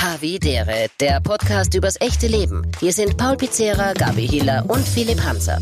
Havidere, 0.00 0.86
der 1.00 1.20
Podcast 1.20 1.74
übers 1.74 2.00
echte 2.00 2.28
Leben. 2.28 2.62
Hier 2.78 2.92
sind 2.92 3.16
Paul 3.16 3.36
Pizzera, 3.36 3.94
Gabi 3.94 4.28
Hiller 4.28 4.64
und 4.68 4.86
Philipp 4.86 5.20
Hanser. 5.24 5.58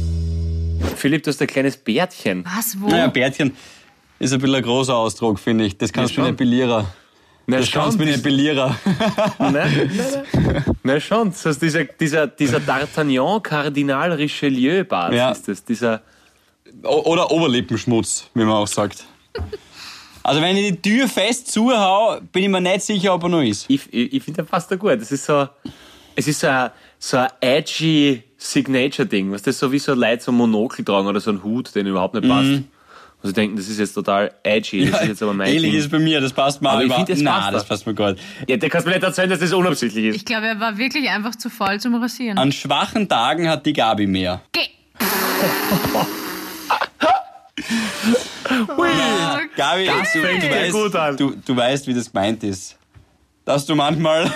Philipp, 0.97 1.23
du 1.23 1.31
hast 1.31 1.41
ein 1.41 1.47
kleines 1.47 1.79
Bärtchen. 1.79 2.45
Was, 2.45 2.77
wo? 2.79 2.89
Naja, 2.89 3.07
Bärtchen 3.07 3.57
ist 4.19 4.33
ein 4.35 4.41
bisschen 4.41 4.57
ein 4.57 4.63
großer 4.63 4.95
Ausdruck, 4.95 5.39
finde 5.39 5.65
ich. 5.65 5.79
Das 5.79 5.91
kannst 5.91 6.17
du 6.17 6.21
mit 6.21 6.33
Epilierer. 6.33 6.87
Na 7.47 7.59
Das 7.59 7.71
kannst 7.71 7.99
du 7.99 8.05
mit 8.05 8.15
Epilierer. 8.15 8.77
Nein, 9.39 9.53
nein, 10.35 10.65
Na 10.83 11.01
schon, 11.01 11.31
das 11.31 11.47
heißt, 11.47 11.63
dieser, 11.63 11.85
dieser, 11.85 12.27
dieser 12.27 12.59
D'Artagnan 12.59 13.41
Kardinal 13.41 14.13
Richelieu 14.13 14.85
Bart 14.85 15.15
Ja. 15.15 15.31
ist 15.31 15.49
das. 15.49 15.65
Dieser, 15.65 16.03
O- 16.83 17.11
Oder 17.11 17.31
Oberlippenschmutz, 17.31 18.27
wie 18.35 18.45
man 18.45 18.55
auch 18.57 18.67
sagt. 18.67 19.05
Also 20.27 20.41
wenn 20.41 20.57
ich 20.57 20.81
die 20.81 20.83
Tür 20.91 21.07
fest 21.09 21.53
zuhau, 21.53 22.19
bin 22.33 22.43
ich 22.45 22.49
mir 22.49 22.61
nicht 22.61 22.83
sicher, 22.83 23.15
ob 23.15 23.23
er 23.23 23.29
noch 23.29 23.43
ist. 23.43 23.67
ich, 23.69 23.83
ich, 23.93 24.13
ich 24.15 24.23
finde, 24.23 24.43
der 24.43 24.49
passt 24.49 24.71
da 24.71 24.77
gut. 24.77 25.01
Das 25.01 25.13
ist 25.13 25.25
so, 25.25 25.49
es 26.17 26.27
ist 26.27 26.41
so 26.41 26.49
ein, 26.49 26.71
so 26.99 27.19
ein 27.19 27.29
edgy 27.41 28.23
Signature-Ding. 28.37 29.31
Was 29.31 29.43
das 29.43 29.59
so 29.59 29.71
wie 29.71 29.79
so 29.79 29.95
Leute 29.95 30.23
so 30.25 30.33
ein 30.33 30.35
Monokel 30.37 30.85
tragen 30.85 31.07
oder 31.07 31.21
so 31.21 31.31
ein 31.31 31.43
Hut, 31.45 31.75
den 31.75 31.87
überhaupt 31.87 32.15
nicht 32.15 32.29
passt. 32.29 32.49
Und 32.51 32.65
sie 33.23 33.33
denken, 33.33 33.57
das 33.57 33.69
ist 33.69 33.79
jetzt 33.79 33.93
total 33.95 34.33
edgy. 34.43 34.91
Das 34.91 35.03
ist 35.03 35.09
jetzt 35.09 35.23
aber 35.23 35.33
mein 35.33 35.47
Ähnlich 35.49 35.71
Ding. 35.71 35.75
ist 35.79 35.85
es 35.87 35.91
bei 35.91 35.99
mir, 36.01 36.21
das 36.21 36.33
passt 36.33 36.61
mir 36.61 36.71
Aber 36.71 36.81
ich 36.81 36.87
über- 36.87 36.97
find, 36.97 37.09
das 37.09 37.21
Nein, 37.21 37.33
passt 37.41 37.55
das 37.55 37.63
da. 37.63 37.69
passt 37.69 37.87
mir 37.87 37.95
gut. 37.95 38.17
Ja, 38.49 38.57
der 38.57 38.69
kannst 38.69 38.87
mir 38.87 38.93
nicht 38.95 39.05
erzählen, 39.05 39.31
dass 39.31 39.39
das 39.39 39.53
unabsichtlich 39.53 40.07
ist. 40.07 40.17
Ich 40.17 40.25
glaube, 40.25 40.47
er 40.47 40.59
war 40.61 40.77
wirklich 40.77 41.09
einfach 41.09 41.37
zu 41.37 41.49
voll 41.51 41.79
zum 41.81 41.95
Rasieren. 41.95 42.37
An 42.37 42.51
schwachen 42.51 43.09
Tagen 43.09 43.49
hat 43.49 43.65
die 43.65 43.73
Gabi 43.73 44.07
mehr. 44.09 44.43
Geh! 44.53 44.61
Gabi, 49.57 49.87
Das 49.87 50.13
du, 50.13 50.21
du, 50.21 50.51
weißt, 50.51 50.73
gut 50.73 50.95
an. 50.97 51.17
Du, 51.17 51.35
du 51.45 51.57
weißt, 51.57 51.87
wie 51.87 51.95
das 51.95 52.13
gemeint 52.13 52.43
ist. 52.45 52.77
Dass 53.45 53.65
du 53.65 53.77
manchmal, 53.77 54.25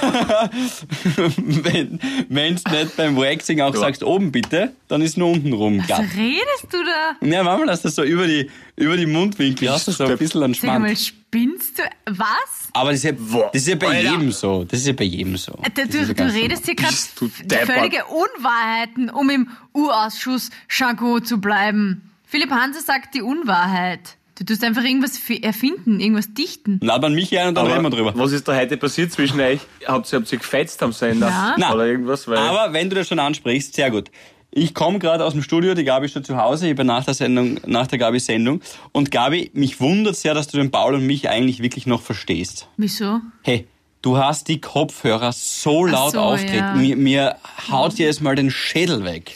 wenn 2.29 2.55
es 2.55 2.65
nicht 2.65 2.96
beim 2.96 3.16
Waxing 3.16 3.60
auch 3.60 3.74
Ja. 3.74 3.80
sagst, 3.80 4.04
oben 4.04 4.30
bitte, 4.30 4.73
dann 4.87 5.02
ist 5.02 5.16
nur 5.16 5.30
unten 5.32 5.52
rum. 5.52 5.79
Was 5.80 5.87
glatt. 5.88 6.04
redest 6.16 6.66
du 6.71 6.76
da? 6.85 7.26
Ja, 7.26 7.43
manchmal 7.43 7.71
hast 7.71 7.82
du 7.85 7.88
das 7.88 7.96
so 7.96 8.04
über 8.04 8.29
die, 8.29 8.48
über 8.76 8.96
die 8.96 9.07
Mundwinkel, 9.07 9.68
hast 9.68 9.88
du 9.88 9.93
so 9.93 10.04
ein 10.04 10.16
bisschen 10.16 10.45
an 10.45 10.54
Sag 10.54 10.63
mal, 10.79 10.79
Schmand. 10.96 10.98
spinnst 11.01 11.79
du? 11.80 11.82
Was? 12.07 12.68
Aber 12.73 12.91
das 12.93 13.01
ist, 13.02 13.04
ja, 13.04 13.13
das 13.52 13.63
ist 13.63 13.66
ja 13.68 13.74
bei 13.74 13.88
Alter. 13.88 14.10
jedem 14.13 14.30
so. 14.30 14.63
Das 14.63 14.79
ist 14.79 14.87
ja 14.87 14.93
bei 14.93 15.02
jedem 15.04 15.37
so. 15.37 15.54
Du, 15.54 15.82
ist 15.82 15.93
du, 15.93 15.98
ja 15.98 16.13
du 16.15 16.24
redest 16.32 16.66
hier 16.66 16.76
gerade 16.76 17.66
völlige 17.66 18.04
Unwahrheiten, 18.04 19.10
um 19.10 19.29
im 19.29 19.48
U-Ausschuss 19.74 20.51
Jargon 20.71 21.24
zu 21.24 21.38
bleiben. 21.41 22.10
Philipp 22.30 22.50
Hanse 22.52 22.80
sagt 22.80 23.14
die 23.14 23.23
Unwahrheit. 23.23 24.16
Du 24.38 24.45
tust 24.45 24.62
einfach 24.64 24.84
irgendwas 24.84 25.18
fi- 25.18 25.42
erfinden, 25.42 25.98
irgendwas 26.00 26.32
dichten. 26.32 26.78
Lad 26.82 27.04
an 27.04 27.12
mich 27.14 27.36
ein 27.38 27.48
und 27.48 27.56
dann 27.56 27.66
reden 27.66 27.82
wir 27.82 27.90
drüber. 27.90 28.12
Was 28.16 28.32
ist 28.32 28.46
da 28.48 28.54
heute 28.56 28.76
passiert 28.76 29.10
zwischen 29.12 29.40
euch? 29.40 29.59
Habt 29.84 30.10
ihr, 30.12 30.18
habt 30.20 30.32
ihr 30.32 30.38
gefetzt 30.38 30.82
am 30.82 30.92
Sender? 30.92 31.28
Ja. 31.28 31.56
Nein. 31.58 31.73
Oder 31.74 31.86
irgendwas? 31.86 32.26
Weil 32.28 32.38
Aber 32.38 32.73
wenn 32.73 32.88
du 32.88 32.95
das 32.96 33.08
schon 33.08 33.18
ansprichst, 33.18 33.74
sehr 33.74 33.90
gut. 33.90 34.10
Ich 34.52 34.74
komme 34.74 34.98
gerade 35.01 35.24
aus 35.24 35.32
dem 35.34 35.42
Studio, 35.42 35.74
die 35.74 35.84
Gabi 35.84 36.06
ist 36.06 36.12
schon 36.12 36.24
zu 36.24 36.36
Hause, 36.36 36.68
ich 36.68 36.74
bin 36.76 36.86
nach 36.86 37.04
der 37.04 37.14
Sendung, 37.14 37.58
nach 37.66 37.86
der 37.88 37.98
Gabi 37.98 38.18
Sendung. 38.20 38.60
Und 38.92 39.10
Gabi, 39.10 39.51
mich 39.52 39.80
wundert 39.80 40.16
sehr, 40.16 40.32
dass 40.32 40.46
du 40.48 40.56
den 40.56 40.70
Paul 40.70 40.95
und 40.95 41.06
mich 41.06 41.28
eigentlich 41.28 41.60
wirklich 41.62 41.86
noch 41.86 42.01
verstehst. 42.01 42.66
Wieso? 42.76 43.20
Hey, 43.42 43.66
du 44.02 44.16
hast 44.18 44.48
die 44.48 44.60
Kopfhörer 44.60 45.32
so 45.32 45.84
laut 45.84 46.12
so, 46.12 46.20
aufgedreht. 46.20 46.60
ja. 46.60 46.74
Mir, 46.74 46.96
mir 46.96 47.36
haut 47.70 47.95
jetzt 47.98 48.23
mal 48.23 48.36
den 48.36 48.51
Schädel 48.51 49.04
weg. 49.04 49.32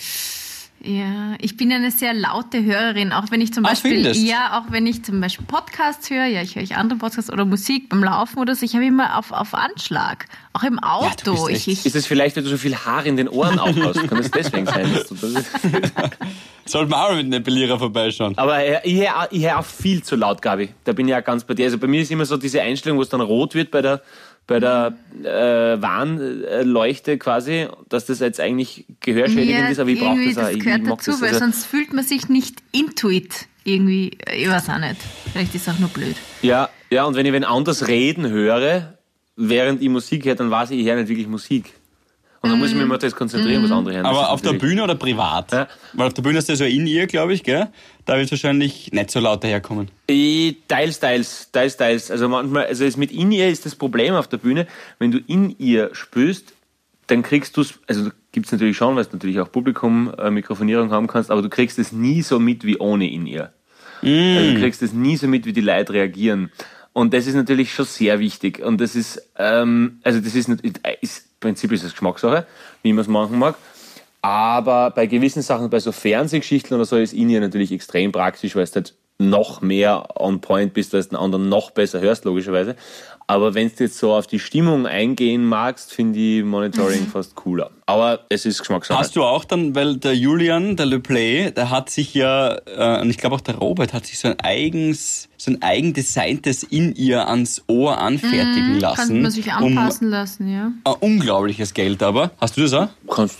Ja, 0.87 1.35
ich 1.41 1.57
bin 1.57 1.73
eine 1.73 1.91
sehr 1.91 2.13
laute 2.13 2.63
Hörerin, 2.63 3.13
auch 3.13 3.31
wenn 3.31 3.41
ich 3.41 3.55
zum 3.55 3.65
Ah, 3.65 3.71
Beispiel, 3.71 3.93
findest? 4.03 4.21
ja, 4.23 4.59
auch 4.59 4.71
wenn 4.71 4.87
ich 4.87 5.03
zum 5.03 5.19
Beispiel 5.19 5.47
Podcasts 5.47 6.11
höre, 6.11 6.27
ja, 6.27 6.43
ich 6.43 6.57
höre 6.57 6.63
ich 6.63 6.77
andere 6.77 6.99
Podcasts 6.99 7.33
oder 7.33 7.47
Musik 7.47 7.89
beim 7.89 8.05
Laufen 8.05 8.39
oder 8.39 8.55
so, 8.55 8.67
ich 8.67 8.75
habe 8.75 8.85
immer 8.85 9.19
auf, 9.19 9.33
auf 9.33 9.55
Anschlag. 9.55 10.27
Auch 10.53 10.63
im 10.63 10.79
Auto. 10.79 11.33
bist 11.33 11.49
echt- 11.49 11.69
ich, 11.69 11.79
ich, 11.81 11.87
ist 11.87 11.97
es 11.97 12.07
vielleicht, 12.07 12.37
weil 12.37 12.43
du 12.45 12.51
so 12.51 12.59
viel 12.59 12.77
Haar 12.77 13.07
in 13.07 13.17
den 13.17 13.29
Ohren 13.31 13.59
auch 13.59 13.75
hast? 13.77 14.07
Kann 14.09 14.19
es 14.19 14.31
deswegen 14.31 14.67
sein? 14.67 14.93
Dass 14.93 15.09
du 15.09 15.15
das? 15.15 15.45
Sollten 16.67 16.91
wir 16.91 17.03
auch 17.03 17.11
mit 17.11 17.21
einem 17.21 17.33
Epilierer 17.35 17.79
vorbeischauen. 17.79 18.37
Aber 18.39 18.63
äh, 18.63 18.81
ich 18.85 19.01
höre 19.01 19.17
auch- 19.23 19.27
ich 19.31 19.43
hör 19.45 19.59
auch 19.61 19.65
viel 19.65 20.03
zu 20.03 20.17
laut, 20.17 20.43
Gabi. 20.43 20.69
Da 20.85 20.93
bin 20.93 21.09
ich 21.09 21.15
auch 21.15 21.25
ganz 21.25 21.45
bei 21.45 21.55
dir. 21.55 21.65
Also 21.67 21.79
bei 21.79 21.87
mir 21.87 22.01
ist 22.03 22.11
immer 22.11 22.25
so 22.27 22.37
diese 22.37 22.61
Einstellung, 22.63 22.99
wo 22.99 23.03
es 23.03 23.09
dann 23.09 23.21
rot 23.21 23.55
wird 23.55 23.71
bei 23.71 23.83
der, 23.83 24.03
bei 24.47 24.61
der 24.61 24.95
äh, 25.23 25.81
Warnleuchte 25.81 27.19
quasi, 27.19 27.69
dass 27.89 28.07
das 28.07 28.21
jetzt 28.21 28.41
eigentlich 28.41 28.85
gehörschädigend 29.01 29.71
ist, 29.71 29.79
aber 29.79 29.91
ich 29.91 29.99
brauche 29.99 30.19
irgendwie, 30.19 30.35
das 30.35 30.45
auch. 30.45 30.51
Ich, 30.51 30.57
ich 30.59 30.65
gehört 30.65 30.83
mag 30.83 30.99
dazu, 30.99 31.13
das. 31.13 31.21
weil 31.23 31.29
Also, 31.29 31.41
sonst 31.41 31.67
fühlt 31.67 31.93
man 31.93 32.05
sich 32.05 32.29
nicht 32.29 32.63
intuit 32.73 33.47
irgendwie, 33.65 34.19
ich 34.35 34.49
weiß 34.49 34.69
auch 34.69 34.79
nicht. 34.79 34.97
Vielleicht 35.33 35.55
ist 35.55 35.67
es 35.67 35.75
auch 35.75 35.79
nur 35.79 35.89
blöd. 35.89 36.17
ja, 36.43 36.69
ja, 36.91 37.05
und 37.05 37.17
wenn 37.17 37.27
ich 37.27 37.33
wen 37.33 37.45
anders 37.45 37.89
reden 37.89 38.29
höre, 38.29 38.95
während 39.37 39.83
ich 39.83 39.89
Musik 39.89 40.25
höre, 40.27 40.35
dann 40.35 40.51
weiß 40.51 40.71
ich, 40.71 40.81
ich 40.81 40.87
höre 40.87 40.97
nicht 40.97 41.09
wirklich 41.09 41.27
Musik. 41.27 41.73
Und 42.45 42.51
dann 42.51 42.59
muss 42.59 42.69
ich 42.69 42.75
mich 42.75 42.85
immer 42.85 42.97
auf 42.97 43.01
das 43.01 43.17
konzentrieren, 43.17 43.63
was 43.65 43.71
andere 43.71 43.95
hören. 43.95 44.05
Das 44.05 44.13
Aber 44.13 44.31
auf 44.31 44.43
der 44.43 44.53
Bühne 44.53 44.85
oder 44.85 44.95
privat? 44.95 45.51
Ja. 45.51 45.67
Weil 45.95 46.09
auf 46.09 46.13
der 46.13 46.21
Bühne 46.21 46.39
ist 46.39 46.49
ja 46.51 46.57
so 46.57 46.65
in 46.65 46.87
ihr, 46.87 47.07
glaube 47.07 47.33
ich, 47.33 47.43
gell? 47.43 47.69
Da 48.05 48.19
wird 48.19 48.31
wahrscheinlich 48.31 48.93
nicht 48.93 49.11
so 49.11 49.19
laut 49.19 49.43
daherkommen. 49.43 49.89
Ich, 50.07 50.57
teils, 50.69 51.01
teils, 51.01 51.51
teils, 51.51 51.79
teils. 51.79 52.11
Also 52.11 52.29
manchmal, 52.29 52.67
also 52.67 52.85
es 52.85 52.99
mit 52.99 53.13
in 53.13 53.33
ihr 53.33 53.49
ist 53.49 53.65
das 53.65 53.75
Problem 53.75 54.15
auf 54.15 54.29
der 54.29 54.37
Bühne, 54.37 54.67
wenn 54.99 55.11
du 55.11 55.21
in 55.27 55.57
ihr 55.59 55.89
spürst, 55.95 56.53
dann 57.07 57.23
kriegst 57.23 57.57
du 57.57 57.63
es, 57.63 57.79
also 57.87 58.11
gibt's 58.33 58.53
natürlich 58.53 58.77
schon, 58.77 58.95
weil 58.95 59.05
du 59.05 59.13
natürlich 59.13 59.41
auch 59.41 59.51
Publikum 59.51 60.13
äh, 60.19 60.31
Mikrofonierung 60.31 60.91
haben 60.91 61.07
kannst, 61.07 61.31
aber 61.31 61.41
du 61.41 61.49
kriegst 61.49 61.79
es 61.79 61.93
nie 61.93 62.21
so 62.21 62.39
mit 62.39 62.65
wie 62.65 62.77
ohne 62.77 63.11
in 63.11 63.27
ihr. 63.27 63.55
Also 64.03 64.53
du 64.53 64.61
kriegst 64.61 64.83
es 64.83 64.93
nie 64.93 65.17
so 65.17 65.27
mit, 65.29 65.47
wie 65.47 65.55
die 65.55 65.63
Leute 65.63 65.95
reagieren. 65.95 66.51
Und 66.93 67.15
das 67.15 67.27
ist 67.27 67.35
natürlich 67.35 67.73
schon 67.73 67.87
sehr 67.87 68.19
wichtig. 68.21 68.61
Und 68.61 68.81
das 68.81 68.95
ist, 68.95 69.31
ähm, 69.37 69.99
also 70.05 70.21
das 70.21 70.35
ist, 70.35 70.49
ist 71.01 71.27
Prinzip 71.45 71.73
ist 71.73 71.85
es 71.85 71.93
Geschmackssache, 71.93 72.47
wie 72.83 72.93
man 72.93 73.03
es 73.03 73.09
machen 73.09 73.39
mag. 73.39 73.57
Aber 74.23 74.91
bei 74.91 75.05
gewissen 75.05 75.43
Sachen, 75.43 75.69
bei 75.69 75.79
so 75.79 75.93
Fernsehgeschichten 75.93 76.75
oder 76.75 76.87
so, 76.87 76.97
ist 76.97 77.13
in 77.13 77.29
ihr 77.29 77.41
natürlich 77.41 77.71
extrem 77.71 78.11
praktisch, 78.11 78.57
weil 78.57 78.63
es 78.63 78.75
halt 78.75 78.95
noch 79.19 79.61
mehr 79.61 80.09
on 80.19 80.41
point 80.41 80.75
bist, 80.75 80.93
du 80.93 81.03
den 81.03 81.17
anderen 81.17 81.49
noch 81.49 81.71
besser 81.71 82.01
hörst, 82.01 82.25
logischerweise. 82.25 82.77
Aber 83.27 83.55
wenn 83.55 83.69
du 83.69 83.85
jetzt 83.85 83.99
so 83.99 84.13
auf 84.13 84.27
die 84.27 84.39
Stimmung 84.39 84.87
eingehen 84.87 85.47
magst, 85.47 85.93
finde 85.93 86.19
ich 86.19 86.45
Monitoring 86.45 87.07
fast 87.07 87.35
cooler. 87.35 87.71
Aber 87.87 88.21
es 88.29 88.45
ist 88.45 88.59
Geschmackssache. 88.59 88.99
Hast 88.99 89.17
du 89.17 89.23
auch 89.23 89.45
dann, 89.45 89.75
weil 89.75 89.97
der 89.97 90.15
Julian, 90.15 90.77
der 90.77 90.85
Le 90.85 91.01
Play, 91.01 91.51
der 91.51 91.71
hat 91.71 91.89
sich 91.89 92.13
ja, 92.13 92.59
äh, 92.67 93.01
und 93.01 93.09
ich 93.09 93.17
glaube 93.17 93.37
auch 93.37 93.41
der 93.41 93.55
Robert 93.57 93.95
hat 93.95 94.05
sich 94.05 94.19
so 94.19 94.29
ein 94.29 94.41
eigens, 94.41 95.31
so 95.39 95.53
ein 95.53 95.63
eigendesigntes 95.63 96.65
in 96.65 96.95
ihr 96.95 97.27
ans 97.27 97.63
Ohr 97.67 97.99
anfertigen 97.99 98.79
lassen. 98.79 99.09
Kann 99.09 99.23
man 99.23 99.31
sich 99.31 99.51
anpassen 99.51 100.11
lassen, 100.11 100.53
ja. 100.53 100.73
Um, 100.85 100.93
ein 100.93 100.95
unglaubliches 101.01 101.73
Geld 101.73 102.03
aber. 102.03 102.31
Hast 102.41 102.59
du 102.59 102.63
das 102.63 102.75
auch? 102.75 102.89
kannst, 103.09 103.39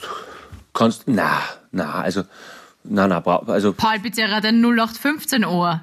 kannst, 0.73 1.03
na, 1.07 1.43
na, 1.73 2.01
also, 2.01 2.23
na, 2.85 3.07
na, 3.09 3.21
bra- 3.21 3.43
also, 3.47 3.73
Paul 3.73 3.99
Pizzerra 4.01 4.37
hat 4.37 4.45
ein 4.45 4.61
0815 4.65 5.45
Ohr. 5.45 5.81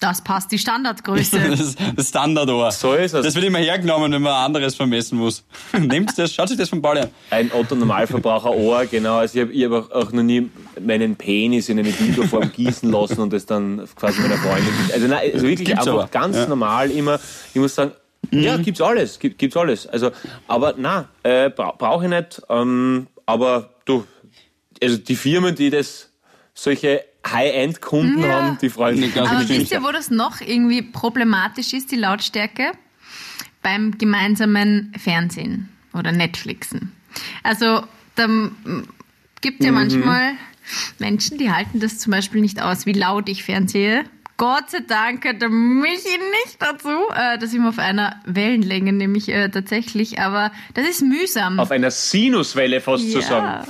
Das 0.00 0.22
passt 0.22 0.50
die 0.52 0.58
Standardgröße. 0.58 1.38
Das, 1.50 1.76
das 1.96 2.08
Standardohr. 2.08 2.70
So 2.72 2.92
ist 2.94 3.14
es. 3.14 3.24
Das 3.24 3.34
wird 3.36 3.44
immer 3.46 3.58
hergenommen, 3.60 4.12
wenn 4.12 4.20
man 4.22 4.32
anderes 4.32 4.74
vermessen 4.74 5.16
muss. 5.18 5.44
Nehmt 5.78 6.18
das, 6.18 6.34
schaut 6.34 6.48
sich 6.48 6.58
das 6.58 6.68
von 6.68 6.82
Paul 6.82 6.98
an. 6.98 7.08
ein 7.30 7.50
Otto-Normalverbraucher-Ohr, 7.52 8.86
genau. 8.86 9.18
Also 9.18 9.38
ich 9.40 9.64
habe 9.64 9.76
hab 9.76 9.90
auch, 9.92 10.06
auch 10.08 10.12
noch 10.12 10.22
nie 10.22 10.50
meinen 10.80 11.16
Penis 11.16 11.68
in 11.68 11.78
eine 11.78 11.90
Dildo-Form 11.90 12.52
gießen 12.56 12.90
lassen 12.90 13.20
und 13.20 13.32
das 13.32 13.46
dann 13.46 13.88
quasi 13.96 14.20
meiner 14.20 14.36
Freundin. 14.36 14.72
Also, 14.92 15.06
nein, 15.06 15.30
also 15.32 15.46
wirklich 15.46 15.68
Gibt's 15.68 15.86
einfach 15.86 15.92
aber. 16.02 16.08
ganz 16.08 16.36
Ja. 16.36 16.46
normal 16.48 16.90
immer. 16.90 17.18
Ich 17.54 17.60
muss 17.60 17.74
sagen, 17.74 17.92
ja, 18.30 18.56
gibt's 18.56 18.80
alles, 18.80 19.18
gibt, 19.18 19.38
gibt's 19.38 19.56
alles. 19.56 19.86
Also, 19.86 20.10
aber 20.48 20.74
na, 20.76 21.08
äh, 21.22 21.50
bra 21.50 21.72
brauche 21.76 22.04
ich 22.04 22.10
nicht. 22.10 22.42
Ähm, 22.48 23.06
aber 23.26 23.70
du, 23.84 24.04
also 24.82 24.96
die 24.96 25.14
Firmen, 25.16 25.54
die 25.54 25.70
das 25.70 26.10
solche 26.54 27.04
High-End-Kunden 27.26 28.22
Ja. 28.22 28.28
haben, 28.28 28.58
die 28.60 28.68
freuen 28.70 28.96
sich 28.96 29.14
ganz 29.14 29.30
Aber 29.30 29.48
wisst 29.48 29.72
ihr, 29.72 29.82
wo 29.82 29.90
das 29.92 30.10
noch 30.10 30.40
irgendwie 30.40 30.82
problematisch 30.82 31.72
ist, 31.72 31.90
die 31.90 31.96
Lautstärke? 31.96 32.72
Beim 33.62 33.96
gemeinsamen 33.98 34.92
Fernsehen 34.98 35.68
oder 35.94 36.12
Netflixen. 36.12 36.92
Also, 37.42 37.82
da 38.14 38.26
gibt 39.40 39.60
Mhm. 39.60 39.66
ja 39.66 39.72
manchmal 39.72 40.32
Menschen, 40.98 41.38
die 41.38 41.50
halten 41.50 41.80
das 41.80 41.98
zum 41.98 42.10
Beispiel 42.10 42.40
nicht 42.40 42.60
aus, 42.60 42.84
wie 42.86 42.92
laut 42.92 43.28
ich 43.28 43.42
fernsehe. 43.44 44.04
Gott 44.36 44.70
sei 44.70 44.80
Dank 44.80 45.22
gehört 45.22 45.40
der 45.42 45.48
Michi 45.48 46.18
nicht 46.18 46.56
dazu. 46.60 46.88
Äh, 47.14 47.38
da 47.38 47.46
sind 47.46 47.62
wir 47.62 47.68
auf 47.68 47.78
einer 47.78 48.20
Wellenlänge, 48.26 48.92
nämlich 48.92 49.28
äh, 49.28 49.48
tatsächlich. 49.48 50.18
Aber 50.18 50.50
das 50.74 50.88
ist 50.88 51.02
mühsam. 51.02 51.60
Auf 51.60 51.70
einer 51.70 51.90
Sinuswelle 51.92 52.80
fast 52.80 53.10
zu 53.12 53.20
sagen. 53.20 53.64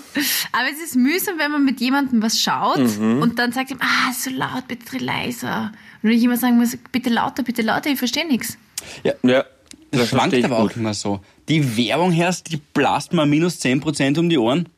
Aber 0.53 0.69
es 0.73 0.83
ist 0.83 0.97
mühsam, 0.97 1.39
wenn 1.39 1.51
man 1.53 1.65
mit 1.65 1.81
jemandem 1.81 2.23
was 2.23 2.41
schaut 2.41 2.79
Mhm. 2.79 3.21
und 3.21 3.39
dann 3.39 3.53
sagt 3.53 3.73
ihm, 3.73 3.79
ah, 3.81 4.13
so 4.19 4.31
laut, 4.31 4.67
bitte 4.67 4.97
leiser. 4.99 5.73
Und 6.03 6.11
wenn 6.11 6.17
ich 6.17 6.25
immer 6.25 6.37
sagen 6.39 6.57
muss, 6.57 6.77
bitte 6.93 7.11
lauter, 7.11 7.43
bitte 7.43 7.61
lauter, 7.63 7.91
ich 7.91 7.99
verstehe 7.99 8.27
nichts. 8.27 8.57
Ja, 9.03 9.13
Das 9.23 9.45
das 9.91 10.09
schwankt 10.09 10.35
ich 10.35 10.45
aber 10.45 10.59
auch 10.59 10.69
gut. 10.69 10.77
immer 10.77 10.95
so. 10.95 11.21
Die 11.49 11.77
Werbung 11.77 12.11
herrscht, 12.11 12.51
die 12.51 12.57
blast 12.73 13.13
mal 13.13 13.27
minus 13.27 13.61
10% 13.61 14.19
um 14.19 14.31
die 14.31 14.39
Ohren. 14.39 14.69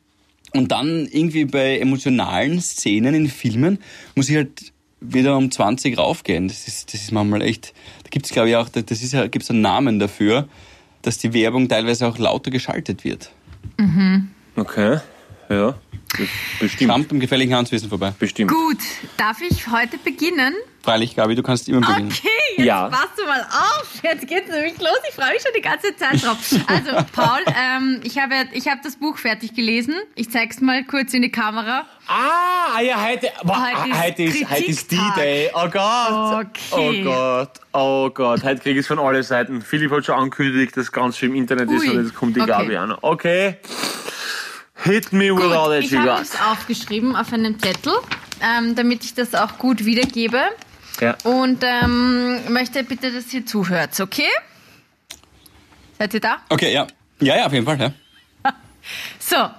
Und 0.53 0.71
dann 0.71 1.07
irgendwie 1.11 1.45
bei 1.45 1.77
emotionalen 1.79 2.59
Szenen 2.61 3.13
in 3.15 3.29
Filmen 3.29 3.79
muss 4.15 4.29
ich 4.29 4.35
halt 4.35 4.71
wieder 4.99 5.37
um 5.37 5.51
20 5.51 5.97
raufgehen. 5.97 6.47
Das 6.47 6.67
ist, 6.67 6.93
das 6.93 7.01
ist 7.01 7.11
manchmal 7.11 7.41
echt, 7.41 7.73
da 8.03 8.09
gibt's 8.09 8.29
glaube 8.31 8.49
ich 8.49 8.55
auch, 8.55 8.69
das 8.69 9.01
ist 9.01 9.13
ja, 9.13 9.27
gibt's 9.27 9.49
einen 9.49 9.61
Namen 9.61 9.99
dafür. 9.99 10.47
dass 11.03 11.17
die 11.17 11.33
Werbung 11.33 11.69
teilweise 11.69 12.07
auch 12.07 12.17
lauter 12.17 12.51
geschaltet 12.51 13.03
wird. 13.05 13.31
Okay. 14.55 14.99
Ja. 15.49 15.75
Bestimmt. 16.59 16.91
Schrammt 16.91 17.11
im 17.11 17.19
gefährlichen 17.19 17.53
Handwissen 17.55 17.89
vorbei. 17.89 18.13
Bestimmt. 18.17 18.51
Gut, 18.51 18.79
darf 19.17 19.39
ich 19.41 19.67
heute 19.71 19.97
beginnen? 19.97 20.53
Freilich, 20.81 21.15
Gabi, 21.15 21.35
du 21.35 21.43
kannst 21.43 21.69
immer 21.69 21.81
beginnen. 21.81 22.11
Okay, 22.11 22.27
jetzt 22.57 22.65
Ja. 22.67 22.89
passt 22.89 23.17
du 23.17 23.25
mal 23.25 23.41
auf. 23.41 23.87
Jetzt 24.03 24.27
geht's 24.27 24.49
nämlich 24.49 24.77
los. 24.79 24.97
Ich 25.09 25.15
freue 25.15 25.31
mich 25.33 25.41
schon 25.41 25.51
die 25.55 25.61
ganze 25.61 25.95
Zeit 25.95 26.23
drauf. 26.23 26.37
Also, 26.67 27.05
Paul, 27.13 27.39
ähm, 27.47 28.01
ich 28.03 28.17
habe 28.19 28.33
ich 28.53 28.67
hab 28.67 28.81
das 28.83 28.95
Buch 28.97 29.17
fertig 29.17 29.53
gelesen. 29.55 29.95
Ich 30.15 30.31
zeig's 30.31 30.59
mal 30.61 30.83
kurz 30.83 31.13
in 31.13 31.21
die 31.21 31.31
Kamera. 31.31 31.85
Ah, 32.07 32.79
ja, 32.81 33.03
heute, 33.05 33.29
boah, 33.43 33.67
Heute 33.67 33.89
ist 33.89 34.01
heute 34.01 34.23
ist, 34.39 34.49
heute 34.49 34.65
ist 34.65 34.89
Kritiktag. 34.89 35.15
D-Day. 35.15 35.51
Oh 35.53 35.67
Gott. 35.69 36.45
Okay. 36.47 37.01
Oh 37.01 37.03
Gott. 37.03 37.51
Oh 37.73 38.09
Gott. 38.09 38.43
Heute 38.43 38.61
kriege 38.61 38.79
ich 38.79 38.83
es 38.83 38.87
von 38.87 38.99
allen 38.99 39.23
Seiten. 39.23 39.61
Philipp 39.61 39.91
hat 39.91 40.05
schon 40.05 40.15
angekündigt, 40.15 40.75
dass 40.77 40.91
ganz 40.91 41.17
viel 41.17 41.29
im 41.29 41.35
Internet 41.35 41.69
ist 41.71 41.81
Ui. 41.83 41.89
und 41.89 42.03
jetzt 42.05 42.15
kommt 42.15 42.35
die 42.35 42.41
Okay. 42.41 42.49
Gabi 42.51 42.77
an. 42.77 42.95
Okay. 43.01 43.57
Hit 44.83 45.11
me 45.11 45.35
with 45.35 45.43
all 45.51 45.65
Gut, 45.65 45.69
that 45.75 45.83
ich 45.83 45.91
you 45.91 45.97
habe 45.99 46.09
got. 46.09 46.21
es 46.21 46.39
aufgeschrieben 46.39 47.15
auf 47.15 47.33
einem 47.33 47.59
Zettel, 47.59 47.93
ähm, 48.41 48.75
damit 48.75 49.03
ich 49.03 49.13
das 49.15 49.33
auch 49.35 49.57
gut 49.57 49.83
wiedergebe. 49.85 50.39
Ja. 50.99 51.15
Und 51.23 51.63
ähm, 51.63 52.51
möchte 52.51 52.83
bitte, 52.83 53.11
dass 53.11 53.33
ihr 53.33 53.45
zuhört, 53.45 53.99
okay? 53.99 54.29
Seid 55.97 56.13
ihr 56.13 56.19
da? 56.19 56.37
Okay, 56.49 56.73
ja. 56.73 56.87
Ja, 57.19 57.37
ja, 57.37 57.45
auf 57.45 57.53
jeden 57.53 57.65
Fall, 57.65 57.79
ja. 57.79 57.93
So, 59.19 59.49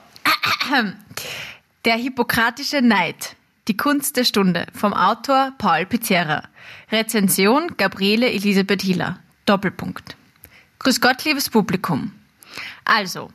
der 1.85 1.97
hippokratische 1.97 2.83
Neid. 2.83 3.37
Die 3.69 3.77
Kunst 3.77 4.17
der 4.17 4.25
Stunde 4.25 4.67
vom 4.73 4.95
Autor 4.95 5.53
Paul 5.59 5.85
Pizzerra. 5.87 6.45
Rezension 6.91 7.77
Gabriele 7.77 8.31
Elisabeth 8.31 8.83
Hiller. 8.83 9.19
Doppelpunkt. 9.45 10.17
Grüß 10.79 11.01
Gott, 11.01 11.25
liebes 11.25 11.51
Publikum. 11.51 12.13
Also, 12.85 13.31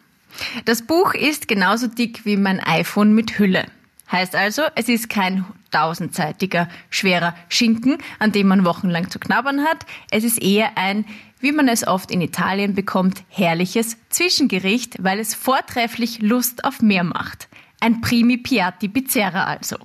das 0.66 0.82
Buch 0.82 1.14
ist 1.14 1.48
genauso 1.48 1.88
dick 1.88 2.26
wie 2.26 2.38
mein 2.38 2.60
iPhone 2.60 3.14
mit 3.14 3.38
Hülle. 3.38 3.66
Heißt 4.14 4.36
also, 4.36 4.62
es 4.76 4.90
ist 4.90 5.10
kein 5.10 5.44
tausendseitiger, 5.72 6.70
schwerer 6.92 7.34
Schinken, 7.50 7.98
an 8.20 8.32
dem 8.32 8.48
man 8.48 8.64
wochenlang 8.64 9.10
zu 9.10 9.18
knabbern 9.18 9.64
hat. 9.64 9.88
Es 10.12 10.24
ist 10.24 10.40
eher 10.40 10.78
ein, 10.78 11.04
wie 11.40 11.52
man 11.52 11.68
es 11.68 11.88
oft 11.88 12.12
in 12.12 12.22
Italien 12.22 12.76
bekommt, 12.76 13.24
herrliches 13.30 13.98
Zwischengericht, 14.10 15.04
weil 15.04 15.20
es 15.20 15.34
vortrefflich 15.34 16.22
Lust 16.22 16.64
auf 16.64 16.80
mehr 16.84 17.04
macht. 17.04 17.48
Ein 17.80 18.02
Primi 18.02 18.38
Piatti 18.38 18.88
Pizzerra 18.88 19.46
also. 19.46 19.78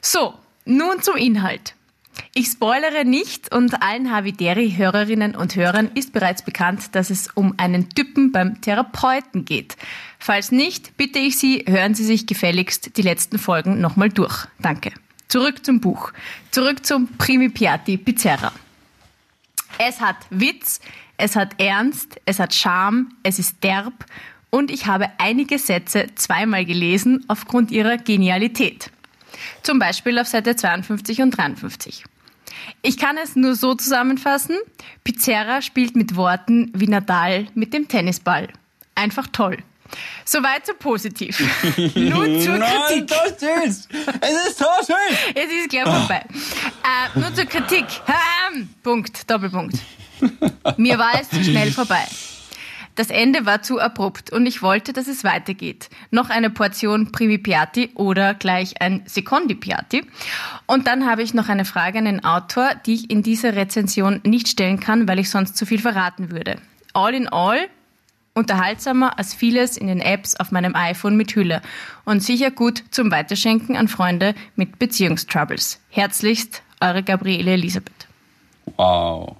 So, 0.00 0.32
nun 0.64 1.02
zum 1.02 1.16
Inhalt. 1.16 1.74
Ich 2.34 2.46
spoilere 2.46 3.04
nicht 3.04 3.54
und 3.54 3.82
allen 3.82 4.10
Havideri-Hörerinnen 4.10 5.34
und 5.34 5.56
Hörern 5.56 5.90
ist 5.94 6.12
bereits 6.12 6.42
bekannt, 6.42 6.94
dass 6.94 7.10
es 7.10 7.28
um 7.34 7.54
einen 7.58 7.90
Typen 7.90 8.32
beim 8.32 8.60
Therapeuten 8.60 9.44
geht. 9.44 9.76
Falls 10.18 10.50
nicht, 10.50 10.96
bitte 10.96 11.18
ich 11.18 11.38
Sie, 11.38 11.64
hören 11.66 11.94
Sie 11.94 12.04
sich 12.04 12.26
gefälligst 12.26 12.96
die 12.96 13.02
letzten 13.02 13.38
Folgen 13.38 13.80
nochmal 13.80 14.08
durch. 14.08 14.46
Danke. 14.60 14.92
Zurück 15.28 15.64
zum 15.64 15.80
Buch. 15.80 16.12
Zurück 16.50 16.84
zum 16.84 17.08
Primi 17.16 17.48
Piatti 17.48 17.96
Pizzerra. 17.96 18.52
Es 19.78 20.00
hat 20.00 20.16
Witz, 20.30 20.80
es 21.16 21.36
hat 21.36 21.60
Ernst, 21.60 22.20
es 22.24 22.38
hat 22.38 22.54
Charme, 22.54 23.08
es 23.22 23.38
ist 23.38 23.62
derb 23.64 24.04
und 24.50 24.70
ich 24.70 24.86
habe 24.86 25.08
einige 25.18 25.58
Sätze 25.58 26.08
zweimal 26.14 26.64
gelesen 26.64 27.24
aufgrund 27.28 27.70
ihrer 27.70 27.96
Genialität. 27.96 28.90
Zum 29.62 29.78
Beispiel 29.78 30.18
auf 30.18 30.26
Seite 30.26 30.56
52 30.56 31.22
und 31.22 31.30
53. 31.32 32.04
Ich 32.82 32.98
kann 32.98 33.16
es 33.16 33.36
nur 33.36 33.54
so 33.54 33.74
zusammenfassen. 33.74 34.56
Pizzerra 35.04 35.62
spielt 35.62 35.96
mit 35.96 36.16
Worten 36.16 36.70
wie 36.74 36.86
Nadal 36.86 37.46
mit 37.54 37.72
dem 37.72 37.88
Tennisball. 37.88 38.48
Einfach 38.94 39.26
toll. 39.28 39.58
Soweit 40.24 40.66
so 40.66 40.72
positiv. 40.78 41.38
Nun 41.94 42.40
zur 42.40 42.58
Kritik. 42.58 43.10
so 43.10 43.46
süß! 43.46 43.88
Es 44.20 44.48
ist 44.48 44.58
so 44.58 44.64
süß! 44.80 45.18
Es 45.34 45.44
ist 45.44 45.68
gleich 45.68 45.84
vorbei. 45.84 46.24
Äh, 46.82 47.18
nur 47.18 47.34
zur 47.34 47.44
Kritik. 47.44 47.84
Punkt, 48.82 49.30
Doppelpunkt. 49.30 49.76
Mir 50.76 50.98
war 50.98 51.20
es 51.20 51.28
zu 51.28 51.42
schnell 51.42 51.70
vorbei. 51.72 52.06
Das 52.94 53.08
Ende 53.08 53.46
war 53.46 53.62
zu 53.62 53.80
abrupt 53.80 54.30
und 54.30 54.44
ich 54.44 54.62
wollte, 54.62 54.92
dass 54.92 55.08
es 55.08 55.24
weitergeht. 55.24 55.88
Noch 56.10 56.28
eine 56.28 56.50
Portion 56.50 57.10
Primi 57.10 57.38
Piatti 57.38 57.90
oder 57.94 58.34
gleich 58.34 58.82
ein 58.82 59.02
Secondi 59.06 59.54
Piatti. 59.54 60.04
Und 60.66 60.86
dann 60.86 61.06
habe 61.06 61.22
ich 61.22 61.32
noch 61.32 61.48
eine 61.48 61.64
Frage 61.64 61.98
an 61.98 62.04
den 62.04 62.24
Autor, 62.24 62.70
die 62.84 62.94
ich 62.94 63.10
in 63.10 63.22
dieser 63.22 63.56
Rezension 63.56 64.20
nicht 64.24 64.48
stellen 64.48 64.78
kann, 64.78 65.08
weil 65.08 65.18
ich 65.18 65.30
sonst 65.30 65.56
zu 65.56 65.64
viel 65.64 65.80
verraten 65.80 66.30
würde. 66.30 66.56
All 66.92 67.14
in 67.14 67.28
all 67.28 67.68
unterhaltsamer 68.34 69.18
als 69.18 69.34
vieles 69.34 69.76
in 69.76 69.86
den 69.86 70.00
Apps 70.00 70.36
auf 70.36 70.52
meinem 70.52 70.74
iPhone 70.74 71.16
mit 71.16 71.34
Hülle 71.34 71.62
und 72.04 72.22
sicher 72.22 72.50
gut 72.50 72.84
zum 72.90 73.10
Weiterschenken 73.10 73.76
an 73.76 73.88
Freunde 73.88 74.34
mit 74.56 74.78
Beziehungstroubles. 74.78 75.80
Herzlichst, 75.90 76.62
eure 76.80 77.02
Gabriele 77.02 77.52
Elisabeth. 77.52 78.06
Wow. 78.76 79.36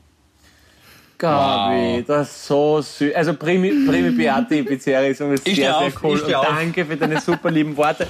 Gabi, 1.22 1.98
Wow. 1.98 2.04
das 2.06 2.28
ist 2.30 2.46
so 2.46 2.80
süß. 2.82 3.14
Also 3.14 3.34
Primi, 3.34 3.70
Primi 3.86 4.10
Beati 4.10 4.62
Pizzeria 4.62 5.00
ist 5.08 5.18
sehr, 5.18 5.38
sehr 5.56 5.76
auf, 5.78 6.02
cool. 6.02 6.20
danke 6.28 6.84
für 6.84 6.96
deine 6.96 7.20
super 7.20 7.50
lieben 7.50 7.76
Worte. 7.76 8.06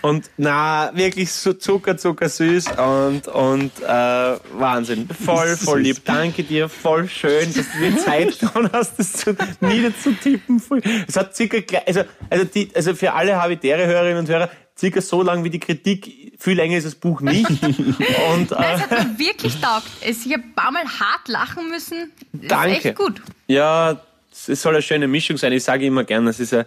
Und 0.00 0.28
na, 0.36 0.90
wirklich 0.94 1.30
so 1.30 1.52
Zucker, 1.52 1.96
Zucker 1.96 2.28
süß 2.28 2.72
und, 2.76 3.28
und 3.28 3.70
äh, 3.82 3.86
Wahnsinn. 3.86 5.08
Voll, 5.24 5.56
voll 5.56 5.82
lieb. 5.82 5.98
Danke 6.04 6.42
dir, 6.42 6.68
voll 6.68 7.08
schön, 7.08 7.54
dass 7.54 7.66
du 7.70 7.88
die 7.88 7.96
Zeit 8.04 8.36
genommen 8.40 8.68
hast, 8.72 8.98
das 8.98 9.12
zu, 9.12 9.36
niederzutippen. 9.60 10.60
Es 11.06 11.16
hat 11.16 11.36
circa, 11.36 11.60
gleich- 11.60 11.86
also, 11.86 12.00
also, 12.30 12.44
die, 12.46 12.68
also 12.74 12.94
für 12.96 13.12
alle 13.12 13.40
habitäre 13.40 13.86
Hörerinnen 13.86 14.18
und 14.18 14.28
Hörer, 14.28 14.50
circa 14.82 15.00
so 15.00 15.22
lang 15.22 15.44
wie 15.44 15.50
die 15.50 15.60
Kritik, 15.60 16.32
viel 16.40 16.56
länger 16.56 16.76
ist 16.76 16.84
das 16.86 16.96
Buch 16.96 17.20
nicht. 17.20 17.48
Und, 17.62 18.50
äh, 18.50 18.74
Es 18.74 18.80
hat 18.82 18.90
mir 18.90 19.18
wirklich 19.18 19.60
taugt. 19.60 19.86
Es, 20.00 20.26
ich 20.26 20.32
habe 20.32 20.42
ein 20.42 20.54
paar 20.54 20.72
Mal 20.72 20.82
hart 20.84 21.28
lachen 21.28 21.68
müssen. 21.70 22.10
Das 22.32 22.48
Danke. 22.48 22.76
Ist 22.78 22.84
echt 22.86 22.96
gut. 22.96 23.22
Ja, 23.46 24.00
es 24.48 24.60
soll 24.60 24.74
eine 24.74 24.82
schöne 24.82 25.06
Mischung 25.06 25.36
sein. 25.36 25.52
Ich 25.52 25.62
sage 25.62 25.86
immer 25.86 26.02
gern, 26.02 26.26
es 26.26 26.40
ist, 26.40 26.52
ein, 26.52 26.64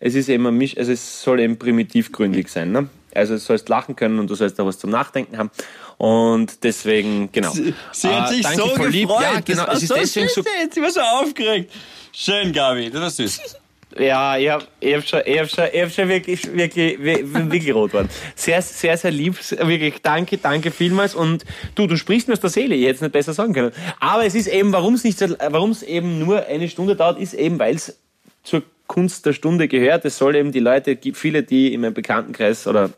es 0.00 0.14
ist 0.14 0.30
eben 0.30 0.46
ein 0.46 0.54
Misch, 0.56 0.78
also 0.78 0.92
es 0.92 1.22
soll 1.22 1.40
eben 1.40 1.58
primitivgründig 1.58 2.48
sein. 2.48 2.72
Ne? 2.72 2.88
Also 3.14 3.34
du 3.34 3.40
sollst 3.40 3.68
lachen 3.68 3.94
können 3.96 4.18
und 4.18 4.30
du 4.30 4.34
sollst 4.34 4.58
da 4.58 4.64
was 4.64 4.78
zum 4.78 4.88
Nachdenken 4.90 5.36
haben. 5.36 5.50
Und 5.98 6.62
deswegen, 6.64 7.30
genau. 7.32 7.50
Sie, 7.50 7.74
sie 7.92 8.08
hat 8.08 8.30
Äh, 8.30 8.34
sich 8.34 8.42
danke, 8.44 8.62
so 8.62 8.68
gefreut. 8.68 8.92
lieb. 8.92 9.08
Ja, 9.10 9.40
genau. 9.44 9.66
Das 9.66 9.68
war 9.68 9.74
Es 9.74 9.82
ist 9.82 9.88
so 9.88 9.94
deswegen 9.94 10.28
süß 10.28 10.34
so 10.36 10.42
jetzt. 10.62 10.74
Sie 10.74 10.80
war 10.82 10.90
so 10.90 11.00
aufgeregt. 11.00 11.70
Schön, 12.12 12.52
Gabi. 12.52 12.88
Das 12.90 13.02
war 13.02 13.10
süß. 13.10 13.40
Ja, 13.96 14.36
ich 14.36 14.50
hab, 14.50 14.62
hab 14.62 15.06
schon, 15.06 15.20
hab 15.20 15.48
schon, 15.48 15.64
hab 15.64 15.90
schon 15.90 16.08
wirklich, 16.08 16.44
wirklich, 16.54 16.98
wirklich, 17.02 17.74
rot 17.74 17.94
worden. 17.94 18.08
Sehr, 18.34 18.60
sehr, 18.60 18.96
sehr 18.96 19.10
lieb. 19.10 19.36
Wirklich, 19.50 20.02
danke, 20.02 20.36
danke 20.36 20.70
vielmals. 20.70 21.14
Und 21.14 21.44
du, 21.74 21.86
du 21.86 21.96
sprichst 21.96 22.28
mir 22.28 22.34
aus 22.34 22.40
der 22.40 22.50
Seele. 22.50 22.74
Ich 22.74 22.84
hätte 22.84 22.96
es 22.96 23.00
nicht 23.00 23.12
besser 23.12 23.32
sagen 23.32 23.54
können. 23.54 23.72
Aber 23.98 24.26
es 24.26 24.34
ist 24.34 24.46
eben, 24.46 24.72
warum 24.72 24.94
es 24.94 25.04
nicht, 25.04 25.20
warum 25.20 25.70
es 25.70 25.82
eben 25.82 26.18
nur 26.18 26.44
eine 26.46 26.68
Stunde 26.68 26.96
dauert, 26.96 27.18
ist 27.18 27.34
eben, 27.34 27.58
weil 27.58 27.76
es 27.76 27.98
zur 28.42 28.62
Kunst 28.86 29.24
der 29.24 29.32
Stunde 29.32 29.68
gehört. 29.68 30.04
Es 30.04 30.18
soll 30.18 30.36
eben 30.36 30.52
die 30.52 30.60
Leute, 30.60 30.98
viele, 31.14 31.42
die 31.42 31.72
in 31.72 31.80
meinem 31.80 31.94
Bekanntenkreis 31.94 32.66
oder, 32.66 32.90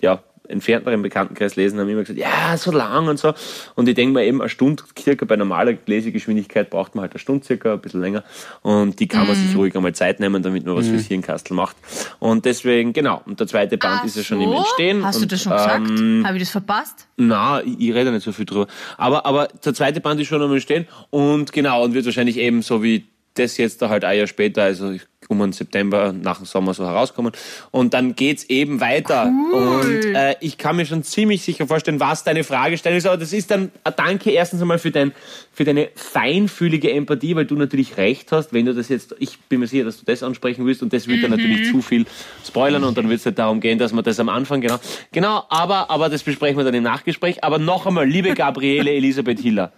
ja, 0.00 0.22
entfernteren 0.48 1.02
Bekanntenkreis 1.02 1.56
lesen, 1.56 1.78
haben 1.78 1.88
immer 1.88 2.00
gesagt, 2.00 2.18
ja, 2.18 2.56
so 2.56 2.70
lang 2.70 3.08
und 3.08 3.18
so. 3.18 3.34
Und 3.74 3.88
ich 3.88 3.94
denke 3.94 4.14
mir 4.14 4.24
eben, 4.24 4.40
eine 4.40 4.48
Stunde 4.48 4.82
circa 4.98 5.24
bei 5.24 5.36
normaler 5.36 5.74
Lesegeschwindigkeit 5.86 6.70
braucht 6.70 6.94
man 6.94 7.02
halt 7.02 7.12
eine 7.12 7.20
Stunde 7.20 7.44
circa, 7.44 7.74
ein 7.74 7.80
bisschen 7.80 8.00
länger. 8.00 8.24
Und 8.62 9.00
die 9.00 9.08
kann 9.08 9.26
man 9.26 9.36
sich 9.36 9.54
ruhig 9.56 9.74
einmal 9.76 9.94
Zeit 9.94 10.20
nehmen, 10.20 10.42
damit 10.42 10.64
man 10.66 10.76
was 10.76 10.88
fürs 10.88 11.06
Hirnkastel 11.06 11.54
macht. 11.54 11.76
Und 12.18 12.44
deswegen, 12.44 12.92
genau. 12.92 13.22
Und 13.26 13.40
der 13.40 13.46
zweite 13.46 13.78
Band 13.78 14.00
Ach 14.00 14.04
ist 14.04 14.16
ja 14.16 14.22
schon 14.22 14.38
so? 14.38 14.44
im 14.44 14.52
Entstehen. 14.52 15.04
Hast 15.04 15.18
du 15.18 15.22
und, 15.22 15.32
das 15.32 15.42
schon 15.42 15.52
gesagt? 15.52 15.88
ähm, 15.88 16.22
Habe 16.26 16.36
ich 16.36 16.42
das 16.42 16.50
verpasst? 16.50 17.06
na, 17.18 17.60
ich, 17.62 17.78
ich 17.80 17.94
rede 17.94 18.12
nicht 18.12 18.24
so 18.24 18.32
viel 18.32 18.46
drüber. 18.46 18.66
Aber, 18.96 19.26
aber 19.26 19.48
der 19.64 19.74
zweite 19.74 20.00
Band 20.00 20.20
ist 20.20 20.28
schon 20.28 20.40
am 20.40 20.52
Entstehen 20.52 20.86
und 21.10 21.52
genau, 21.52 21.84
und 21.84 21.94
wird 21.94 22.06
wahrscheinlich 22.06 22.38
eben 22.38 22.62
so 22.62 22.82
wie 22.82 23.06
das 23.34 23.56
jetzt 23.56 23.82
da 23.82 23.88
halt 23.88 24.04
ein 24.04 24.18
Jahr 24.18 24.26
später, 24.26 24.62
also 24.62 24.96
um 25.28 25.38
den 25.40 25.52
September 25.52 26.12
nach 26.12 26.38
dem 26.38 26.46
Sommer 26.46 26.74
so 26.74 26.86
herauskommen. 26.86 27.32
Und 27.70 27.94
dann 27.94 28.16
geht's 28.16 28.44
eben 28.44 28.80
weiter. 28.80 29.26
Und 29.52 30.14
äh, 30.14 30.36
ich 30.40 30.56
kann 30.56 30.76
mir 30.76 30.86
schon 30.86 31.02
ziemlich 31.02 31.42
sicher 31.42 31.66
vorstellen, 31.66 32.00
was 32.00 32.24
deine 32.24 32.44
Fragestellung 32.44 32.98
ist. 32.98 33.06
Aber 33.06 33.18
das 33.18 33.32
ist 33.34 33.50
dann 33.50 33.70
ein 33.84 33.92
Danke 33.96 34.30
erstens 34.30 34.62
einmal 34.62 34.78
für, 34.78 34.90
dein, 34.90 35.12
für 35.52 35.64
deine 35.64 35.90
feinfühlige 35.94 36.90
Empathie, 36.90 37.36
weil 37.36 37.44
du 37.44 37.56
natürlich 37.56 37.98
recht 37.98 38.32
hast, 38.32 38.54
wenn 38.54 38.64
du 38.64 38.74
das 38.74 38.88
jetzt, 38.88 39.14
ich 39.18 39.38
bin 39.40 39.60
mir 39.60 39.66
sicher, 39.66 39.84
dass 39.84 39.98
du 39.98 40.06
das 40.06 40.22
ansprechen 40.22 40.64
willst 40.64 40.82
und 40.82 40.92
das 40.92 41.06
wird 41.06 41.22
dann 41.22 41.30
natürlich 41.30 41.70
zu 41.70 41.82
viel 41.82 42.06
spoilern 42.46 42.84
und 42.84 42.96
dann 42.96 43.08
wird 43.10 43.20
es 43.20 43.26
nicht 43.26 43.38
darum 43.38 43.60
gehen, 43.60 43.78
dass 43.78 43.92
man 43.92 44.04
das 44.04 44.18
am 44.18 44.30
Anfang, 44.30 44.62
genau. 44.62 44.78
Genau, 45.12 45.44
aber, 45.50 45.90
aber 45.90 46.08
das 46.08 46.22
besprechen 46.22 46.56
wir 46.56 46.64
dann 46.64 46.74
im 46.74 46.84
Nachgespräch. 46.84 47.44
Aber 47.44 47.58
noch 47.58 47.86
einmal, 47.86 48.08
liebe 48.08 48.34
Gabriele 48.34 48.90
Elisabeth 48.90 49.40
Hiller, 49.40 49.72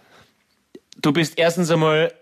du 1.01 1.11
bist 1.11 1.37
erstens 1.37 1.69
einmal 1.71 2.13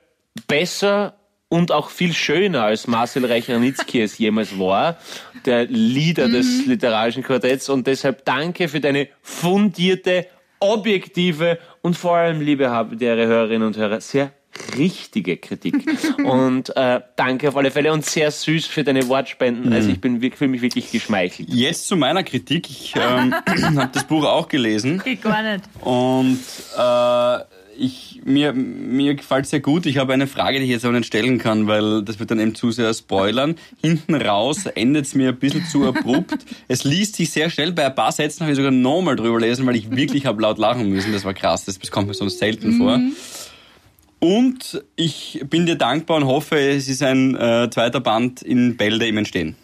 besser 0.48 1.19
und 1.50 1.72
auch 1.72 1.90
viel 1.90 2.14
schöner 2.14 2.64
als 2.64 2.88
Marcel 2.88 3.26
Reich-Ranitzky 3.26 4.02
es 4.02 4.18
jemals 4.20 4.58
war, 4.58 4.98
der 5.46 5.66
Leader 5.66 6.30
des 6.30 6.66
literarischen 6.68 7.24
Quartetts. 7.24 7.70
Und 7.70 7.88
deshalb 7.88 8.24
danke 8.24 8.68
für 8.68 8.80
deine 8.80 9.10
fundierte, 9.22 10.28
objektive 10.60 11.58
und 11.82 11.98
vor 11.98 12.18
allem, 12.18 12.42
liebe 12.42 12.70
habitäre 12.70 13.26
Hörerinnen 13.26 13.68
und 13.68 13.78
Hörer, 13.78 14.00
sehr 14.00 14.32
richtige 14.78 15.38
Kritik. 15.38 15.76
und 16.24 16.76
äh, 16.76 17.02
danke 17.16 17.50
auf 17.50 17.58
alle 17.58 17.72
Fälle 17.72 17.94
und 17.94 18.06
sehr 18.06 18.30
süß 18.30 18.68
für 18.68 18.84
deine 18.84 19.08
Wortspenden. 19.08 19.74
Also 19.74 19.90
ich 19.90 20.02
bin 20.02 20.20
fühle 20.32 20.52
mich 20.52 20.62
wirklich 20.62 20.92
geschmeichelt. 20.92 21.50
Jetzt 21.50 21.88
zu 21.88 21.96
meiner 21.96 22.24
Kritik. 22.24 22.70
Ich 22.70 22.94
ähm, 22.96 23.34
habe 23.78 23.90
das 23.92 24.04
Buch 24.06 24.26
auch 24.26 24.48
gelesen. 24.48 25.02
Geht 25.04 25.22
gar 25.22 25.42
nicht. 25.42 25.64
Und 25.82 26.40
äh, 26.78 27.59
ich, 27.80 28.22
mir, 28.26 28.54
mir 28.54 29.16
gefällt 29.16 29.48
sehr 29.48 29.60
gut. 29.60 29.86
Ich 29.86 29.98
habe 29.98 30.14
eine 30.14 30.28
Frage, 30.28 30.60
die 30.60 30.66
ich 30.66 30.72
jetzt 30.72 30.86
aber 30.86 30.98
nicht 30.98 31.08
stellen 31.08 31.38
kann, 31.38 31.68
weil 31.68 32.04
das 32.04 32.20
wird 32.20 32.32
dann 32.32 32.40
eben 32.40 32.54
zu 32.54 32.72
sehr 32.72 32.94
spoilern. 32.94 33.56
Hinten 33.82 34.16
raus 34.16 34.66
endet 34.66 35.06
es 35.06 35.16
mir 35.16 35.30
ein 35.30 35.40
bisschen 35.40 35.66
zu 35.66 35.88
abrupt. 35.88 36.46
es 36.68 36.84
liest 36.84 37.16
sich 37.16 37.32
sehr 37.32 37.50
schnell. 37.50 37.72
Bei 37.72 37.86
ein 37.86 37.96
paar 37.96 38.12
Sätzen 38.12 38.42
habe 38.42 38.52
ich 38.52 38.58
sogar 38.58 38.72
nochmal 38.72 39.16
drüber 39.16 39.40
lesen, 39.40 39.66
weil 39.66 39.76
ich 39.76 39.90
wirklich 39.96 40.26
habe 40.26 40.42
laut 40.42 40.58
lachen 40.58 40.90
müssen. 40.90 41.14
Das 41.14 41.26
war 41.26 41.34
krass. 41.34 41.66
Das 41.66 41.80
kommt 41.92 42.08
mir 42.08 42.14
sonst 42.14 42.40
selten 42.40 42.78
vor. 42.78 43.00
Und 44.20 44.84
ich 44.98 45.42
bin 45.50 45.66
dir 45.66 45.76
dankbar 45.76 46.18
und 46.18 46.26
hoffe, 46.26 46.60
es 46.60 46.90
ist 46.90 47.02
ein 47.02 47.36
äh, 47.36 47.70
zweiter 47.72 48.02
Band 48.02 48.42
in 48.42 48.76
Bälde 48.76 49.08
im 49.08 49.18
Entstehen. 49.18 49.56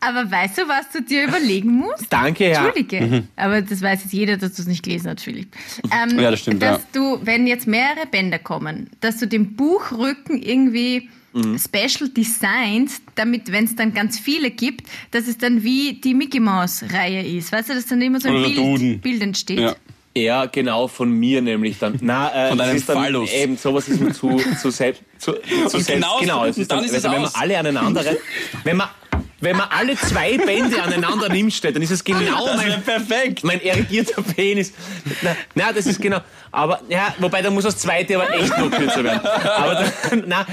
Aber 0.00 0.30
weißt 0.30 0.58
du, 0.58 0.62
was 0.68 0.90
du 0.92 1.02
dir 1.02 1.24
überlegen 1.26 1.72
musst? 1.72 2.06
Danke, 2.10 2.50
ja. 2.50 2.66
Entschuldige. 2.66 3.24
Aber 3.36 3.62
das 3.62 3.80
weiß 3.82 4.02
jetzt 4.04 4.12
jeder, 4.12 4.36
dass 4.36 4.52
du 4.54 4.62
es 4.62 4.68
nicht 4.68 4.82
gelesen 4.82 5.10
hast, 5.10 5.22
Philipp. 5.22 5.48
Ähm, 5.90 6.18
Ja, 6.18 6.30
das 6.30 6.40
stimmt, 6.40 6.62
Dass 6.62 6.78
ja. 6.78 6.84
du, 6.92 7.20
wenn 7.22 7.46
jetzt 7.46 7.66
mehrere 7.66 8.06
Bänder 8.10 8.38
kommen, 8.38 8.90
dass 9.00 9.18
du 9.18 9.26
den 9.26 9.56
Buchrücken 9.56 10.42
irgendwie 10.42 11.08
Mhm. 11.32 11.58
special 11.58 12.08
designst, 12.08 13.02
damit, 13.14 13.52
wenn 13.52 13.64
es 13.66 13.76
dann 13.76 13.92
ganz 13.92 14.18
viele 14.18 14.50
gibt, 14.50 14.86
dass 15.10 15.28
es 15.28 15.36
dann 15.36 15.62
wie 15.62 16.00
die 16.00 16.14
Mickey 16.14 16.40
Mouse 16.40 16.82
Reihe 16.90 17.22
ist. 17.26 17.52
Weißt 17.52 17.68
du, 17.68 17.74
dass 17.74 17.84
dann 17.84 18.00
immer 18.00 18.20
so 18.20 18.28
ein. 18.30 18.42
Bild, 18.54 19.02
Bild 19.02 19.22
entsteht. 19.22 19.58
Ja. 19.58 19.76
Ja, 20.16 20.46
genau, 20.46 20.88
von 20.88 21.10
mir 21.12 21.42
nämlich 21.42 21.78
dann. 21.78 21.98
Na, 22.00 22.32
äh, 22.46 22.48
Von 22.48 22.56
deinem 22.56 22.76
ist 22.76 22.88
dann 22.88 22.96
Phallus. 22.96 23.30
Eben, 23.30 23.58
sowas 23.58 23.86
ist 23.86 24.00
mir 24.00 24.12
zu, 24.14 24.40
zu 24.62 24.70
selbst. 24.70 25.02
Zu, 25.18 25.32
zu 25.68 25.78
selbst 25.78 25.88
genau 25.88 26.14
so, 26.14 26.20
genau, 26.20 26.44
es 26.46 26.56
ist 26.56 26.70
dann 26.70 26.78
dann, 26.78 26.86
ist 26.86 26.92
es 26.92 27.04
also, 27.04 27.10
wenn 27.14 27.20
man 27.20 27.28
aus. 27.28 27.34
alle 27.34 27.58
aneinander, 27.58 28.02
wenn 28.64 28.76
man, 28.78 28.88
wenn 29.40 29.56
man 29.56 29.68
alle 29.70 29.96
zwei 29.96 30.38
Bände 30.38 30.82
aneinander 30.82 31.28
nimmt, 31.28 31.52
stellt, 31.52 31.76
dann 31.76 31.82
ist 31.82 31.90
es 31.90 32.02
genau 32.02 32.46
Das 32.46 32.56
mein, 32.56 32.82
perfekt. 32.82 33.44
mein 33.44 33.60
irrigierter 33.60 34.22
Penis. 34.22 34.72
Na, 35.22 35.36
na, 35.54 35.72
das 35.72 35.86
ist 35.86 36.00
genau. 36.00 36.20
Aber, 36.50 36.80
ja, 36.88 37.14
wobei, 37.18 37.42
da 37.42 37.50
muss 37.50 37.64
das 37.64 37.76
zweite 37.76 38.16
aber 38.16 38.32
echt 38.34 38.56
noch 38.56 38.70
kürzer 38.70 39.04
werden. 39.04 39.20
Aber, 39.26 39.84
na, 40.26 40.46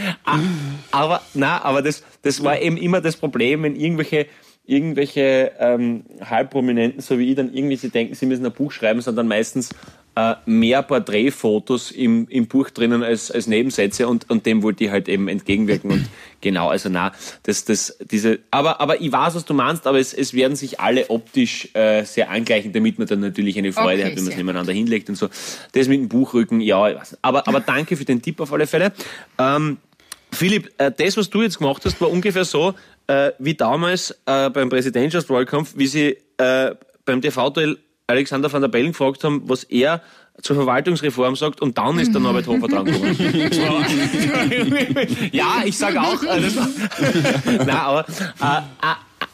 aber, 0.92 1.22
na, 1.34 1.64
aber 1.64 1.82
das, 1.82 2.04
das 2.24 2.44
war 2.44 2.60
eben 2.60 2.78
immer 2.78 3.00
das 3.00 3.16
Problem, 3.16 3.64
wenn 3.64 3.76
irgendwelche, 3.76 4.28
irgendwelche 4.66 5.52
ähm, 5.60 6.04
Halbprominenten, 6.22 7.02
so 7.02 7.18
wie 7.20 7.30
ich, 7.30 7.36
dann 7.36 7.54
irgendwie 7.54 7.78
sie 7.78 7.90
denken, 7.90 8.16
sie 8.16 8.26
müssen 8.26 8.46
ein 8.46 8.52
Buch 8.52 8.72
schreiben, 8.72 9.00
sind 9.02 9.16
dann 9.16 9.28
meistens 9.28 9.70
äh, 10.16 10.36
mehr 10.46 10.84
Porträtfotos 10.84 11.92
im, 11.92 12.28
im 12.30 12.48
Buch 12.48 12.70
drinnen 12.70 13.04
als, 13.04 13.32
als 13.32 13.48
Nebensätze 13.48 14.08
und, 14.08 14.30
und 14.30 14.46
dem 14.46 14.62
wollte 14.62 14.84
ich 14.84 14.92
halt 14.92 15.10
eben 15.10 15.28
entgegenwirken 15.28 15.92
und 15.92 16.06
genau, 16.42 16.70
also 16.70 16.90
na, 16.90 17.12
das, 17.44 17.66
das, 17.66 17.98
diese, 18.12 18.40
aber, 18.52 18.80
aber 18.80 19.02
ich 19.02 19.12
weiß, 19.12 19.36
was 19.36 19.46
du 19.46 19.54
meinst, 19.54 19.88
aber 19.88 20.00
es, 20.00 20.14
es 20.14 20.34
werden 20.34 20.56
sich 20.56 20.80
alle 20.80 21.10
optisch 21.10 21.70
äh, 21.74 22.04
sehr 22.04 22.30
angleichen, 22.30 22.74
damit 22.74 23.00
man 23.00 23.08
dann 23.08 23.22
natürlich 23.22 23.58
eine 23.58 23.74
Freude 23.74 24.04
Okay, 24.04 24.12
hat, 24.12 24.18
wenn 24.18 24.24
man 24.24 24.32
es 24.34 24.38
nebeneinander 24.38 24.74
hinlegt 24.74 25.10
und 25.10 25.16
so. 25.16 25.30
Das 25.72 25.88
mit 25.88 26.00
dem 26.00 26.10
Buchrücken, 26.10 26.62
ja, 26.62 26.90
ich 26.90 26.96
weiß 26.96 27.18
aber, 27.22 27.48
aber 27.48 27.60
danke 27.60 27.98
für 27.98 28.06
den 28.06 28.22
Tipp 28.22 28.40
auf 28.40 28.54
alle 28.54 28.68
Fälle. 28.68 28.92
Ähm, 29.40 29.78
Philipp, 30.32 30.72
äh, 30.78 30.92
das, 30.92 31.18
was 31.18 31.30
du 31.30 31.42
jetzt 31.42 31.60
gemacht 31.60 31.84
hast, 31.86 32.00
war 32.02 32.10
ungefähr 32.10 32.46
so, 32.46 32.74
äh, 33.08 33.32
wie 33.40 33.54
damals 33.54 34.12
äh, 34.26 34.50
beim 34.50 34.70
Präsidentschaftswahlkampf, 34.70 35.74
wie 35.76 35.88
sie 35.88 36.18
äh, 36.38 36.76
beim 37.06 37.22
TV-Duell 37.22 37.78
Alexander 38.08 38.52
van 38.52 38.62
der 38.62 38.68
Bellen 38.68 38.92
gefragt 38.92 39.24
haben, 39.24 39.44
was 39.48 39.64
er 39.64 40.02
zur 40.42 40.56
Verwaltungsreform 40.56 41.36
sagt 41.36 41.62
und 41.62 41.78
dann 41.78 42.00
ist 42.00 42.12
der 42.14 42.20
Norbert 42.22 42.48
Hofer 42.48 42.68
dran 42.68 42.86
gekommen. 42.86 43.18
War- 43.20 45.06
ja, 45.32 45.62
ich 45.64 45.78
sage 45.78 46.02
auch. 46.02 46.22
Äh, 46.24 46.56
war, 46.56 46.68
Nein, 47.46 47.70
aber 47.70 48.06
äh, 48.10 48.44
a- 48.44 48.66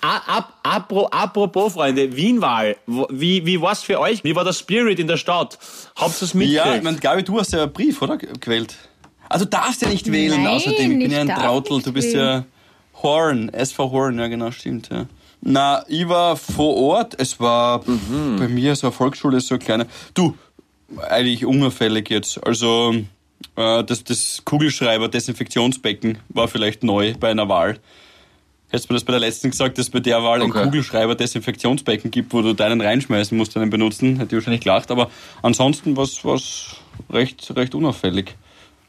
a- 0.01 0.37
ab, 0.37 0.53
apro, 0.61 1.07
apropos, 1.07 1.73
Freunde, 1.73 2.15
Wienwahl, 2.15 2.75
wie, 3.09 3.45
wie 3.45 3.59
war's 3.61 3.81
für 3.81 3.99
euch? 3.99 4.23
Wie 4.23 4.35
war 4.35 4.43
der 4.43 4.53
Spirit 4.53 4.99
in 4.99 5.07
der 5.07 5.17
Stadt? 5.17 5.57
Habt 5.95 6.21
ihr 6.21 6.25
es 6.25 6.33
mitgekriegt? 6.33 6.65
Ja, 6.65 6.75
ich 6.75 6.83
meine, 6.83 6.97
Gabi, 6.97 7.23
du 7.23 7.39
hast 7.39 7.53
ja 7.53 7.63
einen 7.63 7.73
Brief, 7.73 8.01
oder? 8.01 8.17
ge- 8.17 8.29
Gewählt. 8.39 8.75
Also 9.29 9.45
du 9.45 9.51
darfst 9.51 9.81
ja 9.81 9.89
nicht 9.89 10.11
wählen, 10.11 10.43
Nein, 10.43 10.53
außerdem. 10.53 10.91
Ich 10.91 10.97
bin 10.99 11.01
ich 11.01 11.11
ja 11.11 11.21
ein 11.21 11.27
Trautel. 11.29 11.81
Du 11.81 11.91
bist 11.93 12.13
wählen. 12.13 12.19
ja 12.25 13.01
Horn, 13.01 13.49
SV 13.49 13.91
Horn, 13.91 14.19
ja 14.19 14.27
genau, 14.27 14.51
stimmt, 14.51 14.89
ja. 14.91 15.05
Na, 15.41 15.83
ich 15.87 16.07
war 16.07 16.35
vor 16.35 16.75
Ort. 16.75 17.15
Es 17.17 17.39
war 17.39 17.79
bei 17.79 18.47
mir 18.47 18.75
so 18.75 18.87
eine 18.87 18.91
Volksschule, 18.91 19.39
so 19.39 19.55
eine 19.55 19.63
kleine. 19.63 19.87
Du, 20.13 20.35
eigentlich 21.09 21.45
unauffällig 21.45 22.09
jetzt. 22.09 22.45
Also, 22.45 22.93
äh, 23.55 23.83
das, 23.83 24.03
das 24.03 24.41
Kugelschreiber-Desinfektionsbecken 24.45 26.17
war 26.29 26.47
vielleicht 26.47 26.83
neu 26.83 27.13
bei 27.19 27.29
einer 27.31 27.47
Wahl. 27.47 27.77
Hättest 28.71 28.89
du 28.89 28.93
mir 28.93 28.97
das 28.97 29.03
bei 29.05 29.11
der 29.13 29.21
letzten 29.21 29.49
gesagt, 29.49 29.77
dass 29.79 29.89
bei 29.89 29.99
der 29.99 30.21
Wahl 30.23 30.41
Okay. 30.43 30.59
ein 30.59 30.65
Kugelschreiber-Desinfektionsbecken 30.65 32.11
gibt, 32.11 32.33
wo 32.33 32.41
du 32.41 32.53
deinen 32.53 32.81
reinschmeißen 32.81 33.35
musst, 33.37 33.55
einen 33.57 33.69
benutzen, 33.71 34.17
hätte 34.17 34.35
ich 34.35 34.41
wahrscheinlich 34.41 34.61
gelacht. 34.61 34.91
Aber 34.91 35.09
ansonsten 35.41 35.95
war 35.97 36.03
es 36.03 36.21
recht, 37.09 37.55
recht 37.55 37.73
unauffällig, 37.73 38.35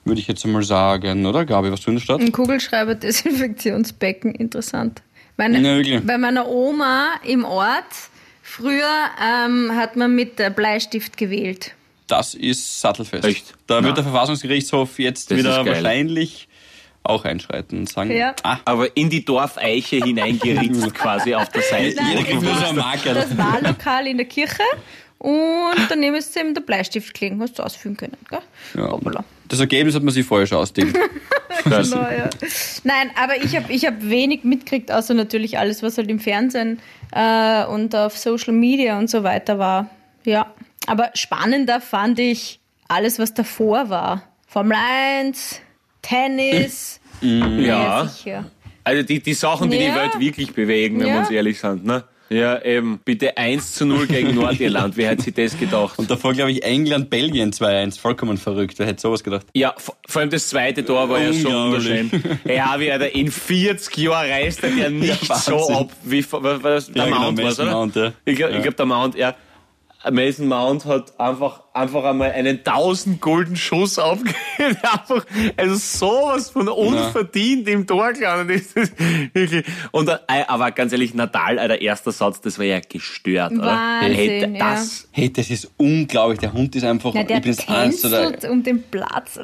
würde 0.05 0.21
ich 0.21 0.27
jetzt 0.27 0.45
einmal 0.45 0.65
sagen. 0.65 1.25
Oder, 1.25 1.47
Gabi, 1.47 1.73
was 1.73 1.81
du 1.81 1.91
in 1.91 1.97
der 1.97 2.03
Stadt? 2.03 2.21
Ein 2.21 2.33
Kugelschreiber-Desinfektionsbecken, 2.33 4.35
interessant. 4.35 5.01
Meine, 5.41 5.59
Ja, 5.59 5.77
wirklich. 5.77 6.05
Bei 6.05 6.19
meiner 6.19 6.47
Oma 6.49 7.15
im 7.25 7.47
Ort, 7.47 7.85
früher 8.43 8.85
ähm, 9.23 9.75
hat 9.75 9.97
man 9.97 10.15
mit 10.15 10.37
Bleistift 10.55 11.17
gewählt. 11.17 11.73
Das 12.09 12.35
ist 12.35 12.81
sattelfest. 12.83 13.25
Echt? 13.25 13.55
Da 13.67 13.81
Na. 13.81 13.87
wird 13.87 13.97
der 13.97 14.05
Verfassungsgerichtshof 14.05 14.99
jetzt 14.99 15.31
Das 15.31 15.39
wieder 15.39 15.65
wahrscheinlich 15.65 16.47
auch 17.05 17.25
einschreiten 17.25 17.79
und 17.79 17.89
sagen, 17.89 18.11
Ja. 18.15 18.35
ah, 18.43 18.59
aber 18.67 18.95
in 18.95 19.09
die 19.09 19.25
Dorfeiche 19.25 19.97
hineingeritzt 20.05 20.93
quasi 20.95 21.35
auf 21.35 21.49
der 21.49 21.63
Seite. 21.63 21.97
Nein, 21.97 22.27
das 22.43 22.73
Marker. 22.75 23.15
Das 23.15 23.39
Wahllokal 23.39 24.09
in 24.09 24.19
der 24.19 24.27
Kirche 24.27 24.63
und 25.21 25.87
daneben 25.91 26.17
ist 26.17 26.35
eben 26.37 26.55
der 26.55 26.63
Bleistift 26.63 27.13
gelegen, 27.15 27.41
hast 27.41 27.59
du 27.59 27.63
ausfüllen 27.63 27.97
können. 27.97 28.17
Gell? 28.29 28.41
Ja. 28.75 28.91
Hoppala. 28.91 29.23
Das 29.49 29.61
Ergebnis 29.61 29.95
hat 29.95 30.03
man 30.03 30.15
sich 30.15 30.25
vorher 30.27 30.47
schon 30.47 30.59
ausdenkt. 30.59 30.99
Genau, 31.65 31.81
ja. 31.97 32.31
Nein, 32.85 33.11
aber 33.21 33.37
ich 33.37 33.55
habe 33.55 33.71
ich 33.71 33.85
hab 33.85 34.03
wenig 34.09 34.45
mitgekriegt, 34.45 34.91
außer 34.91 35.13
natürlich 35.13 35.59
alles, 35.59 35.83
was 35.83 35.99
halt 35.99 36.09
im 36.09 36.19
Fernsehen 36.19 36.79
äh, 37.13 37.67
und 37.67 37.95
auf 37.95 38.17
Social 38.17 38.55
Media 38.55 38.99
und 38.99 39.11
so 39.11 39.25
weiter 39.25 39.59
war. 39.59 39.91
Ja. 40.25 40.55
Aber 40.87 41.11
spannender 41.13 41.83
fand 41.83 42.19
ich 42.19 42.61
alles, 42.89 43.19
was 43.19 43.35
davor 43.35 43.91
war. 43.91 44.23
Formel 44.47 44.79
1, 45.21 45.61
Tennis. 46.01 46.99
Ja. 47.21 48.07
sicher. 48.07 48.51
Also 48.83 49.03
die, 49.03 49.21
die 49.21 49.35
Sachen, 49.35 49.69
die 49.71 49.77
Ja. 49.77 49.91
die 49.93 50.01
Welt 50.01 50.19
wirklich 50.21 50.55
bewegen, 50.55 51.01
wenn 51.01 51.09
Ja. 51.09 51.13
wir 51.15 51.21
uns 51.21 51.31
ehrlich 51.31 51.61
sind. 51.61 51.85
Ne? 51.85 52.05
Ja, 52.33 52.63
eben. 52.65 53.01
Bitte 53.05 53.37
1 53.37 53.73
zu 53.75 53.85
0 53.87 54.07
gegen 54.07 54.35
Nordirland. 54.37 54.97
Wer 54.97 55.11
hätte 55.11 55.23
sich 55.25 55.35
das 55.35 55.59
gedacht? 55.59 55.99
Und 55.99 56.09
davor, 56.11 56.33
glaube 56.33 56.53
ich, 56.53 56.63
England, 56.63 57.11
Belgien 57.11 57.53
2-1. 57.53 57.99
Vollkommen 57.99 58.37
verrückt. 58.39 58.79
Wer 58.79 58.87
hätte 58.87 59.01
sowas 59.03 59.25
gedacht? 59.25 59.47
Ja, 59.55 59.75
vor 59.77 60.21
allem 60.21 60.31
das 60.31 60.49
zweite 60.49 60.85
Tor 60.85 61.09
war 61.09 61.21
ja 61.21 61.33
so 61.33 61.49
wunderschön. 61.51 62.09
Ja, 62.45 62.79
wie 62.79 62.87
er 62.87 63.01
da 63.01 63.07
in 63.07 63.31
40 63.33 63.97
Jahren 63.99 64.31
reist 64.31 64.63
er 64.63 64.71
der 64.71 64.91
nicht 64.91 65.21
so 65.27 65.55
Wahnsinn. 65.55 65.75
ab, 65.77 65.91
wie 66.05 66.25
was, 66.31 66.87
der 66.93 66.97
Ja, 66.97 67.05
genau, 67.07 67.21
Mount 67.23 67.39
war's, 67.39 67.47
Mason 67.59 67.67
oder? 67.67 67.75
Mount, 67.77 67.97
ja. 67.97 68.13
Ich 68.25 68.37
glaube, 68.37 68.53
Ja. 68.55 68.61
glaub, 68.61 68.77
der 68.77 68.87
Mount, 68.87 69.15
ja. 69.17 69.35
Mason 70.11 70.49
Mount 70.49 70.87
hat 70.87 71.19
einfach, 71.21 71.63
einfach 71.75 72.05
einmal 72.05 72.33
einen 72.33 72.59
1000 72.65 73.21
Golden 73.21 73.57
Schuss 73.57 73.99
aufgegeben. 73.99 74.37
Einfach, 74.59 75.27
also 75.57 75.75
sowas 75.75 76.51
von 76.51 76.69
unverdient 76.69 77.69
im 77.69 77.87
Tor 77.87 78.13
gelandet 78.13 78.63
ist. 78.75 78.93
Und, 79.93 80.09
äh, 80.09 80.19
aber 80.49 80.71
ganz 80.71 80.93
ehrlich, 80.93 81.13
Nadal, 81.15 81.59
äh, 81.59 81.69
der 81.69 81.83
erste 81.83 82.13
Satz, 82.13 82.41
das 82.41 82.59
war 82.59 82.65
ja 82.67 82.81
gestört, 82.81 83.53
oder? 83.53 83.67
Wahnsinn, 83.67 84.15
Hätte 84.15 84.53
ja. 84.53 84.71
das, 84.73 85.09
Hey, 85.13 85.33
das 85.33 85.51
ist 85.51 85.71
unglaublich. 85.77 86.41
Der 86.41 86.53
Hund 86.53 86.75
ist 86.77 86.85
einfach, 86.85 87.13
Na, 87.15 87.23
der 87.25 87.37
ich 87.39 87.43
bin 87.43 87.57
das 87.57 87.69
eins 87.69 88.05
oder, 88.05 88.33
um 88.51 88.63
den 88.63 88.83
Platz. 88.83 89.39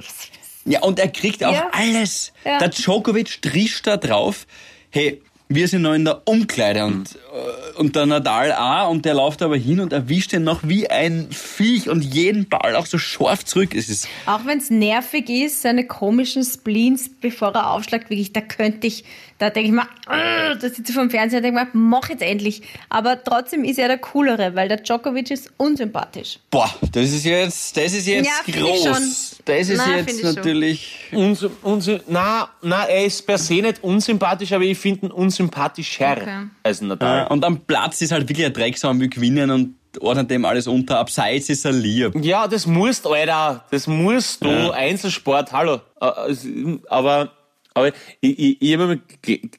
Ja, 0.65 0.83
und 0.83 0.99
er 0.99 1.09
kriegt 1.09 1.45
auch 1.45 1.53
Ja. 1.53 1.69
alles. 1.73 2.33
Ja. 2.45 2.59
Der 2.59 2.69
Djokovic 2.69 3.41
trischt 3.43 3.87
da 3.87 3.97
drauf. 3.97 4.47
Hey, 4.91 5.23
wir 5.49 5.69
sind 5.69 5.83
noch 5.83 5.95
in 5.95 6.05
der 6.05 6.23
Umkleide 6.27 6.85
und, 6.85 7.15
äh, 7.15 7.79
und 7.79 7.95
der 7.95 8.07
Nadal 8.07 8.53
auch 8.53 8.91
und 8.91 9.05
der 9.05 9.15
läuft 9.15 9.43
aber 9.43 9.57
hin 9.57 9.81
und 9.81 9.93
erwischt 9.93 10.33
ihn 10.33 10.43
noch 10.43 10.61
wie 10.65 10.91
ein 10.91 11.29
Viech 11.31 11.89
und 11.89 12.03
jeden 12.03 12.49
Ball 12.49 12.75
auch 12.75 12.87
so 12.87 12.99
scharf 12.99 13.45
zurück. 13.45 13.75
Es 13.75 13.89
ist, 13.89 14.09
Auch 14.27 14.45
wenn 14.45 14.59
es 14.59 14.71
nervig 14.71 15.29
ist, 15.29 15.63
seine 15.63 15.87
komischen 15.87 16.43
Spleens, 16.43 17.11
bevor 17.21 17.55
er 17.55 17.71
aufschlägt, 17.71 18.11
wirklich, 18.11 18.33
da 18.33 18.41
könnte 18.41 18.89
ich, 18.89 19.05
da 19.39 19.51
denke 19.51 19.69
ich 19.69 19.75
mir, 19.75 19.87
da 20.07 20.59
sitze 20.61 20.83
ich 20.87 20.93
vor 20.95 21.03
dem 21.05 21.11
Fernseher 21.11 21.39
und 21.39 21.43
denke 21.45 21.61
mir, 21.61 21.69
mach 21.75 22.09
jetzt 22.09 22.23
endlich. 22.23 22.63
Aber 22.89 23.23
trotzdem 23.23 23.65
ist 23.65 23.79
er 23.79 23.89
der 23.89 23.99
Coolere, 23.99 24.55
weil 24.55 24.69
der 24.69 24.79
Djokovic 24.79 25.31
ist 25.31 25.51
unsympathisch. 25.59 26.39
boah, 26.51 26.71
das 26.93 27.05
ist 27.11 27.25
jetzt, 27.25 27.77
das 27.77 27.93
ist 27.93 28.07
jetzt 28.07 28.27
Ja, 28.27 28.53
groß. 28.61 28.83
schon. 28.85 29.13
Das 29.45 29.69
ist 29.69 29.77
Na, 29.87 29.97
jetzt 29.99 30.23
natürlich, 30.25 30.97
Uns, 31.13 31.45
uns, 31.63 31.91
na, 32.09 32.49
na, 32.63 32.85
er 32.85 33.05
ist 33.05 33.27
per 33.27 33.39
se 33.39 33.55
nicht 33.55 33.83
unsympathisch, 33.85 34.53
aber 34.53 34.65
ich 34.65 34.79
finde 34.79 35.07
ihn 35.07 35.13
unsympathischer 35.13 36.13
Okay. 36.21 36.47
als 36.63 36.81
Nadal. 36.81 37.27
äh, 37.27 37.33
und 37.33 37.45
am 37.45 37.61
Platz 37.61 38.01
ist 38.01 38.13
halt 38.13 38.29
wirklich 38.29 38.47
ein 38.47 38.53
Drecksau 38.53 38.91
und 38.91 39.01
will 39.01 39.09
gewinnen 39.09 39.51
und 39.51 39.75
ordnet 40.01 40.31
dem 40.31 40.45
alles 40.45 40.67
unter. 40.67 40.99
Abseits 40.99 41.49
ist 41.49 41.65
er 41.65 41.73
lieb. 41.73 42.13
Ja, 42.23 42.47
das 42.49 42.67
musst, 42.67 43.07
Alter. 43.07 43.65
Das 43.71 43.87
musst 43.87 44.45
du. 44.45 44.49
Ja. 44.49 44.71
Einzelsport, 44.73 45.53
hallo. 45.53 45.81
Äh, 46.01 46.31
es- 46.31 46.47
Aber, 46.89 47.33
aber 47.77 47.89
ich, 48.21 48.39
ich, 48.39 48.63
ich 48.63 48.79
habe 48.79 49.01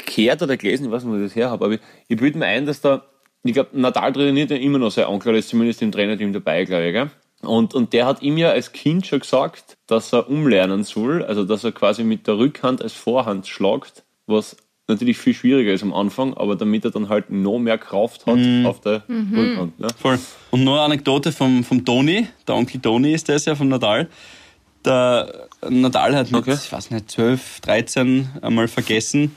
gehört 0.06 0.42
oder 0.42 0.58
gelesen, 0.58 0.86
ich 0.86 0.92
weiß 0.92 1.04
nicht, 1.04 1.14
wo 1.14 1.18
ich 1.18 1.24
das 1.24 1.36
her 1.36 1.50
habe, 1.50 1.66
aber 1.66 1.74
ich, 1.76 1.82
ich 2.08 2.18
bilde 2.18 2.40
mir 2.40 2.46
ein, 2.46 2.66
dass 2.66 2.82
da, 2.82 3.06
ich 3.44 3.54
glaube, 3.54 3.70
Nadal 3.74 4.14
trainiert 4.14 4.52
ja 4.52 4.58
immer 4.58 4.80
noch 4.80 4.92
sein 4.92 5.06
Onkel, 5.06 5.36
ist 5.36 5.50
zumindest 5.50 5.82
im 5.82 5.92
Trainerteam 5.92 6.34
dabei, 6.34 6.66
glaube 6.66 6.88
ich, 6.88 6.94
gell? 6.94 7.12
Und, 7.42 7.76
und 7.76 7.94
der 7.94 8.08
hat 8.08 8.24
ihm 8.24 8.38
ja 8.38 8.50
als 8.50 8.72
Kind 8.72 9.06
schon 9.06 9.20
gesagt, 9.20 9.78
dass 9.86 10.12
er 10.12 10.30
umlernen 10.30 10.84
soll, 10.84 11.24
also 11.24 11.44
dass 11.44 11.64
er 11.64 11.72
quasi 11.72 12.04
mit 12.04 12.26
der 12.26 12.40
Rückhand 12.40 12.82
als 12.82 12.94
Vorhand 12.94 13.46
schlagt, 13.46 14.04
was 14.26 14.58
natürlich 14.88 15.18
viel 15.18 15.34
schwieriger 15.34 15.72
ist 15.72 15.84
am 15.84 15.94
Anfang, 15.94 16.34
aber 16.34 16.56
damit 16.56 16.86
er 16.86 16.92
dann 16.92 17.10
halt 17.10 17.30
noch 17.30 17.60
mehr 17.60 17.78
Kraft 17.78 18.26
hat 18.26 18.40
auf 18.66 18.82
der 18.82 19.04
Rückhand. 19.08 19.80
Ne? 19.80 19.88
Voll. 19.98 20.18
Und 20.50 20.64
noch 20.64 20.74
eine 20.74 20.82
Anekdote 20.82 21.32
vom, 21.32 21.64
vom 21.64 21.86
Toni, 21.86 22.28
der 22.48 22.56
Onkel 22.56 22.82
Toni 22.82 23.14
ist 23.14 23.30
das 23.30 23.46
ja 23.46 23.54
vom 23.54 23.68
Nadal. 23.68 24.10
Der 24.88 25.48
Nadal 25.70 26.16
hat 26.16 26.32
mit, 26.32 26.42
Okay. 26.42 26.58
ich 26.64 26.72
weiß 26.72 26.92
nicht, 26.92 27.12
12, 27.12 27.60
13 27.62 28.30
einmal 28.42 28.68
vergessen, 28.68 29.36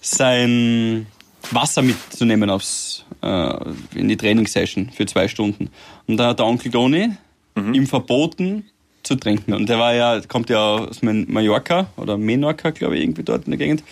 sein 0.00 1.06
Wasser 1.50 1.82
mitzunehmen 1.82 2.50
aufs, 2.50 3.04
äh, 3.22 3.54
in 3.94 4.08
die 4.08 4.16
Trainingssession 4.16 4.90
für 4.90 5.06
zwei 5.06 5.28
Stunden. 5.28 5.70
Und 6.06 6.16
da 6.16 6.28
hat 6.28 6.38
der 6.38 6.46
Onkel 6.46 6.70
Toni 6.72 7.10
ihm 7.54 7.86
verboten 7.86 8.64
zu 9.02 9.14
trinken. 9.16 9.52
Und 9.52 9.68
der 9.68 9.78
war 9.78 9.94
ja, 9.94 10.20
kommt 10.26 10.48
ja 10.48 10.58
aus 10.58 11.02
Mallorca 11.02 11.86
oder 11.96 12.16
Menorca, 12.16 12.70
glaube 12.70 12.96
ich, 12.96 13.02
irgendwie 13.02 13.22
dort 13.22 13.44
in 13.44 13.50
der 13.50 13.58
Gegend. 13.58 13.82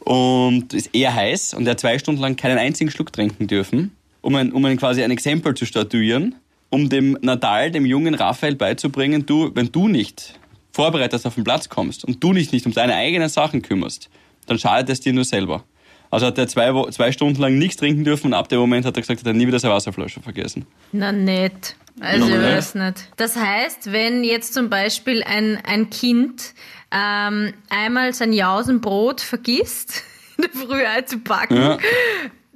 Und 0.00 0.72
ist 0.74 0.94
eher 0.94 1.14
heiß 1.14 1.54
und 1.54 1.66
er 1.66 1.72
hat 1.72 1.80
zwei 1.80 1.98
Stunden 1.98 2.20
lang 2.20 2.36
keinen 2.36 2.58
einzigen 2.58 2.90
Schluck 2.90 3.12
trinken 3.12 3.46
dürfen, 3.46 3.94
um, 4.20 4.34
ein, 4.34 4.52
um 4.52 4.64
ein, 4.64 4.76
quasi 4.78 5.02
ein 5.02 5.10
Exempel 5.10 5.54
zu 5.54 5.66
statuieren, 5.66 6.34
um 6.74 6.88
dem 6.88 7.16
Nadal, 7.22 7.70
dem 7.70 7.86
jungen 7.86 8.14
Raphael 8.14 8.56
beizubringen, 8.56 9.24
du, 9.26 9.50
wenn 9.54 9.70
du 9.72 9.88
nicht 9.88 10.38
vorbereitet 10.72 11.24
auf 11.24 11.34
den 11.36 11.44
Platz 11.44 11.68
kommst 11.68 12.04
und 12.04 12.22
du 12.22 12.32
dich 12.32 12.50
nicht 12.52 12.66
um 12.66 12.72
deine 12.72 12.94
eigenen 12.96 13.28
Sachen 13.28 13.62
kümmerst, 13.62 14.10
dann 14.46 14.58
schadet 14.58 14.90
es 14.90 15.00
dir 15.00 15.12
nur 15.12 15.24
selber. 15.24 15.64
Also 16.10 16.26
hat 16.26 16.38
er 16.38 16.46
zwei, 16.48 16.90
zwei 16.90 17.10
Stunden 17.12 17.40
lang 17.40 17.58
nichts 17.58 17.76
trinken 17.78 18.04
dürfen 18.04 18.28
und 18.28 18.34
ab 18.34 18.48
dem 18.48 18.58
Moment 18.60 18.84
hat 18.86 18.96
er 18.96 19.00
gesagt, 19.02 19.20
hat 19.20 19.26
er 19.26 19.32
nie 19.32 19.46
wieder 19.46 19.58
seine 19.58 19.74
Wasserflasche 19.74 20.20
vergessen. 20.20 20.66
Na 20.92 21.10
nett. 21.12 21.76
Also 22.00 22.26
ich 22.28 22.34
weiß 22.34 22.74
nicht. 22.74 23.08
Das 23.16 23.36
heißt, 23.36 23.92
wenn 23.92 24.24
jetzt 24.24 24.52
zum 24.54 24.68
Beispiel 24.68 25.22
ein, 25.24 25.58
ein 25.64 25.90
Kind 25.90 26.54
ähm, 26.92 27.52
einmal 27.68 28.12
sein 28.14 28.32
Jausenbrot 28.32 29.20
vergisst, 29.20 30.02
in 30.36 30.42
der 30.44 30.60
Früh 30.60 30.84
einzupacken, 30.84 31.56
Ja. 31.56 31.78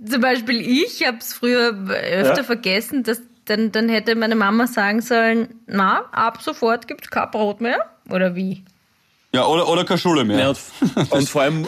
zum 0.04 0.20
Beispiel 0.20 0.60
ich 0.60 1.06
habe 1.06 1.18
es 1.18 1.32
früher 1.34 1.68
öfter 1.88 2.36
Ja. 2.38 2.42
vergessen, 2.44 3.02
dass, 3.04 3.22
dann, 3.48 3.72
dann 3.72 3.88
hätte 3.88 4.14
meine 4.14 4.34
Mama 4.34 4.66
sagen 4.66 5.00
sollen, 5.00 5.60
na, 5.66 6.04
ab 6.12 6.38
sofort 6.42 6.86
gibt's 6.88 7.10
kein 7.10 7.30
Brot 7.30 7.60
mehr. 7.60 7.78
Oder 8.10 8.34
wie? 8.34 8.64
Ja, 9.34 9.46
oder, 9.46 9.68
oder 9.68 9.84
keine 9.84 9.98
Schule 9.98 10.24
mehr. 10.24 10.38
Ja, 10.38 10.48
und, 10.48 11.12
und 11.12 11.28
vor 11.28 11.42
allem, 11.42 11.66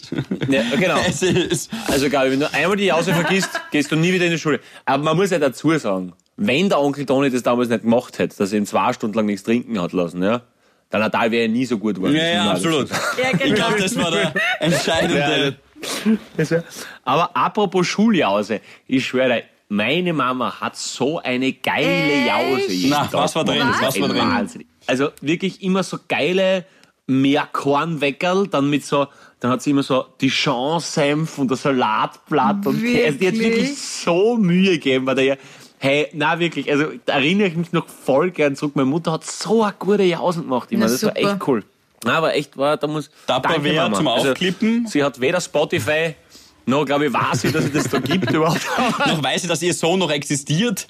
ja, 0.48 0.62
genau. 0.78 0.98
Es 1.06 1.68
Also 1.88 2.08
Gabi, 2.08 2.32
wenn 2.32 2.40
du 2.40 2.52
einmal 2.52 2.76
die 2.76 2.86
Jause 2.86 3.12
vergisst, 3.12 3.60
gehst 3.70 3.92
du 3.92 3.96
nie 3.96 4.12
wieder 4.12 4.24
in 4.24 4.30
die 4.32 4.38
Schule. 4.38 4.60
Aber 4.86 5.02
man 5.02 5.16
muss 5.16 5.30
ja 5.30 5.38
dazu 5.38 5.76
sagen, 5.78 6.14
wenn 6.36 6.70
der 6.70 6.80
Onkel 6.80 7.04
Toni 7.04 7.30
das 7.30 7.42
damals 7.42 7.68
nicht 7.68 7.82
gemacht 7.82 8.18
hätte, 8.18 8.36
dass 8.36 8.52
er 8.52 8.58
ihm 8.58 8.66
zwei 8.66 8.92
Stunden 8.94 9.16
lang 9.16 9.26
nichts 9.26 9.42
trinken 9.42 9.80
hat 9.80 9.92
lassen, 9.92 10.22
ja, 10.22 10.40
der 10.90 11.00
Nadal 11.00 11.30
wäre 11.30 11.42
ja 11.42 11.48
nie 11.48 11.66
so 11.66 11.78
gut 11.78 11.96
geworden. 11.96 12.14
ja, 12.16 12.26
ja, 12.28 12.50
absolut. 12.50 12.88
Ja, 12.90 13.30
Ich 13.44 13.54
glaube, 13.54 13.78
das 13.78 13.96
war 13.96 14.10
der 14.10 14.32
entscheidende. 14.60 15.56
Aber 17.04 17.36
apropos 17.36 17.86
Schuljause, 17.86 18.60
ich 18.86 19.06
schwöre, 19.06 19.42
meine 19.72 20.12
Mama 20.12 20.60
hat 20.60 20.76
so 20.76 21.18
eine 21.20 21.50
geile 21.54 22.26
Jause. 22.26 22.70
jeden 22.72 22.90
Na, 22.90 23.04
Tag 23.06 23.14
was 23.14 23.34
war 23.34 23.44
drin? 23.44 23.58
gemacht. 23.60 23.78
Was 23.82 23.98
war 24.00 24.08
drin? 24.08 24.18
Wahnsinn. 24.18 24.64
Also 24.86 25.08
wirklich 25.22 25.62
immer 25.62 25.82
so 25.82 25.98
geile 26.08 26.66
Meerkornweckerl, 27.06 28.48
dann 28.48 28.68
mit 28.68 28.84
so, 28.84 29.06
dann 29.40 29.50
hat 29.50 29.62
sie 29.62 29.70
immer 29.70 29.82
so 29.82 30.04
Dijon-Senf 30.20 31.38
und 31.38 31.50
das 31.50 31.62
Salatblatt 31.62 32.66
und 32.66 32.82
Käse. 32.82 33.06
Also 33.06 33.18
die 33.18 33.26
hat 33.28 33.34
Wirklich? 33.34 33.56
wirklich 33.56 33.78
so 33.78 34.36
Mühe 34.36 34.72
gegeben 34.72 35.04
bei 35.06 35.14
der. 35.14 35.38
Hey, 35.78 36.08
na 36.12 36.38
wirklich, 36.38 36.70
also 36.70 36.86
da 37.06 37.14
erinnere 37.14 37.48
ich 37.48 37.56
mich 37.56 37.72
noch 37.72 37.88
voll 37.88 38.30
gern 38.30 38.54
zurück. 38.54 38.76
Meine 38.76 38.86
Mutter 38.90 39.10
hat 39.12 39.24
so 39.24 39.62
eine 39.64 39.74
gute 39.78 40.04
Jausen 40.04 40.42
gemacht 40.44 40.70
immer. 40.70 40.84
Na, 40.86 40.92
das 40.92 41.02
war 41.02 41.14
super. 41.16 41.32
echt 41.32 41.48
cool. 41.48 41.64
Na, 42.04 42.18
aber 42.18 42.34
echt 42.34 42.56
war, 42.56 42.76
da 42.76 42.86
muss. 42.86 43.10
Tupperware 43.26 43.62
Danke, 43.62 43.74
Mama. 43.74 43.96
zum 43.96 44.06
Aufklippen. 44.08 44.86
sie 44.86 45.02
hat 45.02 45.20
weder 45.20 45.40
Spotify, 45.40 46.14
noch 46.66 46.84
glaube 46.84 47.06
ich, 47.06 47.12
weiß 47.12 47.42
sie, 47.42 47.52
dass 47.52 47.64
es 47.64 47.72
das 47.72 47.88
da 47.88 47.98
gibt 47.98 48.30
überhaupt. 48.30 48.66
Noch 49.06 49.22
weiß 49.22 49.42
ich, 49.42 49.48
dass 49.48 49.62
ihr 49.62 49.74
Sohn 49.74 49.98
noch 49.98 50.10
existiert. 50.10 50.86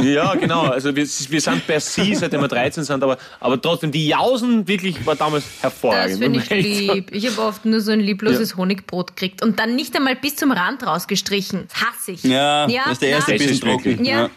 ja, 0.00 0.34
genau. 0.34 0.62
Also 0.62 0.94
wir, 0.94 1.06
wir 1.06 1.40
sind 1.40 1.66
per 1.66 1.80
Sie, 1.80 2.14
seitdem 2.14 2.40
wir 2.40 2.48
13 2.48 2.84
sind, 2.84 3.02
aber, 3.02 3.18
aber 3.40 3.60
trotzdem, 3.60 3.90
die 3.90 4.08
Jausen 4.08 4.68
wirklich 4.68 5.04
war 5.06 5.16
damals 5.16 5.44
hervorragend. 5.60 6.12
Das 6.12 6.18
finde 6.18 6.38
ich 6.40 6.50
lieb. 6.50 7.10
Ich 7.12 7.26
habe 7.26 7.42
oft 7.42 7.64
nur 7.64 7.80
so 7.80 7.92
ein 7.92 8.00
liebloses 8.00 8.56
Honigbrot 8.56 9.16
gekriegt 9.16 9.42
und 9.42 9.58
dann 9.58 9.76
nicht 9.76 9.96
einmal 9.96 10.16
bis 10.16 10.36
zum 10.36 10.52
Rand 10.52 10.86
rausgestrichen. 10.86 11.68
Das 11.68 11.82
hasse 11.82 12.12
ich. 12.12 12.24
Ja, 12.24 12.66
das 12.66 12.92
ist 12.92 13.02
der 13.02 13.08
erste 13.10 13.32
bisschen 13.32 13.60
trocken. 13.60 14.04
Ja. 14.04 14.30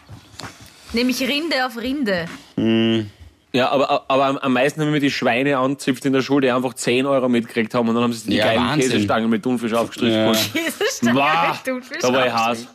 Nämlich 0.92 1.20
Rinde 1.20 1.66
auf 1.66 1.76
Rinde. 1.76 2.26
Ja, 3.56 3.70
aber, 3.70 4.04
aber 4.08 4.42
am- 4.44 4.52
meisten 4.52 4.80
haben 4.82 4.92
wir 4.92 5.00
die 5.00 5.10
Schweine 5.10 5.56
anzipft 5.58 6.04
in 6.04 6.12
der 6.12 6.20
Schule, 6.22 6.42
die 6.42 6.50
einfach 6.52 6.74
10 6.74 7.06
Euro 7.06 7.28
mitgekriegt 7.28 7.72
haben 7.74 7.88
und 7.88 7.94
dann 7.94 8.04
haben 8.04 8.12
sie 8.12 8.28
die 8.30 8.36
Ja, 8.36 8.44
geilen 8.46 8.60
Wahnsinn. 8.66 8.90
Käsestangen 8.90 9.30
mit 9.30 9.42
Thunfisch 9.42 9.72
aufgestrichen. 9.72 10.12
Ja. 10.26 10.32
Käsestange 10.32 11.14
Wow, 11.18 11.48
mit 11.52 11.64
Thunfisch 11.64 11.98
da 12.00 12.12
war 12.12 12.26
ich. 12.26 12.32
Heiß. 12.32 12.66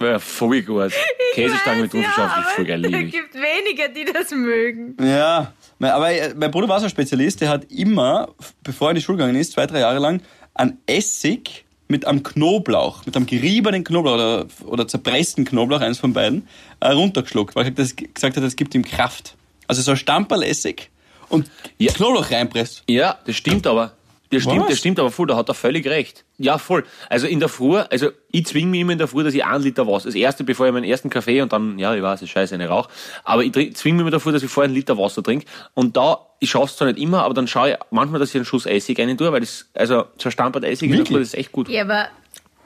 Ja, 0.00 0.18
voll 0.18 0.62
gut. 0.62 0.92
Käsestangen 1.34 1.82
mit 1.82 1.90
Thunfisch 1.90 2.16
ja, 2.16 2.24
aufgestrichen, 2.26 2.82
voll 2.82 2.90
geil, 2.90 3.04
Es 3.06 3.12
gibt 3.12 3.34
weniger, 3.34 3.88
die 3.88 4.04
das 4.12 4.30
mögen. 4.32 4.96
Ja, 5.02 5.52
aber 5.80 6.10
äh, 6.12 6.34
mein 6.34 6.50
Bruder 6.50 6.68
war 6.68 6.78
so 6.80 6.86
ein 6.86 6.90
Spezialist, 6.90 7.40
der 7.40 7.48
hat 7.50 7.70
immer, 7.70 8.28
bevor 8.62 8.88
er 8.88 8.90
in 8.92 8.96
die 8.96 9.02
Schule 9.02 9.18
gegangen 9.18 9.36
ist, 9.36 9.52
zwei, 9.52 9.66
drei 9.66 9.80
Jahre 9.80 9.98
lang, 9.98 10.20
an 10.54 10.78
Essig 10.86 11.64
mit 11.88 12.06
einem 12.06 12.22
Knoblauch, 12.22 13.04
mit 13.06 13.16
einem 13.16 13.26
geriebenen 13.26 13.84
Knoblauch 13.84 14.14
oder, 14.14 14.46
oder 14.64 14.88
zerpressten 14.88 15.44
Knoblauch, 15.44 15.80
eins 15.80 15.98
von 15.98 16.12
beiden, 16.12 16.48
äh, 16.80 16.88
runtergeschluckt, 16.88 17.54
weil 17.54 17.66
er 17.66 17.70
gesagt 17.72 18.36
hat, 18.36 18.42
das 18.42 18.56
gibt 18.56 18.74
ihm 18.74 18.84
Kraft. 18.84 19.36
Also 19.68 19.82
so 19.82 19.90
ein 19.92 19.96
Stamperl 19.96 20.42
Essig 20.42 20.90
und 21.28 21.50
Ja. 21.78 21.92
Knoblauch 21.92 22.30
reinpresst. 22.30 22.82
Ja, 22.88 23.18
das 23.26 23.36
stimmt 23.36 23.66
aber. 23.66 23.92
Das 24.30 24.42
stimmt, 24.42 24.62
Was? 24.62 24.68
das 24.70 24.78
stimmt 24.78 24.98
aber 24.98 25.12
voll, 25.12 25.28
da 25.28 25.36
hat 25.36 25.48
er 25.48 25.54
völlig 25.54 25.86
recht. 25.86 26.24
Ja, 26.38 26.58
voll. 26.58 26.84
Also 27.08 27.28
in 27.28 27.38
der 27.38 27.48
Früh, 27.48 27.76
also 27.78 28.10
ich 28.32 28.46
zwinge 28.46 28.68
mich 28.68 28.80
immer 28.80 28.90
in 28.92 28.98
der 28.98 29.06
Früh, 29.06 29.22
dass 29.22 29.32
ich 29.32 29.44
einen 29.44 29.62
Liter 29.62 29.86
Wasser, 29.86 30.06
das 30.06 30.16
erste, 30.16 30.42
bevor 30.42 30.66
ich 30.66 30.72
meinen 30.72 30.82
ersten 30.84 31.08
Kaffee 31.08 31.40
und 31.40 31.52
dann, 31.52 31.78
ja, 31.78 31.94
ich 31.94 32.02
weiß, 32.02 32.18
es 32.20 32.22
ist 32.24 32.30
scheiße, 32.30 32.54
eine 32.54 32.66
Rauch, 32.68 32.88
aber 33.22 33.44
ich 33.44 33.52
zwinge 33.76 33.96
mich 33.96 34.00
immer 34.00 34.10
davor, 34.10 34.32
dass 34.32 34.42
ich 34.42 34.50
vorher 34.50 34.66
einen 34.66 34.74
Liter 34.74 34.98
Wasser 34.98 35.22
trinke 35.22 35.46
und 35.74 35.96
da, 35.96 36.18
ich 36.40 36.50
schaff's 36.50 36.76
zwar 36.76 36.88
nicht 36.88 36.98
immer, 36.98 37.22
aber 37.22 37.34
dann 37.34 37.46
schaue 37.46 37.72
ich 37.72 37.76
manchmal, 37.92 38.18
dass 38.18 38.30
ich 38.30 38.36
einen 38.36 38.44
Schuss 38.44 38.66
Essig 38.66 38.98
rein 38.98 39.16
tue, 39.16 39.30
weil 39.30 39.40
das, 39.40 39.66
also 39.74 40.06
so 40.20 40.28
ein 40.28 40.32
Stampert 40.32 40.64
Essig 40.64 40.86
in 40.86 40.90
der 40.90 40.98
Wirklich? 41.00 41.14
Früh, 41.16 41.20
das 41.20 41.28
ist 41.28 41.34
echt 41.34 41.52
gut. 41.52 41.68
Ja, 41.68 41.82
aber 41.82 42.08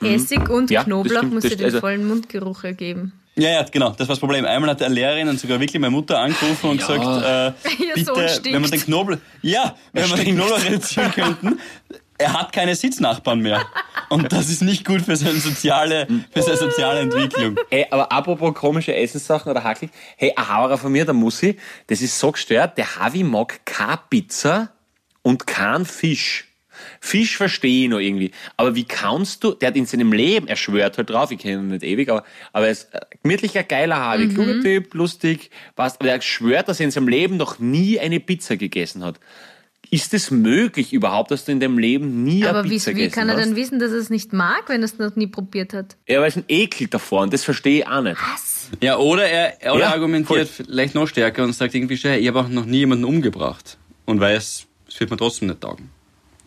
Essig 0.00 0.48
und 0.48 0.70
Mhm. 0.70 0.74
Ja, 0.74 0.84
Knoblauch 0.84 1.18
stimmt, 1.18 1.34
muss 1.34 1.42
dir 1.42 1.56
den 1.56 1.64
also- 1.66 1.80
vollen 1.80 2.06
Mundgeruch 2.08 2.64
ergeben. 2.64 3.12
Ja, 3.38 3.50
ja, 3.50 3.62
genau, 3.62 3.90
das 3.90 4.00
war 4.00 4.14
das 4.14 4.18
Problem. 4.18 4.44
Einmal 4.44 4.70
hat 4.70 4.82
eine 4.82 4.94
Lehrerin 4.94 5.28
und 5.28 5.38
sogar 5.38 5.60
wirklich 5.60 5.80
meine 5.80 5.92
Mutter 5.92 6.18
angerufen 6.18 6.70
und 6.70 6.78
gesagt, 6.78 7.04
äh, 7.04 7.52
bitte, 7.94 8.12
wenn 8.52 8.62
wir 8.62 8.70
den 8.70 8.80
Knoblauch, 8.80 9.18
ja, 9.42 9.76
wenn 9.92 10.10
wir 10.10 10.16
den 10.16 10.34
Knoblauch 10.34 10.64
reduzieren 10.64 11.12
könnten, 11.12 11.60
er 12.18 12.32
hat 12.32 12.52
keine 12.52 12.74
Sitznachbarn 12.74 13.38
mehr. 13.38 13.64
Und 14.08 14.32
das 14.32 14.48
ist 14.48 14.62
nicht 14.62 14.84
gut 14.84 15.02
für 15.02 15.14
seine 15.14 15.38
soziale, 15.38 16.08
für 16.32 16.42
seine 16.42 16.56
soziale 16.56 17.00
Entwicklung. 17.00 17.56
Ey, 17.70 17.86
aber 17.90 18.10
apropos 18.10 18.54
komische 18.54 18.94
Essenssachen 18.94 19.50
oder 19.50 19.62
Hackl, 19.62 19.88
hey, 20.16 20.32
ein 20.36 20.48
Hauerer 20.48 20.78
von 20.78 20.90
mir, 20.90 21.04
der 21.04 21.14
Mussi, 21.14 21.56
das 21.86 22.00
ist 22.00 22.18
so 22.18 22.32
gestört, 22.32 22.76
der 22.76 22.96
Havi 22.96 23.22
mag 23.22 23.64
keine 23.64 24.00
Pizza 24.10 24.70
und 25.22 25.46
keinen 25.46 25.84
Fisch. 25.84 26.47
Fisch 27.00 27.36
verstehe 27.36 27.84
ich 27.84 27.88
noch 27.90 27.98
irgendwie. 27.98 28.30
Aber 28.56 28.74
wie 28.74 28.84
kannst 28.84 29.44
du, 29.44 29.52
der 29.52 29.68
hat 29.68 29.76
in 29.76 29.86
seinem 29.86 30.12
Leben, 30.12 30.48
er 30.48 30.56
schwört 30.56 30.98
halt 30.98 31.10
drauf, 31.10 31.30
ich 31.30 31.38
kenne 31.38 31.62
ihn 31.62 31.68
nicht 31.68 31.82
ewig, 31.82 32.08
aber, 32.10 32.24
aber 32.52 32.66
er 32.66 32.72
ist 32.72 32.92
ein 32.94 33.00
gemütlicher, 33.22 33.62
geiler 33.62 33.96
Havi, 33.96 34.28
kluger 34.28 34.60
Typ, 34.60 34.94
lustig, 34.94 35.50
passt, 35.76 36.00
aber 36.00 36.10
er 36.10 36.20
schwört, 36.20 36.68
dass 36.68 36.80
er 36.80 36.84
in 36.84 36.90
seinem 36.90 37.08
Leben 37.08 37.36
noch 37.36 37.58
nie 37.58 37.98
eine 38.00 38.20
Pizza 38.20 38.56
gegessen 38.56 39.04
hat. 39.04 39.18
Ist 39.90 40.12
es 40.12 40.30
möglich 40.30 40.92
überhaupt, 40.92 41.30
dass 41.30 41.46
du 41.46 41.52
in 41.52 41.60
deinem 41.60 41.78
Leben 41.78 42.22
nie 42.22 42.44
Aber 42.44 42.58
eine 42.58 42.68
wie, 42.68 42.74
Pizza 42.74 42.90
wie 42.90 42.94
gegessen 42.94 43.14
kann 43.14 43.28
er 43.30 43.36
hast? 43.36 43.46
denn 43.46 43.56
wissen, 43.56 43.78
dass 43.78 43.90
er 43.90 43.98
es 43.98 44.10
nicht 44.10 44.34
mag, 44.34 44.64
wenn 44.66 44.82
er 44.82 44.84
es 44.84 44.98
noch 44.98 45.16
nie 45.16 45.28
probiert 45.28 45.72
hat? 45.72 45.96
Ja, 46.06 46.20
weil 46.20 46.28
es 46.28 46.36
ein 46.36 46.44
Ekel 46.48 46.88
davor 46.88 47.22
und 47.22 47.32
das 47.32 47.42
verstehe 47.42 47.78
ich 47.78 47.86
auch 47.86 48.02
nicht. 48.02 48.18
Was? 48.34 48.68
Ja, 48.82 48.98
oder 48.98 49.26
er, 49.26 49.72
oder 49.72 49.84
Ja, 49.84 49.92
argumentiert 49.92 50.48
vielleicht 50.48 50.94
noch 50.94 51.06
stärker 51.06 51.42
und 51.42 51.54
sagt 51.54 51.74
irgendwie 51.74 51.94
ich 51.94 52.28
habe 52.28 52.40
auch 52.40 52.48
noch 52.48 52.66
nie 52.66 52.78
jemanden 52.78 53.04
umgebracht. 53.06 53.78
Und 54.04 54.20
weiß, 54.20 54.66
es 54.88 55.00
wird 55.00 55.10
mir 55.10 55.16
trotzdem 55.16 55.48
nicht 55.48 55.60
taugen. 55.62 55.90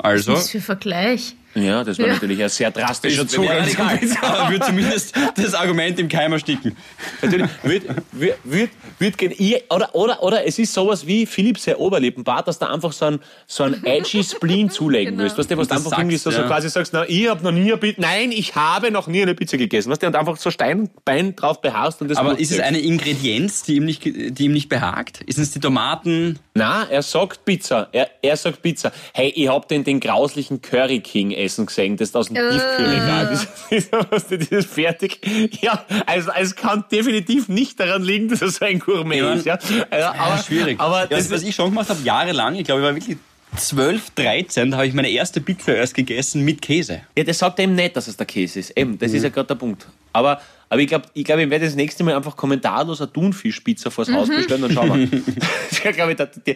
Also, 0.04 0.34
Was 0.34 0.50
für 0.50 0.62
Vergleich? 0.62 1.36
Ja, 1.54 1.84
das 1.84 2.00
war 2.00 2.08
Ja. 2.08 2.14
natürlich 2.14 2.42
ein 2.42 2.48
sehr 2.48 2.72
drastischer 2.72 3.24
Ist 3.24 3.32
Zugang. 3.32 3.68
ja, 3.68 4.50
wird 4.50 4.64
zumindest 4.64 5.14
das 5.36 5.54
Argument 5.54 6.00
im 6.00 6.08
Keim 6.08 6.32
ersticken. 6.32 6.78
Natürlich, 7.22 7.50
wird, 7.64 7.84
wird, 8.14 8.38
wird, 8.46 8.70
wird 9.00 9.22
ich- 9.22 9.62
oder, 9.70 9.94
oder, 9.94 10.24
oder 10.24 10.48
es 10.48 10.58
ist 10.60 10.74
sowas 10.74 11.06
wie 11.06 11.26
Philipp 11.26 11.60
sehr 11.60 11.78
Oberlippenbart, 11.78 12.48
dass 12.48 12.58
da 12.58 12.68
einfach 12.68 12.94
so 12.94 13.04
ein, 13.04 13.20
so 13.48 13.64
ein 13.66 13.84
edgy 13.84 14.24
Spleen 14.24 14.70
zulegen 14.70 15.16
Genau. 15.16 15.24
willst. 15.24 15.38
Weißt 15.38 15.52
du, 15.52 15.58
was 15.58 15.68
du 15.68 15.74
Das 15.76 15.86
einfach 15.86 15.98
irgendwie 16.00 16.16
so, 16.16 16.30
sagst, 16.32 16.38
so 16.38 16.42
ja. 16.44 16.48
quasi 16.48 16.70
sagst, 16.70 16.94
na, 16.94 17.04
ich 17.10 17.28
habe 17.28 17.44
noch 17.44 17.52
nie 17.52 17.64
eine 17.70 17.76
Pizza, 17.78 18.00
nein, 18.00 18.32
ich 18.32 18.56
habe 18.56 18.90
noch 18.90 19.08
nie 19.08 19.22
eine 19.22 19.36
Pizza 19.36 19.58
gegessen. 19.58 19.92
Weißt 19.92 20.02
du, 20.04 20.08
und 20.08 20.16
einfach 20.16 20.38
so 20.38 20.52
Steinbein 20.52 21.36
drauf 21.36 21.60
beharrst 21.60 22.02
und 22.02 22.08
das 22.08 22.18
Aber 22.18 22.40
ist 22.40 22.54
es 22.54 22.62
eine 22.62 22.80
Ingredienz, 22.80 23.64
die 23.64 23.76
ihm 23.76 23.84
nicht, 23.84 24.06
die 24.06 24.46
ihm 24.46 24.54
nicht 24.54 24.70
behagt? 24.70 25.22
Ist 25.26 25.38
es 25.38 25.52
die 25.52 25.60
Tomaten? 25.60 26.40
Na, 26.54 26.86
er 26.90 27.02
sagt 27.02 27.46
Pizza. 27.46 27.88
Er, 27.94 28.10
er 28.22 28.36
sagt 28.36 28.62
Pizza. 28.62 28.92
Hey, 29.14 29.30
ich 29.30 29.48
hab 29.48 29.70
den, 29.70 29.86
den 29.86 30.02
grauslichen 30.02 30.62
Curry 30.62 31.00
King 31.00 31.32
essen 31.32 31.66
gesehen, 31.66 31.96
das 31.96 32.14
aus 32.14 32.28
dem 32.28 32.36
Äh. 32.36 32.50
Tiefkühlregal. 32.52 33.28
Das 33.32 33.48
ist, 33.70 33.90
was 34.10 34.28
du, 34.28 34.38
dieses 34.38 34.66
fertig. 34.66 35.22
Ja, 35.62 35.86
also 36.06 36.30
es 36.38 36.56
kann 36.56 36.84
definitiv 36.92 37.48
nicht 37.48 37.80
daran 37.80 38.04
liegen, 38.04 38.28
dass 38.28 38.42
er 38.42 38.50
so 38.50 38.66
ein 38.66 38.80
Gourmet 38.80 39.20
Ja, 39.20 39.34
ist. 39.34 39.46
Ja, 39.46 39.58
Also, 39.90 40.08
aber, 40.08 40.38
schwierig. 40.44 40.78
Aber 40.80 41.02
ja, 41.04 41.08
das 41.08 41.32
was, 41.32 41.42
ist, 41.42 41.48
ich 41.48 41.56
schon 41.56 41.70
gemacht 41.70 41.90
habe, 41.90 42.02
jahrelang, 42.04 42.56
ich 42.56 42.66
glaube, 42.66 42.82
ich 42.82 42.86
war 42.88 42.96
wirklich 42.96 43.18
12, 43.56 44.10
13, 44.12 44.72
da 44.72 44.78
habe 44.78 44.88
ich 44.88 44.94
meine 44.94 45.10
erste 45.10 45.40
Pizza 45.42 45.76
erst 45.76 45.94
gegessen 45.94 46.44
mit 46.44 46.62
Käse. 46.62 47.02
ja, 47.18 47.24
das 47.24 47.38
sagt 47.38 47.60
er 47.60 47.64
eben 47.64 47.76
nicht, 47.76 47.96
dass 47.96 48.08
es 48.10 48.18
der 48.18 48.26
Käse 48.26 48.60
ist. 48.60 48.78
Eben, 48.78 48.98
das 48.98 49.12
Mhm. 49.12 49.18
ist 49.18 49.24
ja 49.24 49.30
gerade 49.30 49.48
der 49.48 49.56
Punkt. 49.56 49.88
Aber, 50.14 50.42
aber 50.70 50.82
ich 50.82 50.88
glaube, 50.88 51.06
ich, 51.14 51.24
glaub, 51.26 51.40
ich 51.40 51.50
werde 51.50 51.66
das 51.66 51.76
nächste 51.76 52.04
Mal 52.04 52.16
einfach 52.16 52.36
kommentarlos 52.38 53.02
eine 53.02 53.12
Thunfischpizza 53.12 53.90
vors 53.90 54.12
Haus 54.12 54.30
bestellen 54.30 54.64
und 54.64 54.74
schauen 54.74 55.12
wir. 55.12 55.22
das 55.36 55.72
ist 55.72 55.84
ja, 55.84 55.92
glaube 55.92 56.12
ich, 56.12 56.18
der, 56.18 56.28
der, 56.28 56.56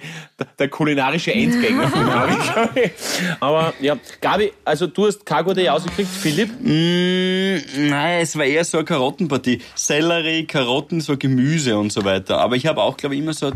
der 0.57 0.69
kulinarische 0.69 1.33
Endgänger 1.33 1.87
von 1.89 2.05
Gabi. 2.05 2.91
Aber 3.39 3.73
ja, 3.81 3.97
Gabi, 4.21 4.51
also 4.63 4.87
du 4.87 5.07
hast 5.07 5.25
Cargo 5.25 5.53
Day 5.53 5.67
ausgekriegt. 5.69 6.09
Philipp? 6.09 6.49
Mm, 6.61 7.89
nein, 7.89 8.21
es 8.21 8.37
war 8.37 8.45
eher 8.45 8.63
so 8.63 8.77
eine 8.77 8.85
Karottenpartie. 8.85 9.61
Sellerie, 9.75 10.45
Karotten, 10.45 11.01
so 11.01 11.17
Gemüse 11.17 11.77
und 11.77 11.91
so 11.91 12.03
weiter. 12.05 12.39
Aber 12.39 12.55
ich 12.55 12.67
habe 12.67 12.81
auch, 12.81 12.95
glaube 12.97 13.15
ich, 13.15 13.21
immer 13.21 13.33
so 13.33 13.51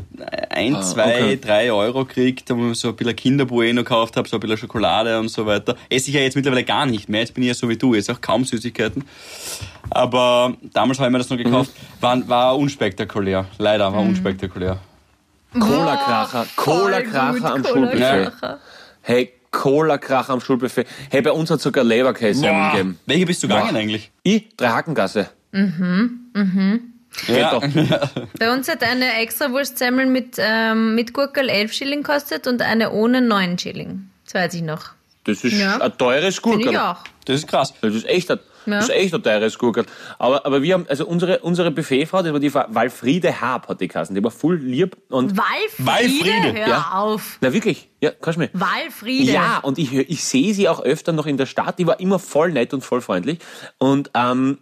ein, 0.50 0.82
zwei, 0.84 1.04
Ah, 1.04 1.24
okay. 1.24 1.40
drei 1.42 1.72
Euro 1.72 2.06
gekriegt, 2.06 2.50
wo 2.50 2.72
ich 2.72 2.80
so 2.80 2.90
ein 2.90 2.96
bisschen 2.96 3.16
Kinderbueno 3.16 3.84
gekauft 3.84 4.18
habe, 4.18 4.28
so 4.28 4.38
ein 4.38 4.40
bisschen 4.42 4.58
Schokolade 4.58 5.18
und 5.20 5.30
so 5.30 5.46
weiter. 5.46 5.76
Esse 5.90 6.10
ich 6.10 6.16
ja 6.16 6.22
jetzt 6.22 6.36
mittlerweile 6.36 6.64
gar 6.64 6.86
nicht 6.86 7.08
mehr. 7.10 7.22
Jetzt 7.22 7.34
bin 7.34 7.44
ich 7.44 7.48
ja 7.48 7.54
so 7.54 7.70
wie 7.70 7.78
du, 7.78 7.96
jetzt 7.96 8.10
auch 8.12 8.20
kaum 8.22 8.44
Süßigkeiten. 8.46 9.04
Aber 9.92 10.54
damals 10.74 11.00
habe 11.00 11.08
ich 11.10 11.12
mir 11.12 11.18
das 11.20 11.30
noch 11.30 11.38
gekauft. 11.38 11.72
War, 12.02 12.28
war 12.28 12.58
unspektakulär. 12.58 13.46
Leider 13.58 13.92
war 13.92 14.02
unspektakulär. 14.02 14.80
Cola-Kracher, 15.60 16.46
Cola-Kracher 16.56 17.54
am 17.54 17.64
Schulbuffet. 17.66 18.32
Hey, 19.02 19.34
Cola-Kracher 19.52 20.34
am 20.34 20.42
Schulbuffet. 20.42 20.86
Hey, 21.10 21.22
bei 21.22 21.32
uns 21.32 21.50
hat 21.50 21.60
sogar 21.62 21.84
Leberkäse 21.84 22.46
gegeben. 22.46 23.00
Welche 23.08 23.26
bist 23.26 23.42
du 23.44 23.48
gegangen 23.48 23.76
eigentlich? 23.76 24.12
Ich, 24.24 24.56
Drakengasse. 24.56 25.30
Ja. 27.28 27.52
doch. 27.52 27.64
Bei 28.40 28.54
uns 28.54 28.70
hat 28.70 28.84
eine 28.84 29.14
extra 29.20 29.52
Wurstsemmel 29.52 30.06
mit, 30.06 30.36
ähm, 30.38 30.94
mit 30.94 31.12
Gurkel 31.12 31.50
11 31.50 31.74
Schilling 31.74 32.04
kostet 32.04 32.46
und 32.46 32.62
eine 32.62 32.92
ohne 32.92 33.22
9 33.22 33.58
Schilling. 33.58 34.10
Das 34.26 34.36
weiß 34.36 34.54
ich 34.54 34.62
noch. 34.62 34.92
Das 35.24 35.44
ist 35.44 35.54
Ja. 35.54 35.82
ein 35.82 35.98
teures 35.98 36.40
Gurkel. 36.42 36.70
ich 36.72 36.78
auch. 36.80 36.98
Das 37.26 37.38
ist 37.38 37.48
krass. 37.48 37.74
Das 37.82 37.96
ist 37.96 38.08
echt 38.08 38.30
ein, 38.32 38.40
Ja. 38.72 38.80
das 38.80 38.90
ist 38.90 38.96
echt 38.96 39.14
ein 39.14 39.24
teures 39.24 39.58
Gurkel. 39.58 39.86
Aber, 40.18 40.46
aber 40.46 40.62
wir 40.62 40.74
haben, 40.74 40.86
also 40.88 41.06
unsere, 41.06 41.40
unsere 41.40 41.72
Buffetfrau, 41.72 42.22
das 42.22 42.34
war 42.34 42.40
die 42.40 42.54
Walfriede 42.54 43.42
Haab, 43.42 43.68
hat 43.68 43.82
die 43.82 43.88
Kassen. 43.88 44.16
Die 44.16 44.24
war 44.24 44.32
voll 44.32 44.58
lieb 44.58 44.98
und, 45.10 45.38
Walfriede? 45.38 45.86
Walfriede, 45.86 46.60
Hör 46.60 46.68
ja. 46.68 46.90
auf. 46.94 47.38
na 47.42 47.54
wirklich, 47.54 47.90
ja, 48.02 48.12
kannst 48.12 48.38
du 48.38 48.42
mir. 48.42 48.50
Walfriede. 48.54 49.32
Ja, 49.32 49.60
und 49.60 49.78
ich, 49.78 49.94
ich 49.94 50.24
sehe 50.24 50.54
sie 50.54 50.70
auch 50.70 50.82
öfter 50.82 51.12
noch 51.12 51.26
in 51.26 51.38
der 51.38 51.46
Stadt. 51.46 51.80
Die 51.80 51.88
war 51.88 52.00
immer 52.00 52.20
voll 52.20 52.52
nett 52.52 52.74
und 52.74 52.82
voll 52.82 53.02
freundlich. 53.02 53.40
Und, 53.78 54.12
ähm, 54.14 54.60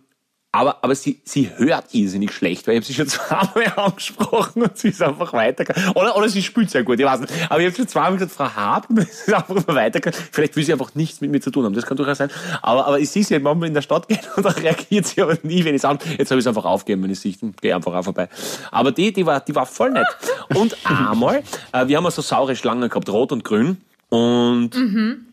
aber, 0.57 0.83
aber 0.83 0.95
sie, 0.95 1.19
sie 1.23 1.51
hört 1.55 1.93
irrsinnig 1.93 2.31
schlecht, 2.31 2.65
weil 2.65 2.73
ich 2.73 2.79
habe 2.79 2.85
sie 2.87 2.93
schon 2.95 3.07
zweimal 3.07 3.73
angesprochen 3.75 4.63
und 4.63 4.75
sie 4.75 4.89
ist 4.89 5.03
einfach 5.03 5.31
weitergegangen. 5.31 5.91
Oder, 5.91 6.17
oder 6.17 6.27
sie 6.29 6.41
spielt 6.41 6.71
sehr 6.71 6.83
gut, 6.83 6.99
ich 6.99 7.05
weiß 7.05 7.19
nicht. 7.19 7.33
Aber 7.47 7.59
ich 7.59 7.67
habe 7.67 7.75
schon 7.75 7.87
zweimal 7.87 8.13
gesagt, 8.13 8.31
Frau 8.31 8.55
Hab, 8.55 8.89
und 8.89 9.01
sie 9.01 9.07
ist 9.07 9.33
einfach 9.33 9.55
immer 9.55 9.75
weitergegangen. 9.75 10.27
Vielleicht 10.31 10.55
will 10.55 10.63
sie 10.63 10.73
einfach 10.73 10.95
nichts 10.95 11.21
mit 11.21 11.29
mir 11.29 11.41
zu 11.41 11.51
tun 11.51 11.63
haben, 11.63 11.75
das 11.75 11.85
kann 11.85 11.95
durchaus 11.95 12.17
sein. 12.17 12.31
Aber, 12.63 12.87
aber 12.87 12.99
ich 12.99 13.07
sehe 13.07 13.23
sie 13.23 13.35
halt 13.35 13.43
manchmal 13.43 13.67
in 13.67 13.75
der 13.75 13.83
Stadt 13.83 14.07
gehen 14.07 14.17
und 14.35 14.45
dann 14.45 14.53
reagiert 14.53 15.05
sie 15.05 15.21
aber 15.21 15.37
nie, 15.43 15.63
wenn 15.63 15.75
ich 15.75 15.85
an. 15.85 15.99
Jetzt 16.17 16.31
habe 16.31 16.39
ich 16.39 16.43
es 16.43 16.47
einfach 16.47 16.65
aufgegeben, 16.65 17.03
wenn 17.03 17.11
ich 17.11 17.19
Sicht 17.19 17.43
und 17.43 17.61
gehe 17.61 17.75
einfach 17.75 17.93
auch 17.93 18.03
vorbei. 18.03 18.27
Aber 18.71 18.91
die, 18.91 19.13
die 19.13 19.27
war, 19.27 19.39
die 19.41 19.53
war 19.53 19.67
voll 19.67 19.91
nett. 19.91 20.07
Und 20.55 20.75
einmal, 20.85 21.43
äh, 21.71 21.87
wir 21.87 21.97
haben 21.97 22.09
so 22.09 22.23
saure 22.23 22.55
Schlangen 22.55 22.89
gehabt, 22.89 23.09
rot 23.09 23.31
und 23.31 23.43
grün. 23.43 23.77
Und, 24.09 24.75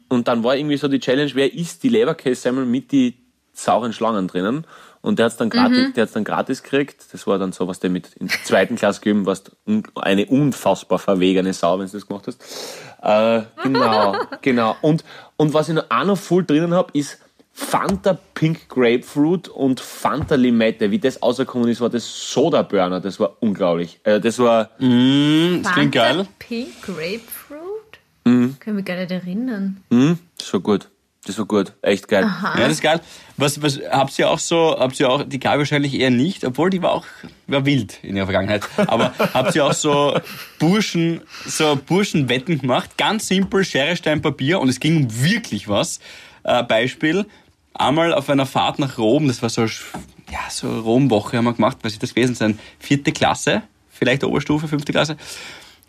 und 0.08 0.28
dann 0.28 0.44
war 0.44 0.54
irgendwie 0.54 0.76
so 0.76 0.88
die 0.88 1.00
Challenge, 1.00 1.30
wer 1.34 1.54
isst 1.54 1.82
die 1.82 1.88
Leberkässemmel 1.88 2.66
mit 2.66 2.92
die 2.92 3.14
sauren 3.54 3.94
Schlangen 3.94 4.28
drinnen? 4.28 4.66
Und 5.04 5.18
der 5.18 5.26
hat's 5.26 5.36
dann 5.36 5.50
gratis, 5.50 5.92
der 5.94 6.02
hat's 6.02 6.12
dann 6.14 6.24
gratis 6.24 6.62
gekriegt. 6.62 7.04
Das 7.12 7.26
war 7.26 7.38
dann 7.38 7.52
so, 7.52 7.68
was 7.68 7.78
der 7.78 7.90
mit 7.90 8.14
in 8.16 8.28
der 8.28 8.38
zweiten 8.44 8.76
Klasse 8.76 9.00
gegeben, 9.00 9.26
was 9.26 9.44
un- 9.66 9.84
eine 9.96 10.26
unfassbar 10.26 10.98
verwegene 10.98 11.52
Sau, 11.52 11.78
wenn 11.78 11.86
du 11.86 11.92
das 11.92 12.06
gemacht 12.06 12.26
hast. 12.26 12.40
Äh, 13.02 13.42
genau, 13.62 14.16
genau. 14.42 14.76
Und, 14.80 15.04
und 15.36 15.52
was 15.54 15.68
ich 15.68 15.74
noch 15.74 15.84
auch 15.90 16.04
noch 16.04 16.18
voll 16.18 16.44
drinnen 16.44 16.72
hab, 16.74 16.94
ist 16.94 17.18
Fanta 17.52 18.18
Pink 18.34 18.68
Grapefruit 18.68 19.48
und 19.48 19.78
Fanta 19.78 20.34
Limette. 20.34 20.90
Wie 20.90 20.98
das 20.98 21.22
rausgekommen 21.22 21.68
ist, 21.68 21.80
war 21.80 21.90
das 21.90 22.32
Soda 22.32 22.62
Burner. 22.62 23.00
Das 23.00 23.20
war 23.20 23.36
unglaublich. 23.40 24.00
Äh, 24.04 24.20
das 24.20 24.38
war, 24.40 24.70
Das 24.78 25.72
klingt 25.74 25.92
geil. 25.92 26.26
Pink 26.38 26.82
Grapefruit? 26.82 27.60
Mhm. 28.24 28.56
Können 28.58 28.76
wir 28.78 28.84
gar 28.84 28.96
nicht 28.96 29.10
erinnern. 29.10 29.82
hm, 29.90 30.18
das 30.38 30.52
war 30.54 30.60
gut. 30.60 30.88
Das 31.26 31.38
war 31.38 31.46
gut. 31.46 31.72
Echt 31.80 32.08
geil. 32.08 32.24
Ja, 32.24 32.56
das 32.56 32.72
ist 32.72 32.82
geil. 32.82 33.00
Was, 33.36 33.62
was, 33.62 33.80
habt 33.90 34.18
ihr 34.18 34.30
auch 34.30 34.38
so, 34.38 34.76
habt 34.78 35.00
ihr 35.00 35.10
auch, 35.10 35.24
die 35.24 35.40
Gabi 35.40 35.58
wahrscheinlich 35.58 35.94
eher 35.94 36.10
nicht, 36.10 36.44
obwohl 36.44 36.70
die 36.70 36.82
war 36.82 36.92
auch, 36.92 37.06
war 37.46 37.64
wild 37.64 37.98
in 38.02 38.16
ihrer 38.16 38.26
Vergangenheit. 38.26 38.62
Aber 38.76 39.14
habt 39.18 39.54
ihr 39.54 39.64
auch 39.64 39.72
so 39.72 40.18
Burschen, 40.58 41.22
so 41.46 41.76
Burschenwetten 41.76 42.60
gemacht? 42.60 42.96
Ganz 42.98 43.26
simpel, 43.26 43.64
Schere, 43.64 43.96
Stein, 43.96 44.20
Papier 44.20 44.60
und 44.60 44.68
es 44.68 44.80
ging 44.80 45.04
um 45.04 45.22
wirklich 45.22 45.68
was. 45.68 45.98
Äh, 46.42 46.62
Beispiel, 46.62 47.24
einmal 47.72 48.12
auf 48.12 48.28
einer 48.28 48.46
Fahrt 48.46 48.78
nach 48.78 48.98
Rom, 48.98 49.26
das 49.26 49.40
war 49.42 49.48
so, 49.48 49.62
ja, 49.62 50.40
so 50.50 50.80
Rom-Woche 50.80 51.38
haben 51.38 51.44
wir 51.44 51.54
gemacht, 51.54 51.78
was 51.82 51.94
ist 51.94 52.02
das 52.02 52.14
gewesen 52.14 52.34
sein? 52.34 52.58
Vierte 52.78 53.12
Klasse, 53.12 53.62
vielleicht 53.90 54.24
Oberstufe, 54.24 54.68
fünfte 54.68 54.92
Klasse. 54.92 55.16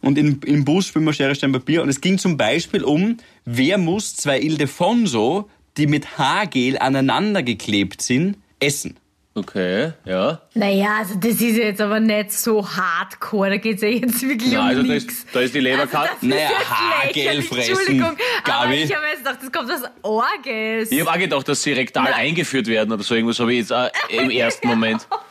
Und 0.05 0.17
im, 0.19 0.39
im 0.45 0.63
Bus 0.63 0.87
spielen 0.87 1.03
wir 1.05 1.13
Schere, 1.13 1.33
Stein, 1.35 1.51
Papier. 1.51 1.81
Und 1.81 1.89
es 1.89 1.99
ging 1.99 2.17
zum 2.19 2.37
Beispiel 2.37 2.83
um, 2.83 3.17
wer 3.43 3.77
muss 3.79 4.15
zwei 4.15 4.39
Ildefonso, 4.39 5.49
die 5.77 5.87
mit 5.87 6.17
Haargel 6.19 6.77
aneinander 6.77 7.41
geklebt 7.43 8.01
sind, 8.01 8.37
essen. 8.59 8.97
Okay, 9.37 9.91
ja. 10.05 10.39
Naja, 10.53 10.99
also 10.99 11.15
das 11.15 11.41
ist 11.41 11.57
jetzt 11.57 11.81
aber 11.81 11.99
nicht 11.99 12.31
so 12.31 12.65
hardcore. 12.65 13.49
Da 13.49 13.57
geht 13.57 13.75
es 13.77 13.81
ja 13.81 13.89
jetzt 13.89 14.21
wirklich 14.21 14.53
Ja, 14.53 14.61
um 14.61 14.65
also 14.67 14.83
da 14.83 14.93
nichts. 14.93 15.13
ist, 15.13 15.27
da 15.33 15.39
ist 15.41 15.53
die 15.53 15.59
Leberkarte. 15.59 16.11
Also 16.13 16.27
Naja, 16.27 16.49
Haargel 16.69 17.41
fressen, 17.41 17.69
Entschuldigung, 17.71 18.05
aber 18.45 18.63
Gabi. 18.63 18.75
ich 18.75 18.95
habe 18.95 19.05
jetzt 19.07 19.17
gedacht, 19.25 19.39
das 19.41 19.51
kommt 19.51 19.71
aus 19.71 19.81
Orgels. 20.03 20.89
Ich 20.89 21.01
habe 21.01 21.09
auch 21.11 21.17
gedacht, 21.19 21.49
dass 21.49 21.61
sie 21.63 21.73
rektal 21.73 22.13
eingeführt 22.13 22.67
werden 22.67 22.93
oder 22.93 23.03
so 23.03 23.13
irgendwas, 23.13 23.37
habe 23.39 23.51
ich 23.51 23.59
jetzt 23.59 23.73
auch 23.73 23.89
im 24.07 24.29
ersten 24.29 24.67
Moment. 24.69 25.05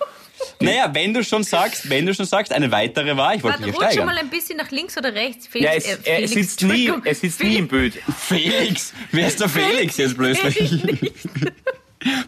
Naja, 0.64 0.90
wenn 0.92 1.14
du 1.14 1.22
schon 1.24 1.42
sagst, 1.44 1.88
wenn 1.90 2.06
du 2.06 2.14
schon 2.14 2.26
sagst, 2.26 2.52
eine 2.52 2.70
weitere 2.72 3.16
war, 3.16 3.34
ich 3.34 3.42
wollte 3.42 3.60
Warte, 3.60 3.66
mich 3.66 3.74
ja 3.74 3.80
rutsch 3.80 3.82
schon 3.82 3.90
steigern. 3.92 4.06
mal 4.06 4.18
ein 4.18 4.30
bisschen 4.30 4.56
nach 4.56 4.70
links 4.70 4.96
oder 4.98 5.14
rechts. 5.14 5.46
Ja, 5.46 5.70
Felix, 5.70 5.76
es, 5.86 5.98
äh, 5.98 6.10
er 6.10 6.14
Felix, 6.16 6.32
sitzt 6.32 6.62
nie, 6.62 6.90
er 7.04 7.14
sitzt 7.14 7.42
nie 7.42 7.56
im 7.56 7.68
Bild. 7.68 7.94
Felix! 8.18 8.92
Wer 9.12 9.26
ist 9.28 9.40
der 9.40 9.48
Felix 9.48 9.96
jetzt 9.96 10.16
plötzlich? 10.16 10.70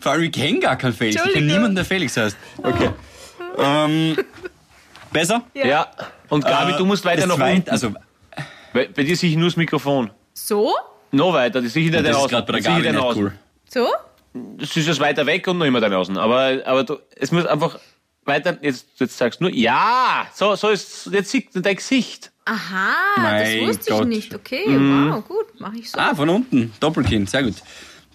Vor 0.00 0.12
allem, 0.12 0.22
ich 0.22 0.32
kenne 0.32 0.58
gar 0.60 0.76
keinen 0.76 0.94
Felix. 0.94 1.22
Ich 1.24 1.32
kenne 1.32 1.46
niemanden, 1.46 1.74
der 1.76 1.84
Felix 1.84 2.16
heißt. 2.16 2.36
Okay. 2.62 2.90
Ähm, 3.58 4.16
besser? 5.12 5.42
Ja. 5.54 5.90
Und 6.28 6.44
Gabi, 6.44 6.72
Äh, 6.72 6.76
du 6.78 6.86
musst 6.86 7.04
weiter 7.04 7.26
nach 7.26 7.38
unten. 7.38 7.68
Also, 7.70 7.92
Bei, 8.72 8.88
bei 8.88 9.02
dir 9.02 9.16
sehe 9.16 9.30
ich 9.30 9.36
nur 9.36 9.48
das 9.48 9.56
Mikrofon. 9.56 10.10
So? 10.32 10.74
Noch 11.12 11.32
weiter, 11.32 11.60
das 11.62 11.72
sehe 11.72 11.84
ich 11.84 11.90
nicht 11.90 11.98
deine 11.98 12.08
das 12.08 12.16
ist 12.16 12.22
Außen. 12.24 12.30
gerade 12.36 12.52
bei 12.52 12.60
der 12.60 12.62
Gabi 12.62 12.90
nicht 12.90 12.96
Außen. 13.00 13.22
cool. 13.22 13.32
So? 13.68 13.88
Das 14.58 14.76
ist 14.76 14.86
jetzt 14.86 15.00
weiter 15.00 15.24
weg 15.26 15.46
und 15.48 15.58
noch 15.58 15.64
immer 15.66 15.80
deine 15.80 15.96
Außen. 15.96 16.16
Aber, 16.18 16.60
aber 16.66 16.84
du, 16.84 16.98
es 17.16 17.32
muss 17.32 17.46
einfach 17.46 17.78
weiter, 18.26 18.58
jetzt, 18.62 18.86
jetzt 18.96 19.16
sagst 19.16 19.40
du 19.40 19.44
nur, 19.44 19.52
ja, 19.54 20.26
so, 20.34 20.54
so 20.56 20.68
ist, 20.70 21.08
jetzt 21.12 21.30
sieht 21.30 21.48
dein 21.54 21.76
Gesicht. 21.76 22.32
Aha, 22.44 22.94
Mein 23.18 23.60
das 23.60 23.68
wusste 23.76 23.90
Gott. 23.92 24.02
ich 24.02 24.06
nicht. 24.08 24.34
Okay, 24.34 24.68
Mhm. 24.68 25.10
wow, 25.12 25.26
gut, 25.26 25.60
mache 25.60 25.76
ich 25.78 25.90
so. 25.90 25.98
Ah, 25.98 26.14
von 26.14 26.28
unten. 26.28 26.72
Doppelkinn, 26.80 27.26
sehr 27.26 27.42
gut. 27.42 27.54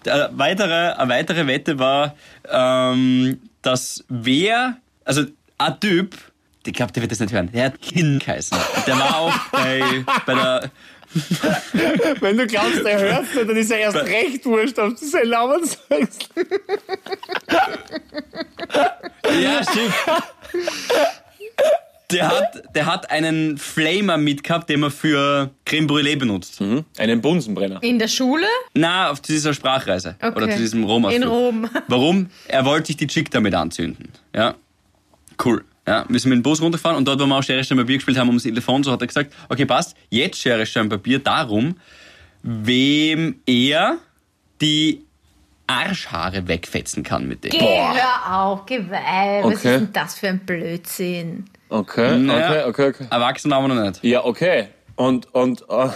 Eine 0.06 0.30
weitere, 0.32 0.92
eine 0.94 1.10
weitere 1.12 1.46
Wette 1.46 1.78
war, 1.78 2.16
ähm, 2.48 3.40
dass 3.62 4.04
wer, 4.08 4.76
also 5.04 5.24
ein 5.58 5.80
Typ, 5.80 6.16
ich 6.66 6.72
glaube, 6.72 6.92
der 6.92 7.02
wird 7.02 7.12
das 7.12 7.20
nicht 7.20 7.32
hören, 7.32 7.50
der 7.52 7.66
hat 7.66 7.82
Kinn 7.82 8.18
geheißen. 8.18 8.56
Der 8.86 8.98
war 8.98 9.16
auch 9.18 9.34
bei, 9.50 10.04
bei 10.26 10.34
der, 10.34 10.70
Wenn 12.20 12.36
du 12.36 12.46
glaubst, 12.46 12.82
er 12.84 13.00
hört 13.00 13.24
es 13.24 13.34
nicht, 13.34 13.48
dann 13.48 13.56
ist 13.56 13.70
er 13.70 13.78
erst 13.78 13.96
recht 13.96 14.44
wurscht, 14.46 14.78
ob 14.78 14.98
du 14.98 15.04
sein 15.04 15.28
Namen 15.28 15.64
sagst. 15.64 16.28
ja, 19.42 19.62
stimmt. 19.62 19.94
Der 22.10 22.28
hat, 22.28 22.62
der 22.74 22.86
hat 22.86 23.10
einen 23.10 23.56
Flamer 23.56 24.18
mitgehabt, 24.18 24.68
den 24.68 24.80
man 24.80 24.90
für 24.90 25.50
Creme 25.64 25.86
Brûlée 25.86 26.16
benutzt. 26.18 26.60
Mhm. 26.60 26.84
Einen 26.98 27.20
Bunsenbrenner. 27.22 27.82
In 27.82 27.98
der 27.98 28.08
Schule? 28.08 28.46
Na, 28.74 29.10
auf 29.10 29.20
dieser 29.20 29.54
Sprachreise. 29.54 30.16
Okay. 30.20 30.36
Oder 30.36 30.50
zu 30.50 30.58
diesem 30.58 30.84
rom 30.84 31.08
In 31.08 31.22
Rom. 31.22 31.70
Warum? 31.88 32.28
Er 32.48 32.64
wollte 32.64 32.88
sich 32.88 32.96
die 32.98 33.06
Chick 33.06 33.30
damit 33.30 33.54
anzünden. 33.54 34.10
Ja. 34.34 34.54
Cool. 35.42 35.64
Ja, 35.86 36.04
wir 36.08 36.20
sind 36.20 36.28
mit 36.30 36.36
dem 36.38 36.42
Bus 36.42 36.60
runtergefahren 36.62 36.96
und 36.96 37.06
dort, 37.08 37.18
wo 37.20 37.26
wir 37.26 37.36
auch 37.36 37.42
Schere, 37.42 37.64
Stein, 37.64 37.78
Papier 37.78 37.96
gespielt 37.96 38.16
haben, 38.18 38.28
ums 38.28 38.44
Telefon, 38.44 38.84
so 38.84 38.92
hat 38.92 39.00
er 39.00 39.06
gesagt, 39.08 39.32
okay, 39.48 39.66
passt, 39.66 39.96
jetzt 40.10 40.38
Schere, 40.40 40.64
Stein, 40.64 40.88
Papier 40.88 41.18
darum, 41.18 41.76
wem 42.42 43.36
er 43.46 43.96
die 44.60 45.02
Arschhaare 45.66 46.46
wegfetzen 46.46 47.02
kann 47.02 47.26
mit 47.26 47.42
dem. 47.44 47.50
Geh, 47.50 47.58
hör 47.58 48.40
auf, 48.44 48.66
geh 48.66 48.78
weih. 48.90 49.40
Was 49.42 49.44
Okay. 49.44 49.54
ist 49.54 49.80
denn 49.80 49.92
das 49.92 50.18
für 50.18 50.28
ein 50.28 50.38
Blödsinn? 50.40 51.46
Okay, 51.68 52.16
Naja. 52.18 52.48
okay, 52.50 52.64
okay, 52.68 52.88
okay. 52.88 53.06
Erwachsen 53.10 53.52
aber 53.52 53.68
noch 53.68 53.82
nicht. 53.82 54.04
Ja, 54.04 54.24
okay. 54.24 54.68
Und, 54.96 55.32
und, 55.34 55.62
und, 55.68 55.92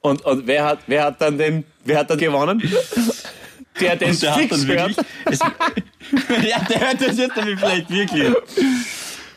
und, 0.00 0.22
und 0.24 0.46
wer, 0.46 0.64
hat, 0.64 0.78
wer 0.86 1.04
hat 1.04 1.20
dann 1.20 1.36
den, 1.38 1.64
wer 1.84 1.98
hat 1.98 2.10
dann 2.10 2.18
gewonnen? 2.18 2.62
Der, 3.80 3.92
Und 3.92 4.22
der 4.22 4.34
hat 4.36 4.50
dann 4.50 4.66
wirklich. 4.68 4.96
Es, 5.24 5.38
ja, 6.48 6.58
der 6.68 6.80
hört 6.80 7.00
das 7.00 7.16
jetzt 7.18 7.36
nämlich 7.36 7.58
vielleicht 7.58 7.90
wirklich. 7.90 8.32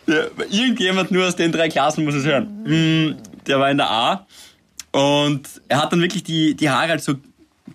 Der, 0.08 0.30
irgendjemand 0.52 1.12
nur 1.12 1.26
aus 1.28 1.36
den 1.36 1.52
drei 1.52 1.68
Klassen 1.70 2.06
muss 2.06 2.14
es 2.16 2.26
hören. 2.26 2.48
Mm, 2.64 3.16
Der 3.48 3.60
war 3.60 3.72
in 3.72 3.78
der 3.78 3.90
A 3.90 4.28
und 4.92 5.48
er 5.68 5.82
hat 5.82 5.92
dann 5.92 6.02
wirklich 6.02 6.24
die, 6.24 6.54
die 6.56 6.70
Haare 6.70 6.90
halt 6.90 7.04
so 7.04 7.16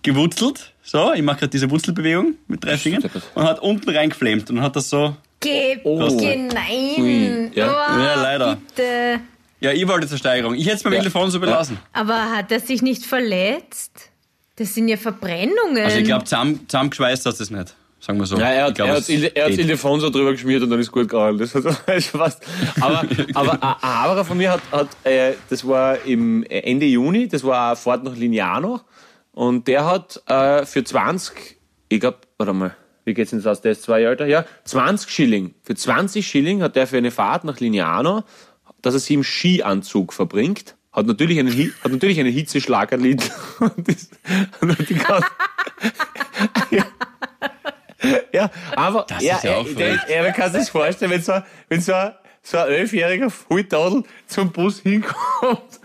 gewurzelt. 0.03 0.71
So, 0.83 1.13
ich 1.13 1.21
mache 1.21 1.39
gerade 1.39 1.49
diese 1.49 1.69
Wurzelbewegung 1.69 2.35
mit 2.47 2.63
drei 2.63 2.77
Fingern 2.77 3.03
und 3.35 3.43
hat 3.43 3.59
unten 3.59 3.89
reingeflamed 3.89 4.49
und 4.49 4.61
hat 4.61 4.75
das 4.75 4.89
so. 4.89 5.15
Geh, 5.39 5.79
Oh. 5.83 6.17
geh, 6.17 6.35
nein. 6.37 7.51
Ja. 7.55 7.67
Oh, 7.67 7.99
Ja, 7.99 8.21
leider. 8.21 8.55
Bitte. 8.67 9.19
Ja, 9.59 9.71
ich 9.71 9.87
wollte 9.87 10.07
zur 10.07 10.17
Steigerung. 10.17 10.55
Ich 10.55 10.65
hätte 10.65 10.77
es 10.77 10.83
beim 10.83 10.93
Ja. 10.93 10.99
Telefon 10.99 11.29
so 11.31 11.39
belassen. 11.39 11.77
Aber 11.93 12.31
hat 12.31 12.51
er 12.51 12.59
sich 12.59 12.81
nicht 12.81 13.05
verletzt? 13.05 14.10
Das 14.55 14.73
sind 14.73 14.87
ja 14.87 14.97
Verbrennungen. 14.97 15.83
Also 15.83 15.97
ich 15.97 16.03
glaube, 16.05 16.25
zusammen, 16.25 16.65
zusammengeschweißt 16.67 17.25
hat 17.25 17.39
es 17.39 17.49
nicht. 17.49 17.75
Sagen 17.99 18.17
wir 18.19 18.25
so. 18.25 18.35
Ja, 18.37 18.47
er 18.49 18.65
hat, 18.65 18.75
glaub, 18.75 18.87
er 18.89 18.95
es 18.97 19.03
hat, 19.03 19.09
Il- 19.09 19.31
er 19.35 19.43
hat 19.45 19.51
geht. 19.51 19.59
Ildefonso 19.59 20.09
drüber 20.09 20.31
geschmiert 20.31 20.63
und 20.63 20.71
dann 20.71 20.79
ist 20.79 20.91
gut 20.91 21.03
gegangen. 21.07 21.37
Das 21.37 21.53
hat 21.53 21.65
ist 21.95 22.07
fast. 22.09 22.43
Aber, 22.79 23.03
aber 23.35 23.53
ein 23.53 23.81
Haberer 23.81 24.25
von 24.25 24.37
mir 24.37 24.51
hat, 24.51 24.61
hat 24.71 24.87
äh, 25.03 25.33
das 25.49 25.67
war 25.67 26.03
im 26.05 26.43
Ende 26.43 26.87
Juni, 26.87 27.27
das 27.27 27.43
war 27.43 27.67
eine 27.67 27.75
Fahrt 27.75 28.03
nach 28.03 28.15
Lignano 28.15 28.81
und 29.33 29.67
der 29.67 29.85
hat 29.85 30.21
äh, 30.27 30.65
für 30.65 30.83
20, 30.83 31.57
ich 31.89 31.99
glaube, 31.99 32.17
warte 32.39 32.53
mal, 32.53 32.75
wie 33.05 33.13
geht's 33.13 33.29
denn 33.29 33.39
das 33.39 33.45
aus? 33.47 33.61
Der 33.61 33.71
ist 33.73 33.83
zwei 33.83 33.99
Jahre 34.01 34.13
älter, 34.13 34.25
ja, 34.25 34.45
20 34.65 35.09
Schilling. 35.09 35.53
Für 35.63 35.75
20 35.75 36.25
Schilling 36.25 36.63
hat 36.63 36.75
der 36.75 36.87
für 36.87 36.97
eine 36.97 37.11
Fahrt 37.11 37.43
nach 37.43 37.59
Lignano, 37.59 38.23
dass 38.81 38.95
er 38.95 38.99
sie 38.99 39.13
im 39.13 39.23
Skianzug 39.23 40.11
verbringt. 40.11 40.75
Hat 40.91 41.05
natürlich 41.05 41.39
einen, 41.39 41.53
Hi- 41.53 41.71
hat 41.83 41.91
natürlich 41.91 42.19
einen 42.19 42.33
Hitzeschlag 42.33 42.91
erlitten. 42.91 43.29
Ganze- 44.97 45.25
Ja, 48.33 48.49
aber 48.75 49.05
Das 49.07 49.21
ja, 49.23 49.35
ist 49.37 49.43
ja 49.43 49.63
der, 49.63 50.09
er, 50.09 50.23
man 50.23 50.33
kann 50.33 50.51
sich 50.51 50.69
vorstellen, 50.69 51.11
wenn 51.11 51.21
so, 51.21 51.33
ein- 51.33 51.43
wenn 51.69 51.81
so, 51.81 51.93
ein, 51.93 52.13
so 52.41 52.57
ein 52.57 52.67
elfjähriger 52.69 53.29
Volltadel 53.29 54.03
zum 54.25 54.51
Bus 54.51 54.79
hinkommt. 54.79 55.80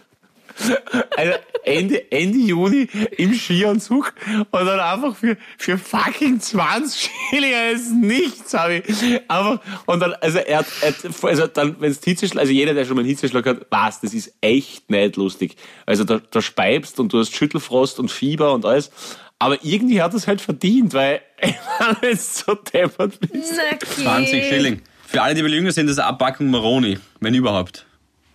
Also 1.17 1.33
Ende, 1.65 2.11
Ende 2.13 2.39
Juni 2.39 2.89
im 3.17 3.35
Skianzug 3.35 4.15
und 4.51 4.67
dann 4.67 4.81
einfach 4.81 5.17
für, 5.17 5.37
für 5.59 5.79
fucking 5.79 6.41
20 6.41 7.11
Schilling 7.31 7.53
ist 7.75 7.93
nichts, 7.93 8.55
habe 8.55 8.77
ich. 8.77 9.03
Einfach, 9.29 9.61
und 9.87 10.01
dann, 10.01 10.15
also 10.15 10.39
er 10.39 10.59
hat, 10.59 10.67
er 10.81 10.89
hat 10.89 11.25
also 11.25 11.47
dann, 11.47 11.77
wenn 11.81 11.91
es 11.91 12.01
Hitzeschlag, 12.03 12.43
also 12.43 12.53
jeder, 12.53 12.75
der 12.75 12.85
schon 12.85 12.95
mal 12.95 13.01
einen 13.01 13.09
Hitzeschlag 13.09 13.47
hat, 13.47 13.67
weiß, 13.71 14.01
das 14.01 14.15
ist 14.15 14.35
echt 14.41 14.91
nicht 14.91 15.17
lustig. 15.17 15.57
Also 15.87 16.05
da, 16.05 16.21
da 16.31 16.41
speibst 16.41 17.01
und 17.01 17.13
du 17.13 17.19
hast 17.19 17.35
Schüttelfrost 17.35 17.99
und 17.99 18.11
Fieber 18.11 18.53
und 18.53 18.65
alles. 18.65 18.91
Aber 19.39 19.59
irgendwie 19.63 20.01
hat 20.01 20.15
es 20.15 20.27
halt 20.27 20.41
verdient, 20.41 20.95
weil, 20.95 21.21
wenn 22.01 22.13
du 22.13 22.17
so 22.17 22.55
deppert 22.55 23.21
bist. 23.21 23.53
Okay. 23.73 24.03
20 24.03 24.45
Schilling. 24.45 24.83
Für 25.07 25.23
alle, 25.23 25.35
die 25.35 25.41
jünger 25.41 25.73
sind, 25.73 25.87
das 25.87 25.95
ist 25.95 25.99
eine 25.99 26.09
Abpackung 26.09 26.51
Maroni. 26.51 26.99
Wenn 27.21 27.35
überhaupt. 27.35 27.87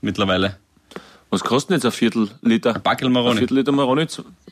Mittlerweile. 0.02 0.58
Was 1.32 1.42
kostet 1.44 1.72
jetzt 1.78 1.86
ein 1.86 1.92
Viertel 1.94 2.30
Liter? 2.42 2.76
Ein 2.76 2.82
Backel 2.82 3.10
Maroni. 3.10 3.38
Viertel 3.40 3.58
Liter 3.58 3.72
Maroni? 3.72 4.06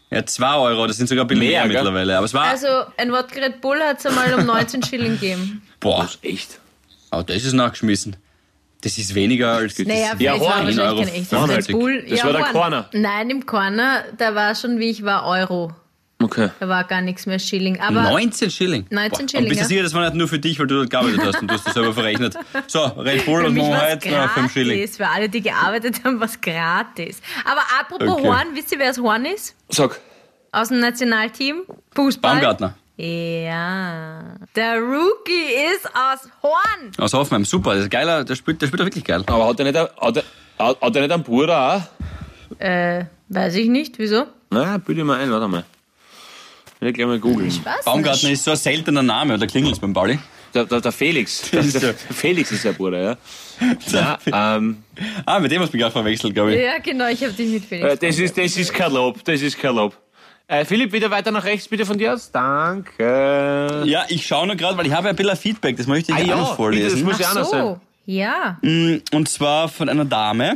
Ja, 0.09 0.25
2 0.25 0.55
Euro, 0.55 0.87
das 0.87 0.97
sind 0.97 1.07
sogar 1.07 1.25
ein 1.25 1.27
bisschen 1.27 1.45
Mehr, 1.45 1.65
mittlerweile. 1.65 2.15
Aber 2.17 2.25
es 2.25 2.33
war. 2.33 2.45
Also, 2.45 2.67
ein 2.97 3.11
Wodka 3.11 3.39
Red 3.41 3.61
Bull 3.61 3.79
hat 3.79 3.99
es 3.99 4.05
einmal 4.05 4.33
um 4.33 4.45
19 4.45 4.81
Schilling 4.83 5.19
gegeben. 5.19 5.61
boah, 5.79 5.99
Was, 6.05 6.17
echt? 6.21 6.59
oh, 7.11 7.21
das 7.21 7.43
ist 7.43 7.53
nachgeschmissen. 7.53 8.15
Das 8.81 8.97
ist 8.97 9.13
weniger 9.13 9.51
als. 9.55 9.77
Naja, 9.77 10.13
Ja, 10.17 10.35
es 10.35 10.39
war 10.41 10.47
wahrscheinlich 10.47 10.79
Euro 10.79 10.99
kein 11.01 11.07
echtes 11.09 11.27
95. 11.27 11.67
Red 11.75 11.79
Bull. 11.81 12.05
Das 12.09 12.19
ja, 12.19 12.25
war 12.25 12.31
der 12.31 12.41
Horn. 12.43 12.51
Corner. 12.53 12.89
Nein, 12.93 13.29
im 13.29 13.45
Corner, 13.45 14.05
da 14.17 14.33
war 14.35 14.55
schon, 14.55 14.79
wie 14.79 14.89
ich 14.89 15.03
war, 15.03 15.25
Euro. 15.27 15.73
Okay. 16.21 16.49
Da 16.59 16.67
war 16.67 16.83
gar 16.83 17.01
nichts 17.01 17.25
mehr 17.25 17.39
Schilling. 17.39 17.79
Aber 17.79 18.01
19 18.01 18.51
Schilling. 18.51 18.85
19 18.89 19.09
Boah, 19.09 19.29
Schilling, 19.29 19.43
Und 19.45 19.49
bist 19.49 19.61
du 19.61 19.65
sicher, 19.65 19.83
das 19.83 19.93
war 19.93 20.03
nicht 20.03 20.15
nur 20.15 20.27
für 20.27 20.37
dich, 20.39 20.59
weil 20.59 20.67
du 20.67 20.75
dort 20.75 20.89
gearbeitet 20.89 21.21
hast 21.23 21.41
und 21.41 21.49
du 21.49 21.53
hast 21.53 21.65
das 21.65 21.73
selber 21.73 21.93
verrechnet. 21.93 22.35
So, 22.67 22.83
Red 22.83 23.25
Bull 23.25 23.45
und 23.45 23.55
na, 23.55 23.97
5 24.35 24.51
Schilling. 24.51 24.77
gratis. 24.79 24.97
Für 24.97 25.07
alle, 25.07 25.29
die 25.29 25.41
gearbeitet 25.41 26.03
haben, 26.03 26.19
was 26.19 26.39
gratis. 26.41 27.21
Aber 27.45 27.61
apropos 27.79 28.09
Okay. 28.19 28.27
Horn, 28.27 28.47
wisst 28.53 28.71
ihr, 28.73 28.79
wer 28.79 28.87
das 28.89 28.97
Horn 28.99 29.23
ist? 29.25 29.55
Sag. 29.69 29.99
Aus 30.51 30.67
dem 30.67 30.79
Nationalteam? 30.81 31.61
Fußball. 31.95 32.33
Baumgartner. 32.33 32.73
Ja. 32.97 34.35
Der 34.55 34.75
Rookie 34.79 35.53
ist 35.73 35.85
aus 35.87 36.29
Horn. 36.43 36.91
Aus 36.97 37.13
Hoffenheim, 37.13 37.45
super. 37.45 37.75
Das 37.75 37.83
ist 37.83 37.91
geiler, 37.91 38.25
der 38.25 38.35
spielt, 38.35 38.61
der 38.61 38.67
spielt 38.67 38.81
doch 38.81 38.85
wirklich 38.85 39.05
geil. 39.05 39.23
Aber 39.27 39.47
hat 39.47 39.59
er 39.59 39.65
nicht, 39.65 39.77
ein- 39.77 39.87
hat 40.01 40.17
er, 40.17 40.23
hat 40.59 40.81
hat 40.81 40.95
er 40.95 41.01
nicht 41.03 41.11
einen 41.13 41.23
Bruder 41.23 41.75
auch? 41.75 42.59
Äh, 42.61 43.05
weiß 43.29 43.55
ich 43.55 43.69
nicht. 43.69 43.99
Wieso? 43.99 44.25
Na, 44.49 44.77
bitte 44.79 45.03
mal 45.05 45.19
ein, 45.21 45.31
warte 45.31 45.47
mal. 45.47 45.63
Ich 46.79 46.85
will 46.85 46.93
gleich 46.93 47.07
mal 47.07 47.19
googeln. 47.19 47.51
Baumgartner 47.85 48.31
ist 48.31 48.43
so 48.43 48.51
ein 48.51 48.57
seltener 48.57 49.03
Name, 49.03 49.37
da 49.37 49.45
klingelt's 49.45 49.79
beim 49.79 49.93
Pauli. 49.93 50.17
Der, 50.53 50.65
der, 50.65 50.81
der 50.81 50.91
Felix. 50.91 51.41
Der, 51.51 51.61
der, 51.61 51.79
der- 51.81 51.93
Felix 51.93 52.51
ist 52.51 52.63
der 52.65 52.71
Bruder, 52.71 52.99
ja. 53.01 53.17
ja 54.31 54.55
ähm, 54.55 54.83
Ah, 55.25 55.39
mit 55.39 55.51
dem 55.51 55.61
hast 55.61 55.71
du 55.71 55.77
mich 55.77 55.81
gerade 55.83 55.91
verwechselt, 55.93 56.33
glaube 56.33 56.55
ich. 56.55 56.61
Ja, 56.61 56.79
genau, 56.79 57.07
ich 57.07 57.21
habe 57.23 57.33
dich 57.33 57.49
mit 57.51 57.65
Felix. 57.65 57.93
äh, 57.93 57.97
das, 58.07 58.17
ist, 58.17 58.35
das 58.37 58.57
ist 58.57 58.73
kein 58.73 58.91
Lob, 58.91 59.23
das 59.25 59.41
ist 59.41 59.59
kein 59.59 59.75
Lob. 59.75 59.95
Äh, 60.47 60.65
Philipp, 60.65 60.91
wieder 60.91 61.11
weiter 61.11 61.29
nach 61.29 61.43
rechts 61.43 61.67
bitte 61.67 61.85
von 61.85 61.97
dir 61.99 62.13
aus. 62.15 62.31
Danke. 62.31 63.83
Ja, 63.85 64.05
ich 64.07 64.25
schaue 64.25 64.47
nur 64.47 64.55
gerade, 64.55 64.75
weil 64.77 64.87
ich 64.87 64.93
habe 64.93 65.09
ein 65.09 65.15
bisschen 65.15 65.35
Feedback, 65.37 65.77
das 65.77 65.85
möchte 65.85 66.11
ich 66.13 66.17
Ah 66.17 66.21
auch 66.23 66.27
ja, 66.27 66.35
noch 66.37 66.57
bitte, 66.57 66.83
das 66.83 66.93
vorlesen. 66.93 67.03
muss 67.03 67.19
ja 67.19 67.27
auch 67.27 67.31
Ach 67.31 67.35
noch 67.35 67.45
sein. 67.45 67.61
so, 67.61 67.79
ja. 68.07 68.57
Und 69.13 69.29
zwar 69.29 69.69
von 69.69 69.87
einer 69.89 70.05
Dame. 70.05 70.55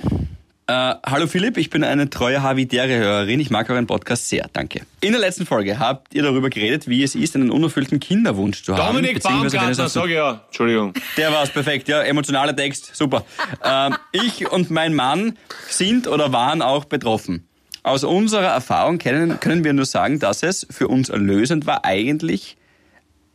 Äh, 0.65 0.95
Hallo 1.05 1.27
Philipp, 1.27 1.57
ich 1.57 1.69
bin 1.69 1.83
eine 1.83 2.09
treue 2.09 2.41
Havidere-Hörerin. 2.41 3.37
Ich 3.41 3.49
mag 3.49 3.69
euren 3.69 3.85
Podcast 3.85 4.29
sehr. 4.29 4.49
Danke. 4.53 4.83
In 5.01 5.11
der 5.11 5.19
letzten 5.19 5.45
Folge 5.45 5.77
habt 5.77 6.15
ihr 6.15 6.23
darüber 6.23 6.49
geredet, 6.49 6.87
wie 6.87 7.03
es 7.03 7.15
ist, 7.15 7.35
einen 7.35 7.51
unerfüllten 7.51 7.99
Kinderwunsch 7.99 8.63
zu 8.63 8.77
haben. 8.77 8.95
Dominik 8.95 9.11
wenn 9.11 9.17
es 9.17 9.51
Baumgartner, 9.51 9.89
sag 9.89 10.07
ja. 10.07 10.43
Entschuldigung. 10.45 10.93
Der 11.17 11.33
war's, 11.33 11.49
perfekt, 11.49 11.89
ja, 11.89 12.01
emotionaler 12.01 12.55
Text, 12.55 12.95
super. 12.95 13.25
Ähm, 13.61 13.95
ich 14.13 14.49
und 14.49 14.71
mein 14.71 14.93
Mann 14.93 15.37
sind 15.67 16.07
oder 16.07 16.31
waren 16.31 16.61
auch 16.61 16.85
betroffen. 16.85 17.45
Aus 17.83 18.05
unserer 18.05 18.47
Erfahrung 18.47 18.99
können, 18.99 19.41
können 19.41 19.65
wir 19.65 19.73
nur 19.73 19.85
sagen, 19.85 20.19
dass 20.19 20.43
es 20.43 20.65
für 20.69 20.87
uns 20.87 21.09
erlösend 21.09 21.65
war, 21.65 21.83
eigentlich 21.83 22.55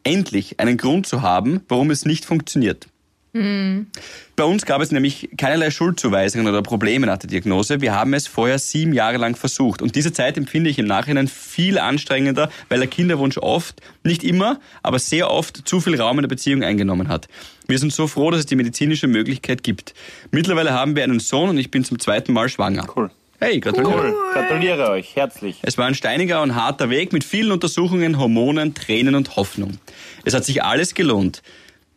endlich 0.03 0.59
einen 0.61 0.79
Grund 0.79 1.07
zu 1.07 1.21
haben, 1.21 1.61
warum 1.69 1.91
es 1.91 2.07
nicht 2.07 2.25
funktioniert. 2.25 2.87
Bei 3.33 4.45
uns 4.45 4.65
gab 4.65 4.81
es 4.81 4.91
nämlich 4.91 5.29
keinerlei 5.37 5.71
Schuldzuweisungen 5.71 6.47
oder 6.47 6.63
Probleme 6.63 7.07
nach 7.07 7.19
der 7.19 7.29
Diagnose. 7.29 7.81
Wir 7.81 7.95
haben 7.95 8.15
es 8.15 8.27
vorher 8.27 8.59
sieben 8.59 8.95
Jahre 8.95 9.19
lang 9.19 9.37
versucht. 9.37 9.83
Und 9.83 9.95
diese 9.97 10.13
Zeit 10.13 10.39
empfinde 10.39 10.71
ich 10.71 10.79
im 10.79 10.87
Nachhinein 10.87 11.29
viel 11.29 11.79
anstrengender, 11.79 12.51
weil 12.69 12.79
der 12.79 12.89
Kinderwunsch 12.89 13.39
oft, 13.39 13.83
nicht 14.03 14.25
immer, 14.25 14.61
aber 14.83 14.99
sehr 14.99 15.31
oft 15.31 15.69
zu 15.69 15.81
viel 15.81 16.01
Raum 16.01 16.19
in 16.19 16.23
der 16.23 16.29
Beziehung 16.29 16.63
eingenommen 16.63 17.09
hat. 17.09 17.29
Wir 17.67 17.79
sind 17.79 17.93
so 17.93 18.07
froh, 18.07 18.31
dass 18.31 18.41
es 18.41 18.47
die 18.47 18.57
medizinische 18.57 19.09
Möglichkeit 19.09 19.63
gibt. 19.63 19.95
Mittlerweile 20.31 20.73
haben 20.73 20.97
wir 20.97 21.05
einen 21.05 21.21
Sohn 21.21 21.51
und 21.51 21.59
ich 21.59 21.71
bin 21.71 21.85
zum 21.85 21.99
zweiten 21.99 22.33
Mal 22.33 22.49
schwanger. 22.49 22.87
Cool. 22.97 23.11
Hey, 23.41 23.61
gratuliere. 23.61 24.09
Cool. 24.09 24.15
Gratuliere 24.33 24.91
euch, 24.91 25.15
herzlich. 25.15 25.59
Es 25.63 25.79
war 25.79 25.87
ein 25.87 25.95
steiniger 25.95 26.43
und 26.43 26.57
harter 26.57 26.91
Weg 26.91 27.13
mit 27.13 27.23
vielen 27.23 27.53
Untersuchungen, 27.53 28.19
Hormonen, 28.19 28.75
Tränen 28.75 29.15
und 29.15 29.37
Hoffnung. 29.37 29.79
Es 30.25 30.35
hat 30.35 30.45
sich 30.45 30.65
alles 30.65 30.95
gelohnt. 30.95 31.43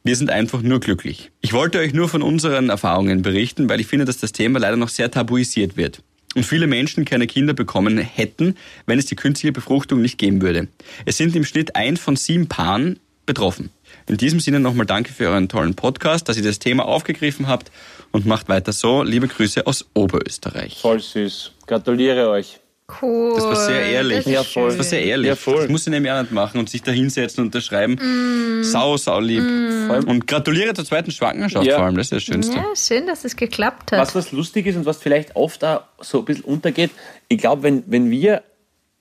Wir 0.04 0.16
sind 0.16 0.32
einfach 0.32 0.64
nur 0.64 0.80
glücklich. 0.80 1.32
Ich 1.42 1.54
wollte 1.54 1.78
euch 1.78 1.94
nur 1.94 2.10
von 2.10 2.24
unseren 2.24 2.70
Erfahrungen 2.70 3.22
berichten, 3.22 3.70
weil 3.70 3.80
ich 3.80 3.88
finde, 3.88 4.06
dass 4.06 4.18
das 4.18 4.32
Thema 4.32 4.58
leider 4.58 4.78
noch 4.78 4.90
sehr 4.90 5.12
tabuisiert 5.12 5.78
wird. 5.78 6.02
Und 6.34 6.44
viele 6.44 6.66
Menschen 6.66 7.06
keine 7.06 7.28
Kinder 7.28 7.54
bekommen 7.54 7.98
hätten, 7.98 8.56
wenn 8.88 8.98
es 8.98 9.06
die 9.06 9.16
künstliche 9.16 9.52
Befruchtung 9.52 10.02
nicht 10.02 10.18
geben 10.18 10.42
würde. 10.42 10.70
Es 11.06 11.18
sind 11.18 11.36
im 11.36 11.44
Schnitt 11.44 11.76
ein 11.76 11.98
von 11.98 12.16
sieben 12.16 12.48
Paaren 12.48 13.00
betroffen. 13.28 13.70
In 14.08 14.18
diesem 14.18 14.40
Sinne 14.40 14.60
nochmal 14.60 14.86
danke 14.86 15.14
für 15.14 15.28
euren 15.28 15.50
tollen 15.50 15.76
Podcast, 15.76 16.28
dass 16.28 16.38
ihr 16.38 16.44
das 16.44 16.58
Thema 16.58 16.86
aufgegriffen 16.86 17.48
habt 17.48 17.72
und 18.12 18.26
macht 18.26 18.50
weiter 18.50 18.72
so. 18.72 19.04
Liebe 19.04 19.28
Grüße 19.28 19.68
aus 19.68 19.86
Oberösterreich. 19.94 20.80
Voll 20.80 21.00
süß. 21.00 21.52
Gratuliere 21.68 22.30
euch. 22.30 22.61
Cool. 23.02 23.34
Das 23.36 23.44
war 23.46 23.56
sehr 23.56 23.82
ehrlich. 23.86 24.26
Ja, 24.26 24.44
voll. 24.44 24.70
Das 24.70 24.78
war 24.78 24.84
sehr 24.84 25.04
ehrlich. 25.04 25.28
Ja, 25.28 25.36
voll. 25.36 25.62
Das 25.62 25.70
muss 25.70 25.86
ich 25.86 25.92
nämlich 25.92 26.12
auch 26.12 26.22
nicht 26.22 26.32
machen 26.32 26.60
und 26.60 26.70
sich 26.70 26.82
da 26.82 26.92
hinsetzen 26.92 27.42
und 27.42 27.48
unterschreiben. 27.48 27.94
Mm. 27.96 28.64
Sau, 28.64 28.98
sau 28.98 29.20
lieb. 29.20 29.42
Allem- 29.42 30.08
Und 30.08 30.28
gratuliere 30.28 30.74
zur 30.74 30.86
zweiten 30.86 31.12
Schwangerschaft 31.12 31.66
Ja. 31.66 31.78
vor 31.78 31.86
allem, 31.86 31.96
das 31.96 32.08
ist 32.08 32.14
das 32.14 32.24
Schönste. 32.24 32.56
Ja, 32.56 32.66
schön, 32.76 33.08
dass 33.08 33.24
es 33.26 33.36
geklappt 33.36 33.92
hat. 33.92 34.00
Was 34.00 34.16
was 34.16 34.32
lustig 34.32 34.66
ist 34.68 34.76
und 34.76 34.86
was 34.86 34.98
vielleicht 34.98 35.36
oft 35.36 35.64
auch 35.64 35.82
so 36.00 36.20
ein 36.20 36.26
bisschen 36.26 36.44
untergeht, 36.46 36.92
ich 37.28 37.38
glaube, 37.38 37.64
wenn, 37.64 37.84
wenn 37.88 38.10
wir 38.12 38.44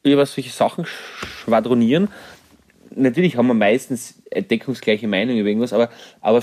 über 0.02 0.24
solche 0.26 0.50
Sachen 0.50 0.86
schwadronieren, 1.44 2.08
natürlich 2.94 3.36
haben 3.36 3.46
wir 3.46 3.54
meistens 3.54 4.14
deckungsgleiche 4.34 5.06
Meinung 5.08 5.36
über 5.36 5.48
irgendwas, 5.48 5.72
aber, 5.72 5.90
aber 6.20 6.42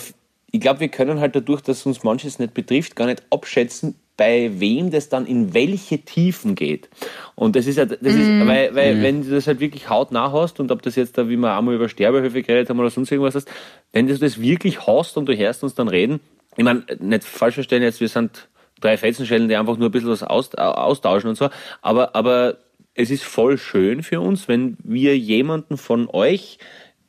ich 0.52 0.60
glaube, 0.62 0.80
wir 0.80 0.90
können 0.90 1.20
halt 1.20 1.36
dadurch, 1.36 1.62
dass 1.62 1.86
uns 1.86 2.04
manches 2.04 2.40
nicht 2.40 2.54
betrifft, 2.54 2.96
gar 2.96 3.06
nicht 3.08 3.24
abschätzen, 3.30 3.96
bei 4.18 4.52
wem 4.60 4.90
das 4.90 5.10
dann 5.10 5.28
in 5.28 5.54
welche 5.54 6.00
Tiefen 6.00 6.56
geht. 6.56 6.90
Und 7.36 7.56
das 7.56 7.68
ist 7.68 7.78
ja, 7.78 7.86
das 7.86 8.00
ist, 8.02 8.48
weil, 8.48 8.74
weil 8.76 9.04
wenn 9.04 9.24
du 9.24 9.30
das 9.30 9.46
halt 9.46 9.60
wirklich 9.60 9.90
hautnah 9.90 10.32
hast 10.32 10.60
und 10.60 10.72
ob 10.72 10.82
das 10.82 10.96
jetzt 10.96 11.18
da, 11.18 11.30
wie 11.30 11.38
wir 11.38 11.56
einmal 11.56 11.76
über 11.76 11.88
Sterbehöfe 11.88 12.42
geredet 12.42 12.70
haben 12.70 12.80
oder 12.80 12.90
sonst 12.90 13.12
irgendwas 13.12 13.36
hast, 13.36 13.50
wenn 13.94 14.08
du 14.08 14.18
das 14.18 14.42
wirklich 14.42 14.88
hast 14.88 15.18
und 15.18 15.28
du 15.28 15.38
hörst 15.38 15.64
uns 15.64 15.76
dann 15.76 15.88
reden, 15.88 16.20
ich 16.58 16.64
meine, 16.64 16.84
nicht 17.00 17.24
falsch 17.24 17.54
verstehen 17.54 17.84
jetzt, 17.84 18.02
wir 18.02 18.10
sind 18.10 18.50
drei 18.82 18.98
Fetzenschellen, 18.98 19.48
die 19.48 19.56
einfach 19.56 19.78
nur 19.78 19.90
ein 19.90 19.92
bisschen 19.92 20.10
was 20.10 20.24
aus, 20.24 20.54
austauschen 20.56 21.30
und 21.30 21.36
so, 21.36 21.50
aber, 21.82 22.16
aber 22.16 22.58
es 22.96 23.12
ist 23.12 23.24
voll 23.24 23.60
schön 23.60 24.02
für 24.02 24.20
uns, 24.20 24.48
wenn 24.48 24.78
wir 24.84 25.16
jemanden 25.16 25.78
von 25.78 26.10
euch 26.10 26.58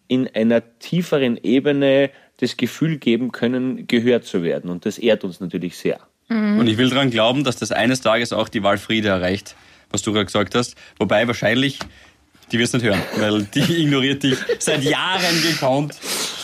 in 0.09 0.29
einer 0.29 0.79
tieferen 0.79 1.39
Ebene 1.43 2.11
das 2.37 2.57
Gefühl 2.57 2.99
geben 2.99 3.33
können, 3.33 3.87
gehört 3.87 4.25
zu 4.25 4.43
werden. 4.43 4.71
Und 4.71 4.87
das 4.87 4.99
ehrt 4.99 5.25
uns 5.25 5.41
natürlich 5.41 5.77
sehr. 5.77 6.01
Und 6.29 6.67
ich 6.67 6.77
will 6.77 6.91
daran 6.91 7.11
glauben, 7.11 7.43
dass 7.45 7.57
das 7.57 7.73
eines 7.73 8.01
Tages 8.01 8.33
auch 8.33 8.49
die 8.49 8.63
Walfriede 8.63 9.09
erreicht, 9.09 9.57
was 9.91 10.03
du 10.03 10.13
gerade 10.13 10.27
gesagt 10.27 10.55
hast. 10.55 10.77
Wobei 10.99 11.27
wahrscheinlich, 11.27 11.79
die 12.53 12.59
wirst 12.59 12.75
nicht 12.75 12.85
hören, 12.85 13.01
weil 13.17 13.45
die 13.45 13.61
ignoriert 13.83 14.23
dich 14.23 14.37
seit 14.59 14.83
Jahren 14.83 15.43
gekonnt. 15.43 15.95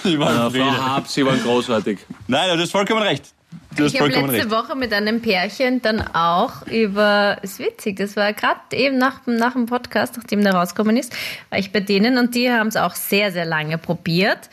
Die 0.04 0.18
Walfriede. 0.18 0.84
Hab, 0.84 1.08
Sie 1.08 1.24
waren 1.24 1.42
großartig. 1.42 1.98
Nein, 2.26 2.56
du 2.56 2.62
hast 2.62 2.70
vollkommen 2.70 3.02
recht. 3.02 3.34
Du 3.76 3.86
Ich 3.86 4.00
habe 4.00 4.08
letzte 4.08 4.32
recht. 4.32 4.50
Woche 4.50 4.76
mit 4.76 4.92
einem 4.92 5.20
Pärchen 5.20 5.82
dann 5.82 6.00
auch 6.00 6.66
über, 6.68 7.38
ist 7.42 7.58
witzig, 7.58 7.96
das 7.96 8.16
war 8.16 8.32
gerade 8.32 8.60
eben 8.72 8.98
nach, 8.98 9.26
nach 9.26 9.54
dem 9.54 9.66
Podcast, 9.66 10.16
nachdem 10.16 10.42
der 10.42 10.54
rausgekommen 10.54 10.96
ist, 10.96 11.12
war 11.50 11.58
ich 11.58 11.72
bei 11.72 11.80
denen 11.80 12.18
und 12.18 12.34
die 12.34 12.50
haben 12.50 12.68
es 12.68 12.76
auch 12.76 12.94
sehr, 12.94 13.32
sehr 13.32 13.44
lange 13.44 13.78
probiert. 13.78 14.48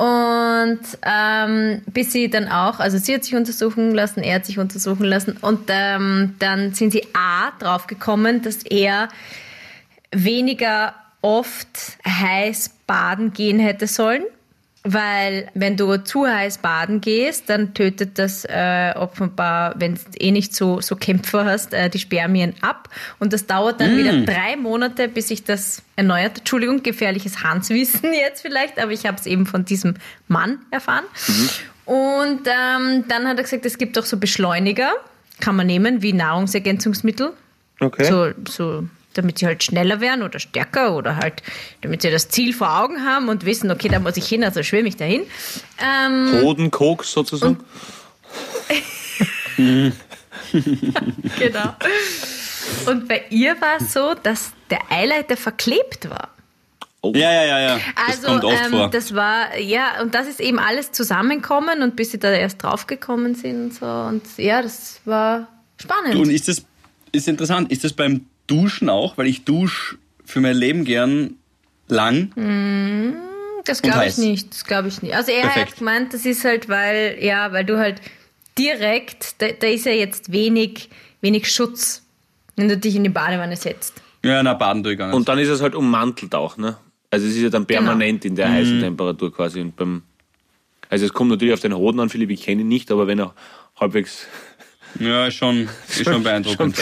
Und 0.00 0.80
ähm, 1.02 1.82
bis 1.92 2.10
sie 2.10 2.30
dann 2.30 2.48
auch, 2.48 2.80
also 2.80 2.96
sie 2.96 3.12
hat 3.12 3.22
sich 3.22 3.34
untersuchen 3.34 3.90
lassen, 3.90 4.22
er 4.22 4.36
hat 4.36 4.46
sich 4.46 4.58
untersuchen 4.58 5.04
lassen 5.04 5.36
und 5.42 5.68
ähm, 5.68 6.36
dann 6.38 6.72
sind 6.72 6.92
sie 6.92 7.02
A 7.12 7.50
drauf 7.58 7.86
gekommen, 7.86 8.40
dass 8.40 8.62
er 8.62 9.10
weniger 10.10 10.94
oft 11.20 11.98
heiß 12.08 12.70
baden 12.86 13.34
gehen 13.34 13.58
hätte 13.58 13.86
sollen. 13.86 14.22
Weil 14.82 15.48
wenn 15.52 15.76
du 15.76 16.02
zu 16.02 16.26
heiß 16.26 16.58
baden 16.58 17.02
gehst, 17.02 17.50
dann 17.50 17.74
tötet 17.74 18.18
das 18.18 18.46
äh, 18.46 18.94
offenbar, 18.96 19.74
wenn 19.78 19.96
du 19.96 20.00
eh 20.18 20.30
nicht 20.30 20.56
so, 20.56 20.80
so 20.80 20.96
Kämpfer 20.96 21.44
hast, 21.44 21.74
äh, 21.74 21.90
die 21.90 21.98
Spermien 21.98 22.54
ab. 22.62 22.88
Und 23.18 23.34
das 23.34 23.46
dauert 23.46 23.80
dann 23.80 23.98
wieder 23.98 24.22
drei 24.24 24.56
Monate, 24.56 25.08
bis 25.08 25.28
sich 25.28 25.44
das 25.44 25.82
erneuert. 25.96 26.38
Entschuldigung, 26.38 26.82
gefährliches 26.82 27.42
Hanswissen 27.42 28.14
jetzt 28.14 28.40
vielleicht, 28.40 28.78
aber 28.78 28.92
ich 28.92 29.04
habe 29.04 29.18
es 29.18 29.26
eben 29.26 29.44
von 29.44 29.66
diesem 29.66 29.96
Mann 30.28 30.60
erfahren. 30.70 31.04
Und 31.84 32.46
ähm, 32.46 33.04
dann 33.08 33.28
hat 33.28 33.36
er 33.36 33.42
gesagt, 33.42 33.66
es 33.66 33.76
gibt 33.76 33.98
auch 33.98 34.06
so 34.06 34.16
Beschleuniger, 34.16 34.92
kann 35.40 35.56
man 35.56 35.66
nehmen, 35.66 36.00
wie 36.00 36.14
Nahrungsergänzungsmittel. 36.14 37.32
Okay. 37.80 38.04
So, 38.04 38.30
so, 38.48 38.84
damit 39.14 39.38
sie 39.38 39.46
halt 39.46 39.62
schneller 39.62 40.00
werden 40.00 40.22
oder 40.22 40.38
stärker 40.38 40.96
oder 40.96 41.16
halt, 41.16 41.42
damit 41.80 42.02
sie 42.02 42.10
das 42.10 42.28
Ziel 42.28 42.52
vor 42.52 42.78
Augen 42.80 43.04
haben 43.04 43.28
und 43.28 43.44
wissen, 43.44 43.70
okay, 43.70 43.88
da 43.88 43.98
muss 43.98 44.16
ich 44.16 44.26
hin, 44.26 44.44
also 44.44 44.62
schwimme 44.62 44.88
ich 44.88 44.96
dahin. 44.96 45.22
Ähm, 45.78 46.40
Bodenkoks 46.42 47.12
sozusagen. 47.12 47.58
genau. 51.38 51.74
Und 52.86 53.08
bei 53.08 53.24
ihr 53.30 53.60
war 53.60 53.80
es 53.80 53.92
so, 53.92 54.14
dass 54.14 54.52
der 54.70 54.80
Eileiter 54.90 55.36
verklebt 55.36 56.08
war. 56.08 56.28
Ja, 57.02 57.32
ja, 57.32 57.44
ja, 57.44 57.60
ja. 57.60 57.80
Das 57.96 58.16
Also 58.16 58.26
kommt 58.28 58.44
oft 58.44 58.66
ähm, 58.66 58.70
vor. 58.72 58.90
das 58.90 59.14
war, 59.14 59.58
ja, 59.58 60.02
und 60.02 60.14
das 60.14 60.28
ist 60.28 60.38
eben 60.38 60.58
alles 60.58 60.92
zusammenkommen 60.92 61.82
und 61.82 61.96
bis 61.96 62.10
sie 62.10 62.18
da 62.18 62.30
erst 62.30 62.62
draufgekommen 62.62 63.34
sind 63.34 63.64
und 63.64 63.74
so. 63.74 63.86
Und 63.86 64.22
ja, 64.36 64.60
das 64.60 65.00
war 65.06 65.48
spannend. 65.78 66.16
Und 66.16 66.30
ist 66.30 66.48
das 66.48 66.62
ist 67.12 67.26
interessant, 67.26 67.72
ist 67.72 67.84
das 67.84 67.92
beim 67.94 68.26
Duschen 68.50 68.88
auch? 68.88 69.16
Weil 69.18 69.26
ich 69.26 69.44
dusche 69.44 69.96
für 70.24 70.40
mein 70.40 70.56
Leben 70.56 70.84
gern 70.84 71.34
lang. 71.88 72.30
Das 73.64 73.80
Und 73.80 73.90
glaube 73.90 74.06
ich 74.06 74.18
nicht. 74.18 74.50
Das 74.50 74.64
glaube 74.64 74.88
ich 74.88 75.02
nicht. 75.02 75.14
Also 75.14 75.32
er 75.32 75.42
Perfekt. 75.42 75.72
hat 75.72 75.78
gemeint, 75.78 76.14
das 76.14 76.24
ist 76.26 76.44
halt, 76.44 76.68
weil, 76.68 77.18
ja, 77.20 77.52
weil 77.52 77.64
du 77.64 77.78
halt 77.78 78.00
direkt, 78.58 79.40
da, 79.40 79.48
da 79.52 79.66
ist 79.66 79.86
ja 79.86 79.92
jetzt 79.92 80.32
wenig, 80.32 80.88
wenig 81.20 81.50
Schutz, 81.52 82.02
wenn 82.56 82.68
du 82.68 82.76
dich 82.76 82.96
in 82.96 83.04
die 83.04 83.10
Badewanne 83.10 83.56
setzt. 83.56 83.94
Ja, 84.24 84.42
na, 84.42 84.54
baden 84.54 84.82
nicht. 84.82 85.00
Und 85.00 85.28
dann 85.28 85.38
ist 85.38 85.48
es 85.48 85.62
halt 85.62 85.74
ummantelt 85.74 86.34
auch, 86.34 86.56
ne? 86.56 86.76
Also 87.10 87.26
es 87.26 87.34
ist 87.36 87.42
ja 87.42 87.48
dann 87.48 87.66
permanent 87.66 88.24
in 88.24 88.36
der 88.36 88.48
Mhm. 88.48 88.52
heißen 88.52 88.80
Temperatur 88.80 89.32
quasi. 89.34 89.60
Und 89.60 89.76
beim, 89.76 90.02
also 90.88 91.06
es 91.06 91.12
kommt 91.12 91.30
natürlich 91.30 91.54
auf 91.54 91.60
den 91.60 91.74
Hoden 91.74 92.00
an, 92.00 92.08
Philipp, 92.08 92.30
ich 92.30 92.42
kenne 92.42 92.60
ihn 92.62 92.68
nicht, 92.68 92.90
aber 92.92 93.06
wenn 93.06 93.18
er 93.18 93.34
halbwegs 93.78 94.26
ja, 94.98 95.26
ist 95.26 95.34
schon, 95.36 95.68
ist 95.88 96.04
schon 96.04 96.22
beeindruckend. 96.24 96.76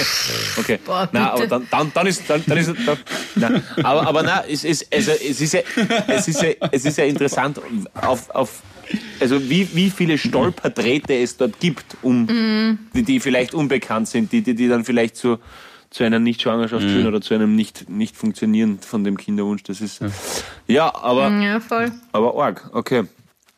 Okay. 0.57 0.79
Boah, 0.85 1.09
na, 1.13 1.33
aber 1.33 1.47
dann, 1.47 1.67
dann, 1.71 1.93
dann 1.95 2.07
ist 2.07 2.23
dann, 2.29 2.43
dann 2.47 2.59
ist 2.59 2.73
dann, 2.87 2.99
na, 3.37 3.63
aber 3.83 4.07
aber 4.07 4.23
na, 4.23 4.45
es 4.49 4.65
ist 4.65 4.87
also 4.93 5.11
es 5.13 5.41
ist 5.41 5.53
ja 5.55 5.61
es 6.09 6.29
ist 6.29 6.43
ja, 6.43 6.49
es 6.73 6.85
ist 6.85 6.99
ja 6.99 7.05
interessant 7.05 7.61
auf, 7.95 8.31
auf 8.31 8.63
also 9.21 9.51
wie, 9.51 9.69
wie 9.75 9.91
viele 9.91 10.17
Stolperträte 10.17 11.15
es 11.15 11.37
dort 11.37 11.61
gibt, 11.61 11.97
um 12.03 12.25
Mhm. 12.25 12.79
die, 12.95 13.03
die 13.03 13.21
vielleicht 13.21 13.53
unbekannt 13.55 14.09
sind, 14.09 14.33
die, 14.33 14.41
die, 14.43 14.55
die 14.55 14.67
dann 14.69 14.85
vielleicht 14.85 15.17
zu, 15.17 15.39
zu 15.91 16.05
einer 16.05 16.19
Nichtschwangerschaft 16.19 16.85
Mhm. 16.87 16.89
führen 16.91 17.07
oder 17.07 17.21
zu 17.21 17.35
einem 17.35 17.55
nicht, 17.55 17.91
nicht 17.91 18.17
funktionieren 18.17 18.79
von 18.81 19.05
dem 19.05 19.17
Kinderwunsch. 19.19 19.63
Das 19.65 19.81
ist 19.83 20.01
ja, 20.67 20.95
aber 20.95 21.29
Ja, 21.31 21.61
voll. 21.61 21.93
aber 22.13 22.35
arg, 22.43 22.71
okay. 22.73 23.05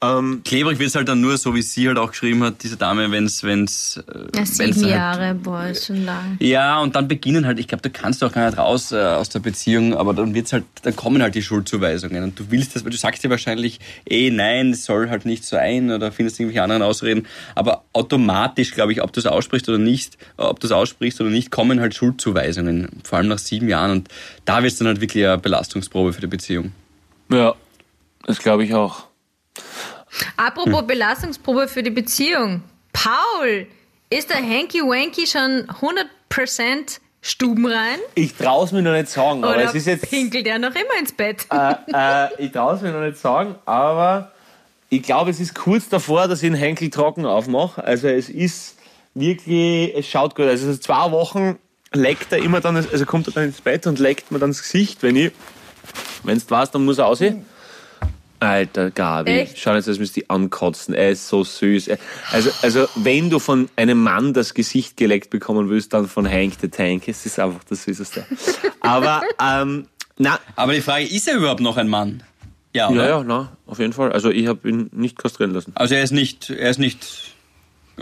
Ähm, 0.02 0.40
Klebrig 0.46 0.78
wird 0.78 0.88
es 0.88 0.94
halt 0.94 1.08
dann 1.08 1.20
nur, 1.20 1.36
so 1.36 1.54
wie 1.54 1.60
sie 1.60 1.86
halt 1.86 1.98
auch 1.98 2.12
geschrieben 2.12 2.42
hat, 2.42 2.62
diese 2.62 2.78
Dame, 2.78 3.10
wenn 3.10 3.26
es 3.26 3.42
wenn's, 3.42 3.98
äh, 4.08 4.18
Ja, 4.18 4.38
wenn's 4.38 4.56
sieben 4.56 4.74
halt 4.74 4.86
Jahre, 4.86 5.34
boah, 5.34 5.66
ist 5.66 5.86
schon 5.86 6.06
lang. 6.06 6.38
Ja, 6.40 6.80
und 6.80 6.96
dann 6.96 7.06
beginnen 7.06 7.44
halt, 7.44 7.58
ich 7.58 7.68
glaube, 7.68 7.82
du 7.82 7.90
kannst 7.90 8.24
auch 8.24 8.32
gar 8.32 8.46
nicht 8.46 8.56
raus 8.56 8.92
äh, 8.92 8.96
aus 8.96 9.28
der 9.28 9.40
Beziehung, 9.40 9.94
aber 9.94 10.14
dann 10.14 10.32
wird's 10.32 10.54
halt, 10.54 10.64
dann 10.82 10.96
kommen 10.96 11.22
halt 11.22 11.34
die 11.34 11.42
Schuldzuweisungen 11.42 12.24
und 12.24 12.38
du 12.38 12.50
willst 12.50 12.74
das, 12.74 12.84
weil 12.84 12.92
du 12.92 12.96
sagst 12.96 13.22
dir 13.24 13.28
wahrscheinlich, 13.28 13.78
eh 14.08 14.30
nein, 14.30 14.70
es 14.70 14.86
soll 14.86 15.10
halt 15.10 15.26
nicht 15.26 15.44
so 15.44 15.56
ein 15.56 15.90
oder 15.90 16.12
findest 16.12 16.40
irgendwelche 16.40 16.62
anderen 16.62 16.80
Ausreden, 16.80 17.26
aber 17.54 17.84
automatisch, 17.92 18.72
glaube 18.72 18.92
ich, 18.92 19.02
ob 19.02 19.12
du 19.12 19.20
es 19.20 19.26
aussprichst 19.26 19.68
oder 19.68 19.76
nicht, 19.76 20.16
ob 20.38 20.60
du 20.60 20.66
es 20.66 20.72
aussprichst 20.72 21.20
oder 21.20 21.28
nicht, 21.28 21.50
kommen 21.50 21.78
halt 21.78 21.94
Schuldzuweisungen, 21.94 22.88
vor 23.04 23.18
allem 23.18 23.28
nach 23.28 23.38
sieben 23.38 23.68
Jahren 23.68 23.90
und 23.90 24.08
da 24.46 24.62
wird's 24.62 24.78
dann 24.78 24.88
halt 24.88 25.02
wirklich 25.02 25.26
eine 25.26 25.36
Belastungsprobe 25.36 26.14
für 26.14 26.22
die 26.22 26.26
Beziehung. 26.26 26.72
ja, 27.30 27.54
das 28.24 28.38
glaube 28.38 28.64
ich 28.64 28.72
auch. 28.72 29.09
Apropos 30.36 30.86
Belastungsprobe 30.86 31.68
für 31.68 31.82
die 31.82 31.90
Beziehung. 31.90 32.62
Paul, 32.92 33.66
ist 34.10 34.30
der 34.30 34.38
Hanky 34.38 34.80
Wanky 34.80 35.26
schon 35.26 35.68
100% 35.68 36.98
stubenrein? 37.22 37.98
Ich 38.14 38.34
traue 38.34 38.64
es 38.64 38.72
mir 38.72 38.82
noch 38.82 38.92
nicht 38.92 39.08
sagen, 39.08 39.44
aber 39.44 39.54
Oder 39.54 39.64
es 39.64 39.74
ist 39.74 39.86
jetzt 39.86 40.10
pinkelt 40.10 40.46
er 40.46 40.58
noch 40.58 40.74
immer 40.74 40.98
ins 40.98 41.12
Bett? 41.12 41.46
äh, 41.50 41.74
äh, 41.92 42.28
ich 42.38 42.52
traue 42.52 42.74
es 42.74 42.82
mir 42.82 42.92
noch 42.92 43.06
nicht 43.06 43.18
sagen, 43.18 43.54
aber 43.66 44.32
ich 44.88 45.02
glaube, 45.02 45.30
es 45.30 45.38
ist 45.38 45.54
kurz 45.54 45.88
davor, 45.88 46.26
dass 46.26 46.42
ich 46.42 46.48
den 46.48 46.56
Henkel 46.56 46.90
trocken 46.90 47.24
aufmache. 47.24 47.84
Also 47.84 48.08
es 48.08 48.28
ist 48.28 48.76
wirklich, 49.14 49.94
es 49.96 50.06
schaut 50.06 50.34
gut 50.34 50.46
aus. 50.46 50.62
Also 50.62 50.76
zwei 50.76 51.10
Wochen 51.12 51.58
leckt 51.92 52.32
er 52.32 52.38
immer 52.38 52.60
dann, 52.60 52.76
also 52.76 53.06
kommt 53.06 53.28
er 53.28 53.34
dann 53.34 53.44
ins 53.44 53.60
Bett 53.60 53.86
und 53.86 53.98
leckt 53.98 54.32
mir 54.32 54.38
dann 54.38 54.50
das 54.50 54.62
Gesicht, 54.62 55.02
wenn 55.02 55.14
ich, 55.16 55.32
wenn 56.24 56.36
es 56.36 56.50
war's, 56.50 56.70
dann 56.70 56.84
muss 56.84 56.98
er 56.98 57.06
aussehen. 57.06 57.44
Alter 58.40 58.90
Gabi, 58.90 59.30
Echt? 59.30 59.58
schau 59.58 59.74
jetzt, 59.74 59.86
als 59.88 59.98
müsste 59.98 60.20
ich 60.20 60.30
ankotzen. 60.30 60.94
Er 60.94 61.10
ist 61.10 61.28
so 61.28 61.44
süß. 61.44 61.90
Also, 62.32 62.50
also, 62.62 62.88
wenn 62.96 63.30
du 63.30 63.38
von 63.38 63.68
einem 63.76 64.02
Mann 64.02 64.32
das 64.32 64.54
Gesicht 64.54 64.96
geleckt 64.96 65.30
bekommen 65.30 65.68
willst, 65.68 65.92
dann 65.92 66.08
von 66.08 66.28
Hank 66.28 66.54
the 66.60 66.68
Tank. 66.68 67.06
Es 67.06 67.26
ist 67.26 67.38
einfach 67.38 67.62
das 67.64 67.84
Süßeste. 67.84 68.26
Aber, 68.80 69.22
ähm, 69.40 69.86
na, 70.16 70.38
Aber 70.56 70.72
die 70.72 70.80
Frage, 70.80 71.04
ist 71.04 71.28
er 71.28 71.36
überhaupt 71.36 71.60
noch 71.60 71.76
ein 71.76 71.88
Mann? 71.88 72.22
Ja, 72.74 72.88
oder? 72.88 73.02
ja, 73.02 73.08
ja, 73.18 73.24
na, 73.24 73.56
auf 73.66 73.78
jeden 73.78 73.92
Fall. 73.92 74.12
Also 74.12 74.30
ich 74.30 74.46
habe 74.46 74.68
ihn 74.68 74.90
nicht 74.92 75.18
kastrieren 75.18 75.52
lassen. 75.52 75.72
Also 75.74 75.94
er 75.94 76.02
ist 76.02 76.12
nicht, 76.12 76.50
er 76.50 76.70
ist 76.70 76.78
nicht 76.78 77.29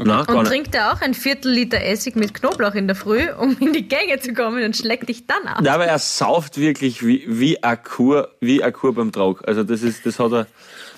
Nein, 0.04 0.26
gar 0.26 0.28
Und 0.28 0.42
nicht. 0.42 0.50
trinkt 0.50 0.74
er 0.74 0.92
auch 0.92 1.00
ein 1.00 1.14
Viertel 1.14 1.52
Liter 1.52 1.82
Essig 1.82 2.16
mit 2.16 2.34
Knoblauch 2.34 2.74
in 2.74 2.86
der 2.86 2.96
Früh, 2.96 3.30
um 3.38 3.56
in 3.58 3.72
die 3.72 3.88
Gänge 3.88 4.20
zu 4.20 4.32
kommen 4.32 4.62
und 4.64 4.76
schlägt 4.76 5.08
dich 5.08 5.26
dann 5.26 5.46
ab. 5.46 5.60
Ja, 5.64 5.74
aber 5.74 5.86
er 5.86 5.98
sauft 5.98 6.58
wirklich 6.58 7.04
wie, 7.04 7.24
wie 7.26 7.62
ein 7.62 7.82
Kur, 7.82 8.30
wie 8.40 8.62
ein 8.62 8.72
Kur 8.72 8.94
beim 8.94 9.12
Trag. 9.12 9.46
Also 9.46 9.64
das 9.64 9.82
ist, 9.82 10.06
das 10.06 10.18
hat 10.18 10.32
er, 10.32 10.46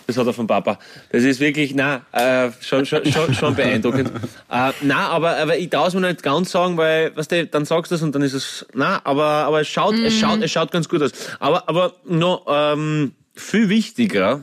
das 0.06 0.16
hat 0.16 0.26
er 0.26 0.32
vom 0.32 0.46
Papa. 0.46 0.78
Das 1.10 1.22
ist 1.22 1.40
wirklich, 1.40 1.74
na, 1.74 2.02
äh, 2.12 2.50
schon, 2.60 2.84
schon, 2.84 3.04
schon, 3.10 3.34
schon 3.34 3.54
beeindruckend. 3.54 4.08
äh, 4.50 4.72
na, 4.82 5.08
aber, 5.08 5.37
aber 5.37 5.56
ich 5.56 5.70
darf 5.70 5.88
es 5.88 5.94
mir 5.94 6.02
nicht 6.02 6.22
ganz 6.22 6.50
sagen, 6.50 6.77
weil, 6.77 7.16
weißt 7.16 7.33
du, 7.33 7.46
dann 7.46 7.64
sagst 7.64 7.90
du 7.90 7.96
es 7.96 8.02
und 8.02 8.14
dann 8.14 8.22
ist 8.22 8.35
es, 8.35 8.66
na, 8.75 9.00
aber, 9.04 9.25
aber 9.25 9.60
es 9.62 9.68
schaut, 9.68 9.94
es 9.94 10.18
schaut, 10.18 10.42
es 10.42 10.50
schaut 10.50 10.72
ganz 10.72 10.88
gut 10.88 11.02
aus. 11.02 11.12
Aber, 11.38 11.68
aber 11.68 11.94
noch, 12.04 12.46
ähm, 12.48 13.12
viel 13.35 13.68
wichtiger, 13.68 14.42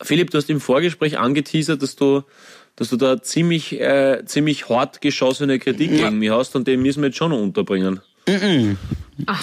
Philipp, 0.00 0.30
du 0.30 0.38
hast 0.38 0.48
im 0.48 0.60
Vorgespräch 0.60 1.18
angeteasert, 1.18 1.82
dass 1.82 1.96
du, 1.96 2.22
dass 2.78 2.90
du 2.90 2.96
da 2.96 3.20
ziemlich, 3.20 3.80
äh, 3.80 4.22
ziemlich 4.24 4.68
hart 4.68 5.00
geschossene 5.00 5.58
Kritik 5.58 5.90
gegen 5.90 6.18
mich 6.18 6.30
hast 6.30 6.54
und 6.54 6.68
den 6.68 6.80
müssen 6.80 7.02
wir 7.02 7.08
jetzt 7.08 7.18
schon 7.18 7.32
noch 7.32 7.40
unterbringen. 7.40 8.00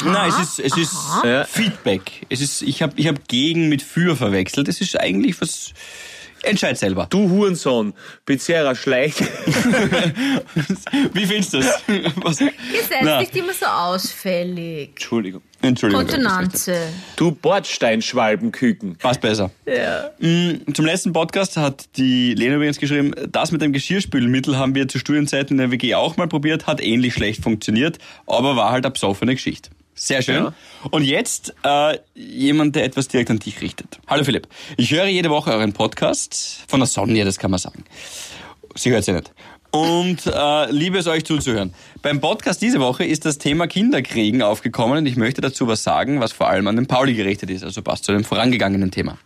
Nein, 0.05 0.29
es 0.29 0.39
ist, 0.39 0.59
es 0.59 0.77
ist 0.77 0.95
Ja. 1.23 1.43
Feedback. 1.43 2.25
Es 2.29 2.39
ist, 2.39 2.61
ich 2.61 2.81
habe 2.81 2.93
ich 2.95 3.07
hab 3.07 3.27
gegen 3.27 3.67
mit 3.67 3.81
für 3.81 4.15
verwechselt. 4.15 4.69
Es 4.69 4.79
ist 4.79 4.97
eigentlich 4.99 5.39
was. 5.41 5.73
Entscheid 6.45 6.77
selber. 6.77 7.07
Du 7.09 7.29
Hurensohn, 7.29 7.93
Pizzeria 8.25 8.75
schlecht. 8.75 9.19
Wie 11.13 11.25
findest 11.25 11.53
du 11.53 11.57
das? 11.59 11.81
Was? 12.17 12.41
Ihr 12.41 12.51
seid 12.89 13.03
Na. 13.03 13.19
nicht 13.19 13.35
immer 13.35 13.53
so 13.53 13.65
ausfällig. 13.65 14.89
Entschuldigung. 14.89 15.41
Entschuldigung. 15.61 16.05
Kontenanze. 16.05 16.75
Du 17.15 17.31
Bordsteinschwalbenküken. 17.31 18.97
Passt 18.97 19.21
besser. 19.21 19.51
Ja. 19.65 20.11
Mm, 20.19 20.73
Zum 20.73 20.85
letzten 20.85 21.13
Podcast 21.13 21.57
hat 21.57 21.85
die 21.97 22.33
Lena 22.35 22.55
übrigens 22.55 22.79
geschrieben, 22.79 23.13
das 23.29 23.51
mit 23.51 23.61
dem 23.61 23.73
Geschirrspülmittel 23.73 24.57
haben 24.57 24.75
wir 24.75 24.87
zu 24.87 24.99
Studienzeiten 24.99 25.55
in 25.55 25.57
der 25.57 25.71
WG 25.71 25.95
auch 25.95 26.17
mal 26.17 26.27
probiert, 26.27 26.67
hat 26.67 26.81
ähnlich 26.81 27.13
schlecht 27.13 27.41
funktioniert, 27.43 27.97
aber 28.27 28.55
war 28.55 28.71
halt 28.71 28.85
eine 28.85 28.91
besoffene 28.91 29.33
Geschichte. 29.33 29.69
Sehr 29.95 30.21
schön. 30.21 30.43
Ja. 30.43 30.53
Und 30.91 31.03
jetzt 31.03 31.55
äh, 31.63 31.97
jemand, 32.13 32.75
der 32.75 32.83
etwas 32.83 33.07
direkt 33.07 33.31
an 33.31 33.39
dich 33.39 33.61
richtet. 33.61 33.97
Hallo 34.07 34.25
Philipp, 34.25 34.47
ich 34.75 34.91
höre 34.91 35.05
jede 35.05 35.29
Woche 35.29 35.51
euren 35.51 35.71
Podcast 35.71 36.63
von 36.67 36.81
der 36.81 36.87
Sonja, 36.87 37.23
das 37.23 37.39
kann 37.39 37.49
man 37.49 37.59
sagen. 37.59 37.85
Sie 38.75 38.91
hört 38.91 39.07
ja 39.07 39.13
nicht. 39.13 39.31
Und 39.71 40.25
äh, 40.25 40.71
liebe 40.71 40.97
es 40.97 41.07
euch 41.07 41.25
zuzuhören. 41.25 41.73
Beim 42.01 42.21
Podcast 42.21 42.61
diese 42.61 42.79
Woche 42.79 43.05
ist 43.05 43.25
das 43.25 43.37
Thema 43.37 43.67
Kinderkriegen 43.67 44.41
aufgekommen 44.41 44.99
und 44.99 45.05
ich 45.05 45.15
möchte 45.15 45.41
dazu 45.41 45.67
was 45.67 45.83
sagen, 45.83 46.19
was 46.19 46.33
vor 46.33 46.49
allem 46.49 46.67
an 46.67 46.75
den 46.75 46.87
Pauli 46.87 47.13
gerichtet 47.13 47.49
ist, 47.49 47.63
also 47.63 47.81
passt 47.81 48.03
zu 48.03 48.11
dem 48.11 48.23
vorangegangenen 48.23 48.91
Thema. 48.91 49.17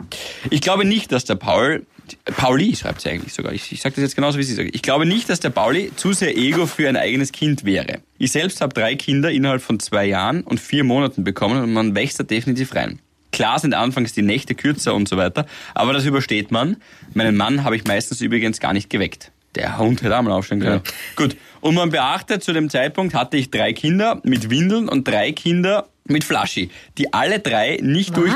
Ich 0.50 0.62
glaube 0.62 0.86
nicht, 0.86 1.12
dass 1.12 1.26
der 1.26 1.36
Paul, 1.36 1.86
Pauli 2.26 2.76
schreibt 2.76 3.02
sie 3.02 3.10
eigentlich 3.10 3.34
sogar, 3.34 3.54
ich, 3.54 3.72
ich 3.72 3.82
sage 3.82 3.96
das 3.96 4.04
jetzt 4.04 4.16
genauso, 4.16 4.38
wie 4.38 4.44
sie 4.44 4.54
sagt. 4.54 4.70
Ich 4.74 4.82
glaube 4.82 5.06
nicht, 5.06 5.30
dass 5.30 5.40
der 5.40 5.50
Pauli 5.50 5.92
zu 5.96 6.14
sehr 6.14 6.38
Ego 6.38 6.66
für 6.66 6.88
ein 6.88 6.98
eigenes 6.98 7.32
Kind 7.32 7.66
wäre. 7.66 8.00
Ich 8.18 8.32
selbst 8.32 8.62
habe 8.62 8.74
drei 8.74 8.96
Kinder 8.96 9.32
innerhalb 9.32 9.62
von 9.62 9.80
zwei 9.80 10.06
Jahren 10.06 10.42
und 10.42 10.60
vier 10.60 10.84
Monaten 10.84 11.24
bekommen 11.24 11.64
und 11.64 11.74
man 11.74 11.96
wächst 11.96 12.20
da 12.20 12.24
definitiv 12.24 12.76
rein. 12.76 13.00
Klar 13.32 13.60
sind 13.60 13.74
anfangs 13.74 14.14
die 14.14 14.22
Nächte 14.22 14.56
kürzer 14.56 14.96
und 14.96 15.08
so 15.08 15.18
weiter, 15.18 15.46
aber 15.76 15.94
das 15.94 16.06
übersteht 16.06 16.52
man. 16.52 16.78
Meinen 17.14 17.38
Mann 17.38 17.64
habe 17.64 17.76
ich 17.76 17.86
meistens 17.86 18.22
übrigens 18.22 18.60
gar 18.60 18.74
nicht 18.74 18.90
geweckt. 18.90 19.32
Der 19.56 19.78
Hund 19.78 20.02
hätte 20.02 20.18
auch 20.18 20.22
mal 20.22 20.32
aufstehen 20.32 20.60
können. 20.60 20.82
Gut. 21.16 21.36
Und 21.62 21.76
man 21.76 21.90
beachtet, 21.90 22.44
zu 22.44 22.54
dem 22.54 22.70
Zeitpunkt 22.70 23.14
hatte 23.14 23.38
ich 23.38 23.52
drei 23.52 23.74
Kinder 23.74 24.22
mit 24.24 24.50
Windeln 24.50 24.88
und 24.88 25.08
drei 25.08 25.32
Kinder 25.32 25.88
mit 26.06 26.24
Flaschi, 26.24 26.70
die 26.98 27.14
alle 27.14 27.40
drei 27.40 27.80
nicht 27.82 28.16
durch... 28.16 28.34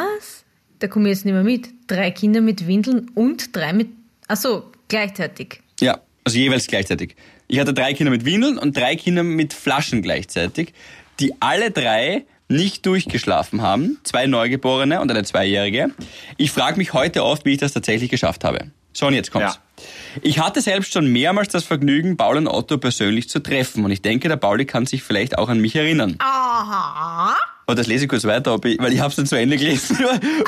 Da 0.83 0.89
komme 0.89 1.07
ich 1.07 1.15
jetzt 1.15 1.23
nicht 1.23 1.33
mehr 1.33 1.45
mit. 1.45 1.69
Drei 1.87 2.11
Kinder 2.11 2.41
mit 2.41 2.67
Windeln 2.67 3.09
und 3.15 3.55
drei 3.55 3.71
mit. 3.71 3.87
Ach 4.27 4.35
so, 4.35 4.69
gleichzeitig. 4.89 5.61
Ja, 5.79 6.01
also 6.25 6.37
jeweils 6.37 6.67
gleichzeitig. 6.67 7.15
Ich 7.47 7.57
hatte 7.57 7.73
drei 7.73 7.93
Kinder 7.93 8.11
mit 8.11 8.25
Windeln 8.25 8.57
und 8.57 8.75
drei 8.75 8.97
Kinder 8.97 9.23
mit 9.23 9.53
Flaschen 9.53 10.01
gleichzeitig, 10.01 10.73
die 11.21 11.35
alle 11.39 11.71
drei 11.71 12.25
nicht 12.49 12.85
durchgeschlafen 12.85 13.61
haben. 13.61 13.97
Zwei 14.03 14.27
Neugeborene 14.27 14.99
und 14.99 15.09
eine 15.09 15.23
Zweijährige. 15.23 15.91
Ich 16.35 16.51
frage 16.51 16.75
mich 16.75 16.91
heute 16.91 17.23
oft, 17.23 17.45
wie 17.45 17.53
ich 17.53 17.59
das 17.59 17.71
tatsächlich 17.71 18.09
geschafft 18.09 18.43
habe. 18.43 18.65
So, 18.91 19.07
und 19.07 19.13
jetzt 19.13 19.31
kommt's. 19.31 19.61
Ja. 19.77 19.83
Ich 20.21 20.39
hatte 20.39 20.59
selbst 20.59 20.91
schon 20.91 21.09
mehrmals 21.09 21.47
das 21.47 21.63
Vergnügen, 21.63 22.17
Paul 22.17 22.35
und 22.35 22.47
Otto 22.49 22.77
persönlich 22.77 23.29
zu 23.29 23.39
treffen. 23.39 23.85
Und 23.85 23.91
ich 23.91 24.01
denke, 24.01 24.27
der 24.27 24.35
Pauli 24.35 24.65
kann 24.65 24.85
sich 24.85 25.01
vielleicht 25.01 25.37
auch 25.37 25.47
an 25.47 25.59
mich 25.59 25.77
erinnern. 25.77 26.17
Aha. 26.19 27.37
Aber 27.65 27.75
das 27.75 27.87
lese 27.87 28.05
ich 28.05 28.09
kurz 28.09 28.25
weiter, 28.25 28.57
ich, 28.65 28.79
weil 28.79 28.93
ich 28.93 28.99
habe 28.99 29.11
es 29.11 29.17
nicht 29.17 29.29
zu 29.29 29.37
Ende 29.37 29.57
gelesen. 29.57 29.97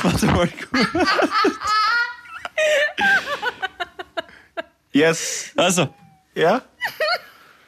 Warte 0.02 0.26
mal 0.28 0.48
kurz. 0.48 0.88
Yes. 4.92 5.52
Also, 5.56 5.94
Ja? 6.36 6.62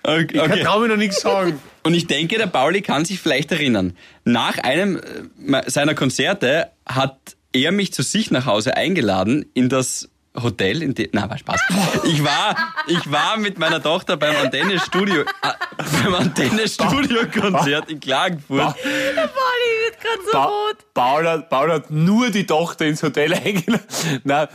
okay. 0.03 0.27
Ich 0.31 0.43
kann 0.43 0.59
traue 0.59 0.81
mir 0.83 0.87
noch 0.89 0.97
nichts 0.97 1.21
sagen. 1.21 1.59
Und 1.83 1.93
ich 1.93 2.07
denke, 2.07 2.37
der 2.37 2.47
Pauli 2.47 2.81
kann 2.81 3.05
sich 3.05 3.19
vielleicht 3.19 3.51
erinnern. 3.51 3.95
Nach 4.23 4.57
einem 4.57 4.97
äh, 4.97 5.69
seiner 5.69 5.95
Konzerte 5.95 6.71
hat 6.85 7.17
er 7.53 7.71
mich 7.71 7.93
zu 7.93 8.03
sich 8.03 8.31
nach 8.31 8.45
Hause 8.45 8.75
eingeladen 8.75 9.45
in 9.53 9.69
das 9.69 10.09
Hotel, 10.41 10.81
in 10.83 10.93
dem, 10.93 11.09
na, 11.13 11.29
war 11.29 11.37
Spaß. 11.37 11.59
Ich 12.05 12.23
war, 12.23 12.55
ich 12.87 13.11
war 13.11 13.37
mit 13.37 13.57
meiner 13.57 13.81
Tochter 13.81 14.17
beim 14.17 14.35
Antenne 14.35 14.79
Studio, 14.79 15.21
äh, 15.21 15.25
beim 16.03 16.13
Antenne 16.15 16.67
Studio 16.67 17.21
Konzert 17.33 17.89
in 17.89 17.99
Klagenfurt. 17.99 18.75
Der 18.83 19.27
Polly 19.27 19.71
wird 19.85 19.99
gerade 19.99 20.21
so 20.25 20.31
Ba 20.31 20.43
rot. 20.45 20.77
Paul, 20.93 21.27
hat, 21.27 21.49
Paul 21.49 21.71
hat 21.71 21.91
nur 21.91 22.29
die 22.29 22.45
Tochter 22.45 22.85
ins 22.85 23.01
Hotel 23.03 23.33
eingeladen. 23.45 23.85
Nein, 24.23 24.47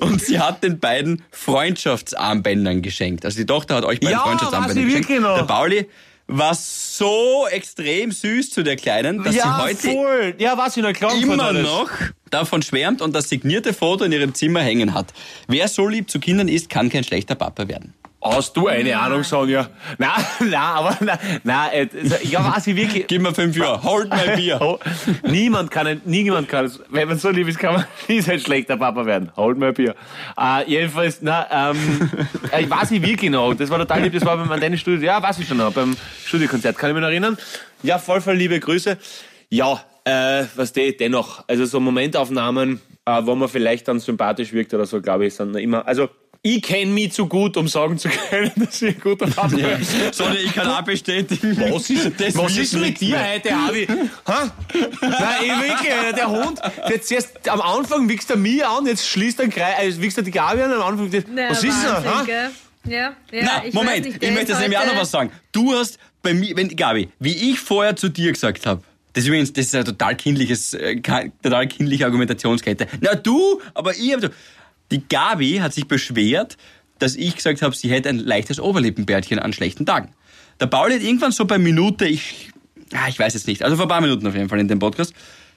Und 0.00 0.20
sie 0.20 0.38
hat 0.40 0.62
den 0.62 0.78
beiden 0.80 1.22
Freundschaftsarmbändern 1.30 2.82
geschenkt. 2.82 3.24
Also 3.24 3.38
die 3.38 3.46
Tochter 3.46 3.76
hat 3.76 3.84
euch 3.84 4.00
beiden 4.00 4.12
Ja, 4.12 4.20
Freundschaftsarmbänder 4.20 4.74
weiß 4.74 4.76
ich 4.80 4.84
geschenkt. 4.86 5.08
wirklich 5.08 5.20
noch. 5.20 5.36
Der 5.36 5.44
Pauli 5.44 5.88
war 6.26 6.54
so 6.54 7.46
extrem 7.50 8.10
süß 8.10 8.50
zu 8.50 8.62
der 8.62 8.76
Kleinen, 8.76 9.22
dass 9.22 9.32
sie 9.34 9.38
ja, 9.40 9.62
heute 9.62 9.76
voll. 9.76 10.34
Ja, 10.38 10.56
was 10.56 10.76
ich 10.76 10.82
noch 10.82 10.92
klar 10.94 11.14
immer 11.14 11.52
noch 11.52 11.90
davon 12.34 12.60
schwärmt 12.62 13.00
und 13.00 13.14
das 13.14 13.28
signierte 13.28 13.72
Foto 13.72 14.04
in 14.04 14.12
ihrem 14.12 14.34
Zimmer 14.34 14.60
hängen 14.60 14.92
hat. 14.92 15.06
Wer 15.48 15.68
so 15.68 15.88
lieb 15.88 16.10
zu 16.10 16.18
Kindern 16.20 16.48
ist, 16.48 16.68
kann 16.68 16.90
kein 16.90 17.04
schlechter 17.04 17.34
Papa 17.36 17.68
werden. 17.68 17.94
Hast 18.26 18.56
du 18.56 18.68
eine 18.68 18.98
Ahnung, 18.98 19.22
Sonja? 19.22 19.68
Nein, 19.98 20.10
nein, 20.40 20.54
aber 20.54 20.96
nein, 21.00 21.18
nein, 21.44 21.70
äh, 21.72 21.88
ja, 22.22 22.42
weiß 22.54 22.68
ich 22.68 22.74
wirklich. 22.76 23.06
Gib 23.06 23.20
mir 23.20 23.34
fünf 23.34 23.54
Jahre, 23.54 23.82
hold 23.82 24.08
mein 24.08 24.34
Bier. 24.36 24.58
Oh, 24.62 24.78
niemand 25.28 25.70
kann, 25.70 26.00
niemand 26.06 26.48
kann, 26.48 26.64
es- 26.64 26.80
wenn 26.88 27.06
man 27.06 27.18
so 27.18 27.28
lieb 27.28 27.46
ist, 27.48 27.58
kann 27.58 27.74
man 27.74 27.84
nie 28.08 28.22
ein 28.26 28.40
schlechter 28.40 28.78
Papa 28.78 29.04
werden. 29.04 29.30
Hold 29.36 29.58
my 29.58 29.72
Bier. 29.72 29.94
Äh, 30.40 30.64
jedenfalls, 30.70 31.18
na, 31.20 31.70
ähm, 31.70 32.10
äh, 32.50 32.62
ich 32.62 32.70
weiß 32.70 32.92
nicht 32.92 33.06
wirklich 33.06 33.30
noch. 33.30 33.52
Das 33.52 33.68
war 33.68 33.78
total 33.78 34.02
lieb, 34.02 34.14
das 34.14 34.24
war 34.24 34.38
beim 34.38 34.50
Antenne 34.50 34.78
Studio, 34.78 35.02
ja, 35.06 35.22
weiß 35.22 35.38
ich 35.40 35.46
schon 35.46 35.58
noch, 35.58 35.72
beim 35.74 35.94
Studiokonzert, 36.24 36.78
kann 36.78 36.88
ich 36.90 36.94
mich 36.94 37.02
noch 37.02 37.10
erinnern. 37.10 37.36
Ja, 37.82 37.98
voll, 37.98 38.22
voll 38.22 38.36
liebe 38.36 38.58
Grüße. 38.58 38.96
Ja, 39.50 39.82
äh, 40.04 40.44
was 40.54 40.72
die 40.72 40.96
dennoch, 40.96 41.44
also 41.48 41.64
so 41.64 41.80
Momentaufnahmen, 41.80 42.80
äh, 43.06 43.20
wo 43.24 43.34
man 43.34 43.48
vielleicht 43.48 43.88
dann 43.88 44.00
sympathisch 44.00 44.52
wirkt 44.52 44.74
oder 44.74 44.86
so, 44.86 45.00
glaube 45.00 45.26
ich, 45.26 45.34
sind 45.34 45.52
noch 45.52 45.60
immer, 45.60 45.86
also, 45.86 46.08
ich 46.46 46.60
kenne 46.60 46.90
mich 46.92 47.12
zu 47.12 47.26
gut, 47.26 47.56
um 47.56 47.68
sagen 47.68 47.96
zu 47.96 48.08
können, 48.30 48.52
dass 48.56 48.82
ich 48.82 48.94
ein 48.94 49.00
guter 49.00 49.26
Papa 49.26 49.48
bin. 49.48 49.64
Sondern 50.12 50.36
ich 50.44 50.52
kann 50.52 50.68
auch 50.68 50.82
bestätigen. 50.82 51.56
Was 51.72 51.88
ist, 51.88 52.20
das 52.20 52.36
was 52.36 52.54
ist 52.54 52.74
mit 52.74 53.00
dir 53.00 53.16
mehr. 53.16 53.32
heute, 53.32 53.54
Avi? 53.54 53.88
Ha? 54.28 54.52
Nein, 55.00 55.20
ich 55.42 55.70
wirklich, 55.70 55.90
äh, 55.90 56.12
der 56.12 56.28
Hund, 56.28 56.60
der 56.86 57.00
zuerst, 57.00 57.48
am 57.48 57.62
Anfang 57.62 58.06
wichst 58.10 58.28
er 58.28 58.36
mich 58.36 58.62
an, 58.62 58.84
jetzt 58.84 59.08
schließt 59.08 59.40
er 59.40 59.46
den 59.46 59.52
Kreis, 59.52 59.74
also 59.78 60.02
wichst 60.02 60.18
er 60.18 60.22
die 60.22 60.32
Gabi 60.32 60.60
an, 60.60 60.70
am 60.70 60.82
Anfang, 60.82 61.24
Na, 61.32 61.48
was 61.48 61.64
ist 61.64 61.82
da? 61.82 62.04
Ha? 62.04 62.26
Ja, 62.28 62.50
ja. 62.86 63.16
Na, 63.32 63.64
ich 63.64 63.72
Moment, 63.72 64.04
weiß 64.04 64.04
nicht, 64.04 64.22
ich 64.22 64.30
möchte 64.32 64.52
jetzt 64.52 64.60
nämlich 64.60 64.78
auch 64.78 64.86
noch 64.86 64.98
was 64.98 65.10
sagen. 65.10 65.32
Du 65.50 65.72
hast 65.72 65.98
bei 66.22 66.34
mir, 66.34 66.54
wenn, 66.58 66.68
Gabi, 66.68 67.08
wie 67.20 67.52
ich 67.52 67.58
vorher 67.58 67.96
zu 67.96 68.10
dir 68.10 68.30
gesagt 68.32 68.66
habe, 68.66 68.82
das 69.14 69.22
ist 69.24 69.28
übrigens, 69.28 69.52
das 69.52 69.66
ist 69.66 69.74
eine 69.74 69.84
total 69.84 70.16
kindliches, 70.16 70.74
äh, 70.74 71.00
total 71.42 71.66
kindliche 71.68 72.04
Argumentationskette. 72.04 72.86
Na 73.00 73.14
du, 73.14 73.60
aber 73.72 73.96
ich 73.96 74.12
habe, 74.12 74.30
die 74.90 75.02
Gabi 75.08 75.56
hat 75.58 75.72
sich 75.72 75.88
beschwert, 75.88 76.56
dass 76.98 77.16
ich 77.16 77.34
gesagt 77.34 77.62
habe, 77.62 77.74
sie 77.74 77.90
hätte 77.90 78.08
ein 78.10 78.18
leichtes 78.18 78.60
Oberlippenbärtchen 78.60 79.38
an 79.38 79.52
schlechten 79.52 79.86
Tagen. 79.86 80.10
Der 80.60 80.66
Pauli 80.66 80.94
hat 80.94 81.02
irgendwann 81.02 81.32
so 81.32 81.44
bei 81.46 81.58
Minute, 81.58 82.06
ich, 82.06 82.50
ah, 82.92 83.08
ich 83.08 83.18
weiß 83.18 83.34
jetzt 83.34 83.46
nicht, 83.46 83.62
also 83.64 83.76
vor 83.76 83.86
ein 83.86 83.88
paar 83.88 84.00
Minuten 84.00 84.26
auf 84.26 84.34
jeden 84.34 84.48
Fall 84.48 84.60
in 84.60 84.68
dem 84.68 84.78
Podcast, 84.78 85.14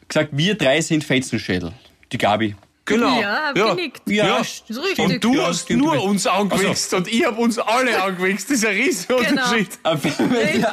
gesagt, 0.07 0.29
wir 0.31 0.55
drei 0.55 0.81
sind 0.81 1.03
Fetzenschädel. 1.03 1.73
Die 2.11 2.17
Gabi. 2.17 2.55
Genau. 2.85 3.19
Ja, 3.19 3.47
hab 3.47 3.55
genickt. 3.55 4.01
Ja. 4.09 4.37
Richtig. 4.37 4.97
Und 4.99 5.21
du 5.23 5.35
Ja, 5.35 5.47
hast 5.47 5.69
nur 5.69 6.01
uns 6.03 6.25
angewichst 6.25 6.93
und 6.93 7.07
ich 7.09 7.25
hab 7.25 7.37
uns 7.37 7.59
alle 7.59 8.01
angewichst. 8.01 8.49
Das 8.49 8.57
ist 8.59 8.65
ein 8.65 8.75
riesiger 8.75 9.17
Genau. 9.17 9.43
Unterschied. 9.43 9.69
Richtig. 9.85 10.65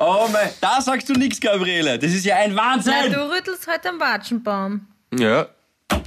Oh 0.00 0.26
mein, 0.32 0.48
da 0.62 0.80
sagst 0.80 1.10
du 1.10 1.12
nichts, 1.12 1.38
Gabriele. 1.38 1.98
Das 1.98 2.10
ist 2.10 2.24
ja 2.24 2.36
ein 2.36 2.56
Wahnsinn. 2.56 2.94
Na, 2.98 3.08
du 3.08 3.30
rüttelst 3.30 3.66
heute 3.66 3.90
am 3.90 4.00
Watschenbaum. 4.00 4.86
Ja. 5.16 5.46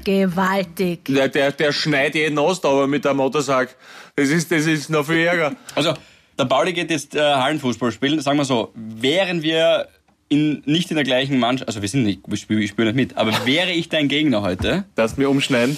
Gewaltig. 0.04 1.06
Der, 1.06 1.30
der, 1.30 1.52
der 1.52 1.72
schneit 1.72 2.16
jeden 2.16 2.40
Ast 2.40 2.66
aber 2.66 2.88
mit 2.88 3.06
dem 3.06 3.18
Motorsack. 3.18 3.76
Das 4.16 4.30
ist, 4.30 4.52
das 4.52 4.66
ist 4.66 4.90
noch 4.90 5.06
viel 5.06 5.18
ärger. 5.18 5.56
Also, 5.76 5.94
der 6.40 6.46
Pauli 6.46 6.74
geht 6.74 6.90
jetzt 6.90 7.16
äh, 7.16 7.20
Hallenfußball 7.22 7.92
spielen. 7.92 8.20
Sagen 8.20 8.40
wir 8.40 8.46
so, 8.46 8.72
wären 8.74 9.44
wir 9.44 9.88
in, 10.28 10.64
nicht 10.66 10.90
in 10.90 10.96
der 10.96 11.04
gleichen 11.04 11.38
Mannschaft, 11.38 11.68
also 11.68 11.82
wir 11.84 11.90
sind 11.90 12.04
nicht, 12.04 12.22
wir 12.26 12.38
spielen, 12.38 12.60
wir 12.62 12.68
spielen 12.68 12.88
nicht 12.88 13.12
mit, 13.12 13.18
aber 13.18 13.46
wäre 13.46 13.72
ich 13.72 13.90
dein 13.90 14.08
Gegner 14.08 14.42
heute, 14.42 14.86
Darfst 14.96 15.20
mir 15.20 15.30
umschneiden? 15.30 15.78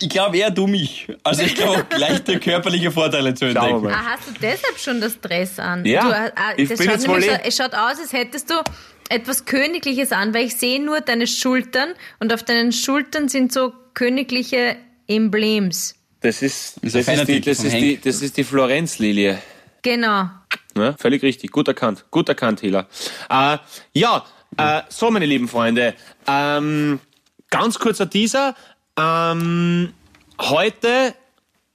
Ich 0.00 0.08
glaube 0.08 0.36
eher 0.38 0.50
du 0.50 0.66
mich. 0.66 1.08
Also 1.24 1.42
ich 1.42 1.54
glaube 1.54 1.84
leichte 1.96 2.38
körperliche 2.38 2.90
Vorteile 2.90 3.34
zu 3.34 3.46
entdecken. 3.46 3.88
Ah, 3.88 4.04
hast 4.16 4.28
du 4.28 4.32
deshalb 4.40 4.78
schon 4.78 5.00
das 5.00 5.20
Dress 5.20 5.58
an? 5.58 5.84
Ja, 5.84 6.02
Du, 6.02 6.14
ah, 6.36 6.52
ich 6.56 6.68
das 6.68 6.78
bin 6.78 6.86
schaut 6.88 6.96
jetzt 6.96 7.08
wohl 7.08 7.22
so, 7.22 7.30
es 7.30 7.56
schaut 7.56 7.74
aus, 7.74 7.98
als 8.00 8.12
hättest 8.12 8.50
du 8.50 8.54
etwas 9.08 9.44
Königliches 9.44 10.12
an, 10.12 10.32
weil 10.34 10.46
ich 10.46 10.56
sehe 10.56 10.82
nur 10.84 11.00
deine 11.00 11.26
Schultern 11.26 11.90
und 12.20 12.32
auf 12.32 12.42
deinen 12.44 12.72
Schultern 12.72 13.28
sind 13.28 13.52
so 13.52 13.72
königliche 13.94 14.76
Emblems. 15.08 15.96
Das 16.20 16.42
ist, 16.42 16.76
Ist 16.78 16.94
das 16.94 17.08
ein 17.08 17.18
ist, 17.20 17.28
die, 17.28 17.40
das 17.40 17.64
ist, 17.64 17.72
Henk. 17.72 17.82
die, 17.82 18.00
das 18.08 18.22
ist 18.22 18.36
die 18.36 18.44
Florenzlilie. 18.44 19.38
Genau. 19.82 20.28
Ja, 20.76 20.94
völlig 20.98 21.22
richtig. 21.22 21.50
Gut 21.50 21.66
erkannt. 21.68 22.04
Gut 22.10 22.28
erkannt, 22.28 22.60
Hila. 22.60 22.86
Äh, 23.30 23.58
ja, 23.94 24.24
äh, 24.56 24.82
so, 24.88 25.10
meine 25.10 25.26
lieben 25.26 25.48
Freunde. 25.48 25.94
Ähm, 26.28 27.00
ganz 27.48 27.78
kurzer 27.78 28.08
Teaser. 28.08 28.54
Ähm, 28.98 29.92
heute, 30.40 31.14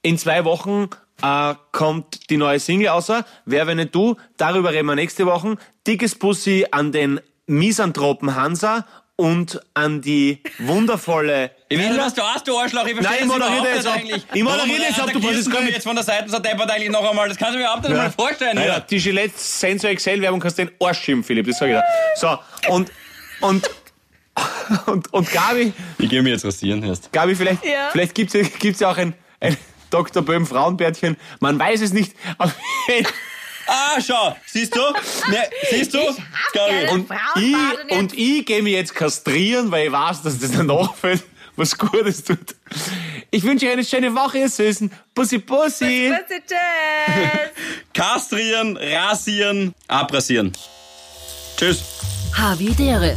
in 0.02 0.18
zwei 0.18 0.44
Wochen, 0.44 0.88
äh, 1.22 1.54
kommt 1.72 2.30
die 2.30 2.36
neue 2.36 2.60
Single 2.60 2.88
außer. 2.88 3.24
Wer, 3.44 3.66
wenn 3.66 3.78
nicht 3.78 3.94
du? 3.94 4.16
Darüber 4.36 4.72
reden 4.72 4.86
wir 4.86 4.94
nächste 4.94 5.26
Woche. 5.26 5.56
Dickes 5.86 6.14
Bussi 6.14 6.66
an 6.70 6.92
den 6.92 7.20
Misanthropen 7.46 8.34
Hansa 8.34 8.86
und 9.18 9.60
an 9.72 10.02
die 10.02 10.42
wundervolle 10.58 11.50
Ich 11.68 11.78
weiß 11.78 11.84
nicht, 11.86 11.92
Hila. 11.94 12.06
was 12.06 12.14
du 12.14 12.22
hast, 12.22 12.46
du 12.46 12.58
Arschloch. 12.58 12.86
Ich 12.86 12.94
Nein, 12.96 13.02
verstehe 13.04 13.24
ich 13.24 13.28
das 13.32 13.38
moderiere 13.38 13.74
jetzt 13.74 13.86
ab. 13.86 13.94
eigentlich. 13.96 14.26
Ich 14.34 14.42
moderiere 14.44 14.82
jetzt 14.82 15.00
ab, 15.00 15.10
du 15.12 15.18
mich 15.18 15.30
nicht- 15.46 15.70
jetzt 15.72 15.84
von 15.84 15.96
der 15.96 16.04
Seite 16.04 16.28
so 16.28 16.38
deppert 16.38 16.70
eigentlich 16.70 16.90
noch 16.90 17.08
einmal. 17.08 17.28
Das 17.28 17.38
kannst 17.38 17.54
du 17.54 17.58
mir 17.58 17.64
überhaupt 17.64 17.82
nicht 17.84 17.92
Ja. 17.96 18.02
mal 18.02 18.10
vorstellen. 18.10 18.56
Naja, 18.56 18.78
die 18.80 18.98
Gillette 18.98 19.32
Sensor 19.36 19.90
XL 19.94 20.20
Werbung 20.20 20.38
kannst 20.38 20.58
du 20.58 20.66
den 20.66 20.74
Arsch 20.80 21.00
schieben, 21.00 21.24
Philipp, 21.24 21.46
das 21.46 21.58
sag 21.58 21.68
ich 21.68 21.74
dir. 21.76 21.82
So, 22.16 22.38
und, 22.72 22.92
und, 23.40 23.70
und, 24.86 25.12
und 25.12 25.30
Gabi, 25.32 25.72
Ich 25.98 26.08
gehe 26.10 26.22
mir 26.22 26.30
jetzt 26.30 26.44
rasieren 26.44 26.82
erst. 26.82 27.12
Gabi, 27.12 27.34
vielleicht, 27.34 27.64
Ja. 27.64 27.88
vielleicht 27.92 28.14
gibt's 28.14 28.34
ja, 28.34 28.42
gibt's 28.42 28.80
ja 28.80 28.90
auch 28.90 28.96
ein, 28.96 29.14
ein 29.40 29.56
Dr. 29.90 30.22
Böhm 30.22 30.46
Frauenbärtchen. 30.46 31.16
Man 31.40 31.58
weiß 31.58 31.80
es 31.80 31.92
nicht. 31.92 32.14
Ah, 33.68 34.00
schau, 34.00 34.36
siehst 34.46 34.76
du? 34.76 34.80
Ne, 35.28 35.38
siehst 35.70 35.92
du? 35.92 35.98
Gabi. 36.52 36.86
und, 36.92 37.10
ich, 37.34 37.92
und 37.98 38.12
ich 38.16 38.46
gehe 38.46 38.62
mich 38.62 38.74
jetzt 38.74 38.94
kastrieren, 38.94 39.72
weil 39.72 39.86
ich 39.88 39.92
weiß, 39.92 40.22
dass 40.22 40.38
das 40.38 40.52
danach 40.52 40.94
fällt, 40.94 41.24
was 41.56 41.76
Gutes 41.76 42.22
tut. 42.22 42.54
Ich 43.32 43.42
wünsche 43.42 43.66
euch 43.66 43.72
eine 43.72 43.84
schöne 43.84 44.14
Woche, 44.14 44.38
ihr 44.38 44.48
Süßen. 44.48 44.88
Bussi, 45.16 45.38
Bussi. 45.38 46.12
Tschüss. 46.28 46.42
Tschüss. 46.46 47.50
Kastrieren, 47.92 48.76
rasieren, 48.76 49.74
abrasieren. 49.88 50.52
Tschüss. 51.56 51.82
Havidere. 52.36 53.16